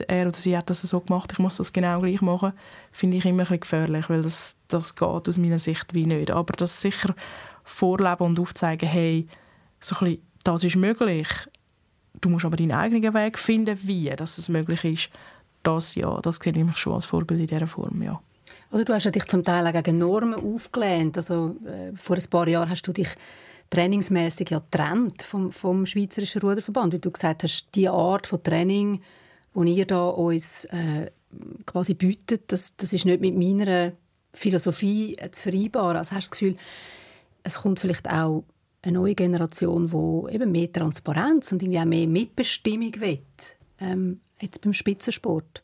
er 0.06 0.28
oder 0.28 0.36
sie 0.36 0.56
hat 0.56 0.70
das 0.70 0.82
so 0.82 1.00
gemacht, 1.00 1.32
ich 1.32 1.40
muss 1.40 1.56
das 1.56 1.72
genau 1.72 2.00
gleich 2.00 2.20
machen, 2.20 2.52
finde 2.92 3.16
ich 3.16 3.24
immer 3.24 3.42
ein 3.42 3.48
bisschen 3.48 3.60
gefährlich, 3.60 4.08
weil 4.08 4.22
das, 4.22 4.56
das 4.68 4.94
geht 4.94 5.28
aus 5.28 5.36
meiner 5.36 5.58
Sicht 5.58 5.92
wie 5.92 6.06
nicht. 6.06 6.30
Aber 6.30 6.52
das 6.52 6.80
sicher 6.80 7.14
vorleben 7.64 8.24
und 8.24 8.38
aufzeigen, 8.38 8.88
hey, 8.88 9.26
so 9.80 9.96
ein 9.96 10.04
bisschen, 10.04 10.22
das 10.44 10.64
ist 10.64 10.76
möglich, 10.76 11.26
du 12.20 12.28
musst 12.28 12.44
aber 12.44 12.56
deinen 12.56 12.72
eigenen 12.72 13.12
Weg 13.12 13.38
finden, 13.38 13.76
wie 13.82 14.08
dass 14.10 14.38
es 14.38 14.48
möglich 14.48 14.84
ist, 14.84 15.10
das 15.64 15.96
ja, 15.96 16.20
das 16.20 16.36
sehe 16.36 16.52
ich 16.52 16.76
schon 16.78 16.94
als 16.94 17.06
Vorbild 17.06 17.40
in 17.40 17.46
dieser 17.48 17.66
Form, 17.66 18.02
ja. 18.02 18.20
Also 18.70 18.84
du 18.84 18.94
hast 18.94 19.12
dich 19.12 19.24
zum 19.24 19.42
Teil 19.42 19.72
gegen 19.72 19.98
Normen 19.98 20.34
aufgelehnt. 20.34 21.16
Also, 21.16 21.56
äh, 21.66 21.96
vor 21.96 22.16
ein 22.16 22.30
paar 22.30 22.46
Jahren 22.46 22.70
hast 22.70 22.86
du 22.86 22.92
dich 22.92 23.08
trainingsmäßig 23.70 24.50
ja 24.50 24.58
getrennt 24.58 25.22
vom, 25.22 25.52
vom 25.52 25.86
Schweizerischen 25.86 26.42
Ruderverband, 26.42 26.92
weil 26.92 27.00
du 27.00 27.10
gesagt 27.10 27.44
hast, 27.44 27.68
die 27.74 27.88
Art 27.88 28.26
von 28.26 28.42
Training, 28.42 29.00
die 29.54 29.74
ihr 29.74 29.86
da 29.86 30.08
uns 30.08 30.64
äh, 30.66 31.10
quasi 31.66 31.94
bietet, 31.94 32.52
das, 32.52 32.76
das 32.76 32.92
ist 32.92 33.06
nicht 33.06 33.20
mit 33.20 33.36
meiner 33.36 33.92
Philosophie 34.34 35.16
zu 35.30 35.42
vereinbaren. 35.42 35.96
Also 35.96 36.16
hast 36.16 36.26
du 36.26 36.30
das 36.30 36.30
Gefühl, 36.30 36.56
es 37.42 37.58
kommt 37.58 37.80
vielleicht 37.80 38.10
auch 38.10 38.44
eine 38.82 38.98
neue 38.98 39.14
Generation, 39.14 39.86
die 39.86 40.34
eben 40.34 40.52
mehr 40.52 40.72
Transparenz 40.72 41.52
und 41.52 41.62
irgendwie 41.62 41.80
auch 41.80 41.84
mehr 41.84 42.06
Mitbestimmung 42.06 42.92
will, 43.00 43.22
ähm, 43.80 44.20
jetzt 44.40 44.60
beim 44.62 44.72
Spitzensport? 44.72 45.62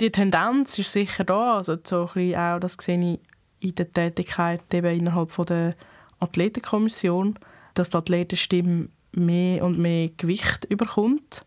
Die 0.00 0.10
Tendenz 0.10 0.78
ist 0.78 0.92
sicher 0.92 1.24
da, 1.24 1.56
also 1.56 1.76
so 1.82 2.10
ein 2.14 2.34
auch, 2.34 2.60
das 2.60 2.76
sehe 2.80 2.98
ich 2.98 3.20
in 3.60 3.74
der 3.76 3.92
Tätigkeit 3.92 4.62
eben 4.74 4.98
innerhalb 4.98 5.30
von 5.30 5.46
der 5.46 5.76
Athletenkommission, 6.24 7.38
dass 7.74 7.90
die 7.90 7.96
Athletenstimme 7.96 8.88
mehr 9.12 9.64
und 9.64 9.78
mehr 9.78 10.10
Gewicht 10.16 10.64
überkommt. 10.66 11.44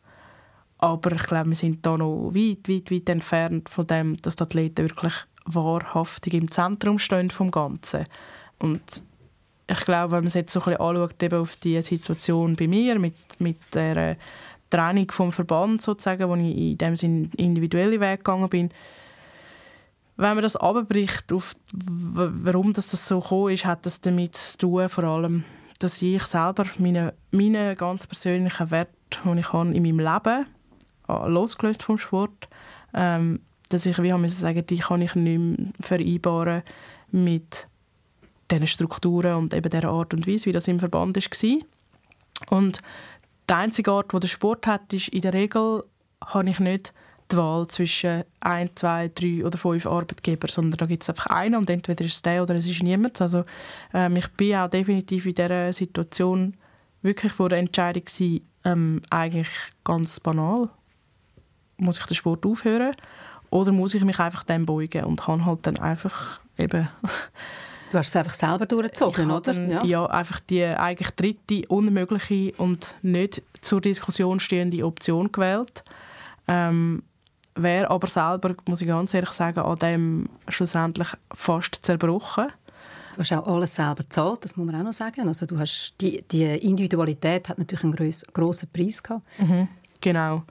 Aber 0.80 1.12
ich 1.12 1.24
glaube, 1.24 1.50
wir 1.50 1.56
sind 1.56 1.86
da 1.86 1.98
noch 1.98 2.32
weit, 2.34 2.70
weit, 2.70 2.92
weit 2.92 3.10
entfernt 3.10 3.70
von 3.70 3.88
dem, 3.88 4.16
dass 4.22 4.36
die 4.36 4.44
Athleten 4.44 4.90
wirklich 4.90 5.14
wahrhaftig 5.46 6.34
im 6.34 6.52
Zentrum 6.52 7.00
stehen 7.00 7.30
vom 7.30 7.52
Ganzen. 7.52 8.06
Und 8.60 8.82
ich 9.70 9.80
glaube, 9.80 10.12
wenn 10.12 10.20
man 10.20 10.28
es 10.28 10.34
jetzt 10.36 10.54
so 10.54 10.60
ein 10.62 10.66
bisschen 10.66 10.82
anschaut, 10.82 11.24
eben 11.24 11.40
auf 11.40 11.56
die 11.58 11.82
Situation 11.82 12.56
bei 12.56 12.68
mir 12.68 13.00
mit, 13.00 13.16
mit 13.40 13.58
der 13.74 14.18
Training 14.70 15.10
vom 15.12 15.32
Verband 15.32 15.82
sozusagen, 15.82 16.30
wo 16.30 16.36
ich 16.36 16.56
in 16.56 16.78
dem 16.78 16.96
Sinne 16.96 17.30
individuelle 17.38 18.00
Weg 18.00 18.20
gegangen 18.20 18.50
bin, 18.50 18.70
wenn 20.18 20.36
man 20.36 20.42
das 20.42 20.56
abbricht, 20.56 21.32
auf 21.32 21.54
warum 21.72 22.74
das, 22.74 22.88
das 22.88 23.08
so 23.08 23.20
gekommen 23.20 23.54
ist, 23.54 23.66
hat 23.66 23.86
das 23.86 24.02
damit 24.02 24.36
zu 24.36 24.58
tun, 24.58 24.90
vor 24.90 25.04
allem, 25.04 25.44
dass 25.80 26.02
ich 26.02 26.24
selber 26.24 26.66
meine, 26.80 27.14
meine 27.32 27.76
ganz 27.76 28.08
persönlichen 28.08 28.72
Werte, 28.72 28.92
die 29.24 29.40
ich 29.40 29.54
habe 29.54 29.74
in 29.74 29.84
meinem 29.84 30.00
Leben 30.00 30.48
losgelöst 31.08 31.84
vom 31.84 32.00
Sport, 32.00 32.50
ähm, 32.94 33.42
dass 33.70 33.86
ich, 33.86 34.02
wie 34.02 34.12
haben 34.12 34.28
sagen, 34.28 34.66
die 34.66 34.78
kann 34.78 35.02
ich 35.02 35.14
nicht 35.14 35.40
mehr 35.40 35.68
vereinbaren 35.80 36.64
mit 37.12 37.68
diesen 38.50 38.68
Strukturen 38.68 39.36
und 39.36 39.54
eben 39.54 39.70
der 39.70 39.86
Art 39.86 40.14
und 40.14 40.26
Weise, 40.26 40.46
wie 40.46 40.52
das 40.52 40.68
im 40.68 40.80
Verband 40.80 41.16
war. 41.16 41.60
Und 42.50 42.82
die 43.50 43.54
einzige 43.54 43.92
Art, 43.92 44.14
wo 44.14 44.20
der 44.20 44.28
Sport 44.28 44.68
hat, 44.68 44.92
ist 44.94 45.10
in 45.10 45.22
der 45.22 45.34
Regel 45.34 45.84
habe 46.26 46.50
ich 46.50 46.60
nicht 46.60 46.94
die 47.32 47.38
Wahl 47.38 47.68
zwischen 47.68 48.24
ein, 48.40 48.70
zwei, 48.76 49.10
drei 49.14 49.46
oder 49.46 49.58
fünf 49.58 49.86
Arbeitgebern, 49.86 50.50
sondern 50.50 50.78
da 50.78 50.86
gibt 50.86 51.04
es 51.04 51.10
einfach 51.10 51.28
einen 51.28 51.56
und 51.56 51.70
entweder 51.70 52.06
ist 52.06 52.16
es 52.16 52.22
der 52.22 52.44
oder 52.44 52.56
es 52.56 52.68
ist 52.68 52.84
niemand. 52.84 53.22
Also 53.22 53.44
ähm, 53.94 54.16
ich 54.16 54.28
bin 54.30 54.56
auch 54.56 54.70
definitiv 54.70 55.26
in 55.26 55.36
dieser 55.36 55.74
Situation 55.74 56.56
wirklich 57.02 57.34
vor 57.34 57.50
der 57.50 57.60
Entscheidung 57.60 58.04
gewesen, 58.04 58.48
ähm, 58.64 59.02
eigentlich 59.10 59.50
ganz 59.84 60.20
banal. 60.20 60.70
Muss 61.78 62.00
ich 62.00 62.06
den 62.06 62.16
Sport 62.16 62.46
aufhören 62.46 62.96
oder 63.50 63.72
muss 63.72 63.94
ich 63.94 64.04
mich 64.04 64.20
einfach 64.20 64.44
dem 64.44 64.66
beugen 64.66 65.04
und 65.06 65.28
habe 65.28 65.46
halt 65.46 65.66
dann 65.68 65.78
einfach 65.78 66.40
eben 66.58 66.88
Du 67.90 67.98
hast 67.98 68.10
es 68.10 68.16
einfach 68.16 68.34
selber 68.34 68.66
durchgezogen, 68.66 69.32
oder? 69.32 69.54
Dann, 69.54 69.72
ja. 69.72 69.84
ja. 69.86 70.06
einfach 70.08 70.40
die 70.42 70.66
eigentlich 70.66 71.12
dritte, 71.12 71.66
unmögliche 71.70 72.52
und 72.58 72.96
nicht 73.02 73.42
zur 73.62 73.80
Diskussion 73.80 74.40
stehende 74.40 74.86
Option 74.86 75.32
gewählt. 75.32 75.84
Ähm, 76.48 77.04
Wäre 77.58 77.90
aber 77.90 78.08
selber, 78.08 78.56
muss 78.68 78.82
ich 78.82 78.88
ganz 78.88 79.14
ehrlich 79.14 79.32
sagen, 79.32 79.60
an 79.60 79.78
dem 79.80 80.30
schlussendlich 80.48 81.10
fast 81.34 81.76
zerbrochen. 81.82 82.48
Du 83.16 83.22
hast 83.22 83.34
auch 83.34 83.48
alles 83.48 83.76
selber 83.76 84.04
gezahlt, 84.04 84.46
das 84.46 84.56
muss 84.56 84.68
man 84.68 84.76
auch 84.76 84.84
noch 84.84 84.94
sagen. 84.94 85.28
Also 85.28 85.46
du 85.48 85.58
hast 85.58 85.96
die, 86.00 86.24
die 86.32 86.44
Individualität 86.44 87.50
hat 87.50 87.58
natürlich 87.58 87.84
einen 87.84 88.14
grossen 88.32 88.70
Preis 88.72 89.02
gehabt. 89.02 89.24
Mhm, 89.40 89.68
genau. 90.02 90.44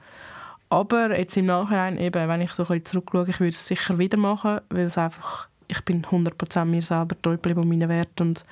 Aber 0.69 1.17
jetzt 1.17 1.37
im 1.37 1.45
Nachhinein, 1.45 1.97
eben, 1.97 2.27
wenn 2.27 2.41
ich 2.41 2.51
so 2.51 2.63
ein 2.63 2.67
bisschen 2.67 2.85
zurückschaue, 2.85 3.29
ich 3.29 3.39
würde 3.39 3.51
es 3.51 3.65
sicher 3.65 3.97
wieder 3.97 4.17
machen, 4.17 4.59
weil 4.69 4.85
es 4.85 4.97
einfach 4.97 5.47
ich 5.67 5.81
bin 5.83 6.03
100% 6.03 6.65
mir 6.65 6.81
selber 6.81 7.21
treu 7.21 7.31
geblieben 7.31 7.61
und 7.61 7.69
meinen 7.69 7.89
Wert 7.89 8.21
und 8.21 8.45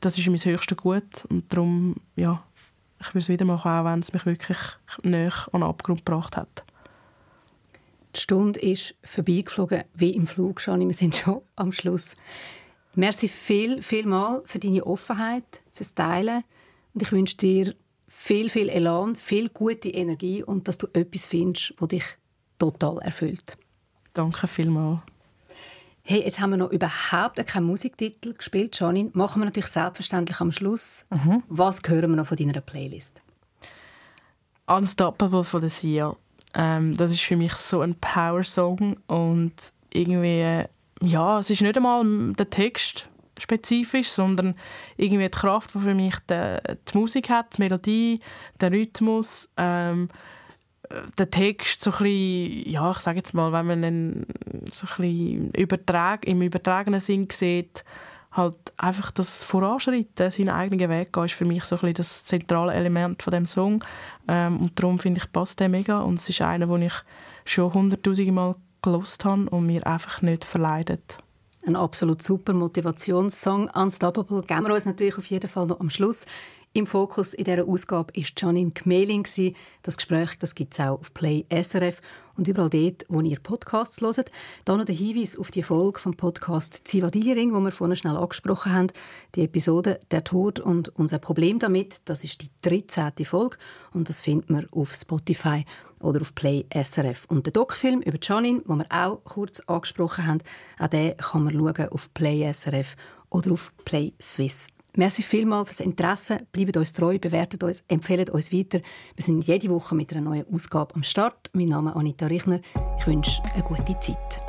das 0.00 0.18
ist 0.18 0.26
mein 0.26 0.38
höchstes 0.38 0.76
Gut 0.76 1.24
und 1.28 1.52
darum, 1.52 1.96
ja, 2.16 2.42
ich 3.00 3.08
würde 3.08 3.18
es 3.18 3.28
wieder 3.28 3.44
machen, 3.44 3.70
auch 3.70 3.84
wenn 3.84 4.00
es 4.00 4.12
mich 4.12 4.26
wirklich 4.26 4.58
näher 5.02 5.32
an 5.52 5.60
den 5.60 5.68
Abgrund 5.68 6.04
gebracht 6.04 6.36
hat. 6.36 6.64
Die 8.16 8.22
Stunde 8.22 8.58
ist 8.58 8.94
vorbeigeflogen 9.04 9.84
wie 9.92 10.10
im 10.10 10.26
Flug, 10.26 10.60
Shani. 10.60 10.86
Wir 10.86 10.94
sind 10.94 11.16
schon 11.16 11.42
am 11.54 11.70
Schluss. 11.70 12.16
Merci 12.94 13.28
viel, 13.28 13.82
viel 13.82 14.06
mal 14.06 14.42
für 14.46 14.58
deine 14.58 14.86
Offenheit, 14.86 15.44
fürs 15.74 15.92
Teilen 15.92 16.42
und 16.94 17.02
ich 17.02 17.12
wünsche 17.12 17.36
dir 17.36 17.74
viel, 18.08 18.48
viel 18.48 18.70
Elan, 18.70 19.16
viel 19.16 19.50
gute 19.50 19.90
Energie 19.90 20.42
und 20.42 20.66
dass 20.66 20.78
du 20.78 20.86
etwas 20.94 21.26
findest, 21.26 21.74
das 21.78 21.88
dich 21.88 22.04
total 22.58 22.98
erfüllt. 23.00 23.58
Danke 24.14 24.46
vielmals. 24.46 25.00
Hey, 26.00 26.22
jetzt 26.22 26.40
haben 26.40 26.50
wir 26.50 26.56
noch 26.56 26.70
überhaupt 26.70 27.44
keinen 27.46 27.66
Musiktitel 27.66 28.32
gespielt, 28.32 28.78
Janine. 28.80 29.10
Machen 29.12 29.42
wir 29.42 29.44
natürlich 29.44 29.66
selbstverständlich 29.66 30.40
am 30.40 30.52
Schluss. 30.52 31.04
Mhm. 31.10 31.42
Was 31.48 31.82
hören 31.84 32.12
wir 32.12 32.16
noch 32.16 32.28
von 32.28 32.38
deiner 32.38 32.62
Playlist? 32.62 33.20
Unstoppable 34.66 35.44
von 35.44 35.60
der 35.60 35.68
Sia. 35.68 36.16
Ähm, 36.56 36.96
das 36.96 37.12
ist 37.12 37.20
für 37.20 37.36
mich 37.36 37.52
so 37.52 37.82
ein 37.82 37.94
Power-Song 37.96 38.96
und 39.06 39.52
irgendwie, 39.92 40.64
ja, 41.02 41.38
es 41.38 41.50
ist 41.50 41.60
nicht 41.60 41.76
einmal 41.76 42.04
der 42.32 42.48
Text 42.48 43.08
spezifisch, 43.38 44.08
sondern 44.08 44.54
irgendwie 44.96 45.24
die 45.24 45.30
Kraft, 45.30 45.74
die 45.74 45.80
für 45.80 45.94
mich 45.94 46.14
die, 46.30 46.56
die 46.90 46.98
Musik 46.98 47.28
hat, 47.28 47.56
die 47.56 47.62
Melodie, 47.62 48.20
der 48.60 48.72
Rhythmus. 48.72 49.48
Ähm, 49.58 50.08
der 51.18 51.30
Text 51.30 51.80
so 51.80 51.90
ein 51.90 51.98
bisschen, 51.98 52.70
ja, 52.70 52.90
ich 52.90 52.98
sage 52.98 53.18
jetzt 53.18 53.34
mal, 53.34 53.52
wenn 53.52 53.66
man 53.66 53.84
ihn 53.84 54.26
so 54.70 54.86
ein 54.86 54.96
bisschen 54.96 55.50
übertrag, 55.50 56.26
im 56.26 56.42
übertragenen 56.42 57.00
Sinn 57.00 57.28
sieht, 57.30 57.84
halt 58.36 58.56
einfach 58.76 59.10
das 59.10 59.42
Voranschreiten, 59.42 60.30
seinen 60.30 60.50
eigenen 60.50 60.90
Weg 60.90 61.12
gehen, 61.12 61.24
ist 61.24 61.34
für 61.34 61.44
mich 61.44 61.64
so 61.64 61.76
ein 61.76 61.80
bisschen 61.80 61.94
das 61.94 62.24
zentrale 62.24 62.74
Element 62.74 63.22
von 63.22 63.32
dem 63.32 63.46
Song. 63.46 63.84
Ähm, 64.28 64.58
und 64.58 64.78
darum 64.78 64.98
finde 64.98 65.20
ich, 65.20 65.32
passt 65.32 65.60
der 65.60 65.68
mega. 65.68 66.00
Und 66.00 66.18
es 66.18 66.28
ist 66.28 66.42
einer, 66.42 66.66
den 66.66 66.82
ich 66.82 66.94
schon 67.44 67.72
hunderttausende 67.72 68.32
Mal 68.32 68.54
gelost 68.82 69.24
habe 69.24 69.48
und 69.50 69.66
mir 69.66 69.86
einfach 69.86 70.22
nicht 70.22 70.44
verleidet. 70.44 71.18
Ein 71.66 71.76
absolut 71.76 72.22
super 72.22 72.52
Motivationssong. 72.52 73.68
Unstoppable 73.70 74.42
geben 74.42 74.66
wir 74.66 74.74
uns 74.74 74.86
natürlich 74.86 75.18
auf 75.18 75.26
jeden 75.26 75.48
Fall 75.48 75.66
noch 75.66 75.80
am 75.80 75.90
Schluss. 75.90 76.24
Im 76.72 76.86
Fokus 76.86 77.34
in 77.34 77.44
dieser 77.44 77.66
Ausgabe 77.66 78.12
war 78.14 78.24
Janine 78.36 78.70
Gmeling. 78.70 79.26
Das 79.82 79.96
Gespräch 79.96 80.38
gibt 80.54 80.74
es 80.74 80.80
auch 80.80 81.00
auf 81.00 81.12
Play 81.14 81.44
SRF 81.50 82.00
und 82.36 82.48
überall 82.48 82.70
dort, 82.70 83.04
wo 83.08 83.20
ihr 83.20 83.38
Podcasts 83.40 84.00
hört. 84.00 84.30
Hier 84.66 84.76
noch 84.76 84.84
der 84.84 84.94
Hinweis 84.94 85.38
auf 85.38 85.50
die 85.50 85.62
Folge 85.62 85.98
vom 85.98 86.16
Podcast 86.16 86.82
Zivadiliering, 86.84 87.54
wo 87.54 87.60
wir 87.60 87.72
vorhin 87.72 87.96
schnell 87.96 88.16
angesprochen 88.16 88.72
haben. 88.72 88.88
Die 89.34 89.42
Episode 89.42 89.98
«Der 90.10 90.24
Tod 90.24 90.60
und 90.60 90.88
unser 90.90 91.18
Problem 91.18 91.58
damit», 91.58 92.00
das 92.04 92.24
ist 92.24 92.42
die 92.42 92.50
13. 92.62 93.24
Folge 93.24 93.56
und 93.92 94.08
das 94.08 94.22
findet 94.22 94.50
man 94.50 94.66
auf 94.70 94.94
Spotify 94.94 95.64
oder 96.00 96.20
auf 96.20 96.34
Play 96.34 96.66
SRF. 96.72 97.24
Und 97.28 97.46
der 97.46 97.52
Doc-Film 97.52 98.00
über 98.02 98.18
Janine, 98.20 98.60
den 98.60 98.78
wir 98.78 98.86
auch 98.90 99.22
kurz 99.24 99.60
angesprochen 99.60 100.26
haben, 100.26 100.40
auch 100.78 100.88
den 100.88 101.16
kann 101.16 101.44
man 101.44 101.54
schauen 101.54 101.88
auf 101.90 102.12
Play 102.14 102.52
SRF 102.52 102.96
oder 103.30 103.52
auf 103.52 103.72
Play 103.84 104.12
Swiss. 104.20 104.68
Merci 104.98 105.22
vielmals 105.22 105.68
fürs 105.68 105.80
Interesse. 105.80 106.38
Bleibt 106.52 106.74
uns 106.78 106.94
treu, 106.94 107.18
bewertet 107.18 107.62
uns, 107.62 107.84
empfehlt 107.86 108.30
uns 108.30 108.50
weiter. 108.50 108.80
Wir 109.14 109.24
sind 109.24 109.46
jede 109.46 109.68
Woche 109.68 109.94
mit 109.94 110.10
einer 110.10 110.22
neuen 110.22 110.46
Ausgabe 110.50 110.94
am 110.94 111.02
Start. 111.02 111.50
Mein 111.52 111.68
Name 111.68 111.90
ist 111.90 111.96
Anita 111.96 112.26
Richner. 112.26 112.60
Ich 112.98 113.06
wünsche 113.06 113.42
eine 113.52 113.62
gute 113.62 113.98
Zeit. 114.00 114.40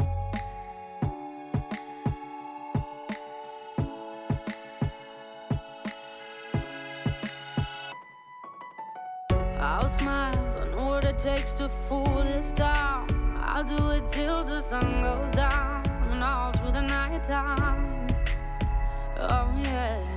I'll 9.59 9.89
smile, 9.89 10.31
I 10.55 10.75
what 10.81 11.03
it 11.03 11.19
takes 11.19 11.53
to 11.55 11.67
fool 11.67 12.23
this 12.23 12.53
town. 12.53 13.05
I'll 13.43 13.65
do 13.65 13.91
it 13.91 14.07
till 14.07 14.45
the 14.45 14.61
sun 14.61 15.01
goes 15.01 15.33
down 15.33 15.83
and 16.09 16.23
all 16.23 16.53
through 16.53 16.71
the 16.71 16.83
night 16.83 17.21
time. 17.27 18.07
Oh 19.19 19.49
yeah. 19.61 20.16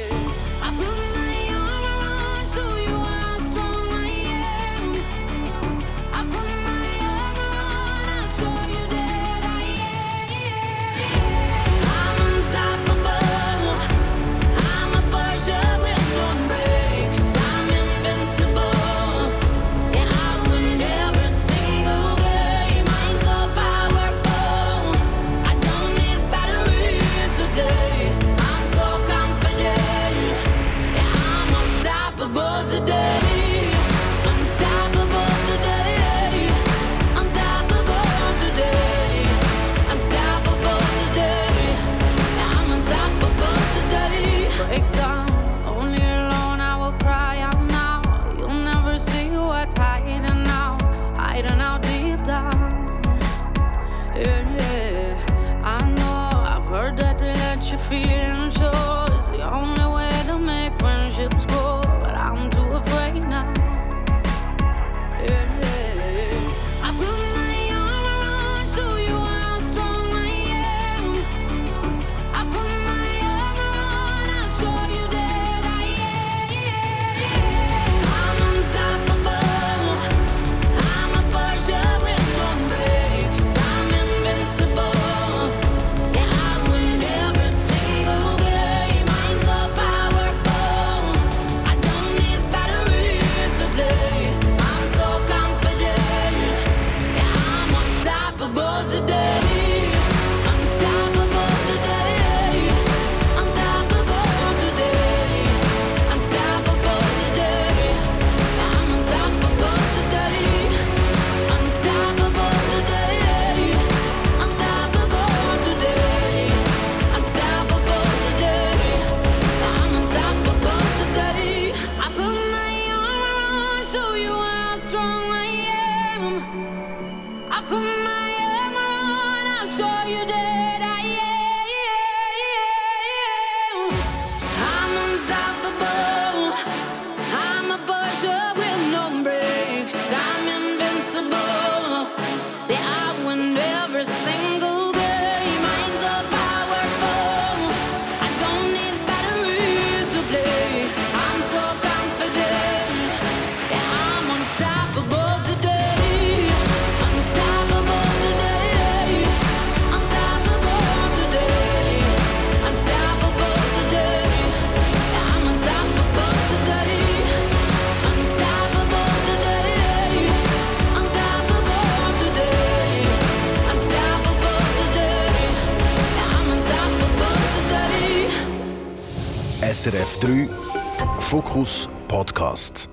Fokus 181.61 181.87
Podcast. 182.07 182.89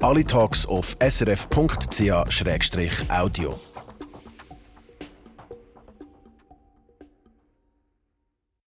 Alle 0.00 0.24
Talks 0.24 0.64
auf 0.64 0.96
srf.ch-audio. 1.00 1.70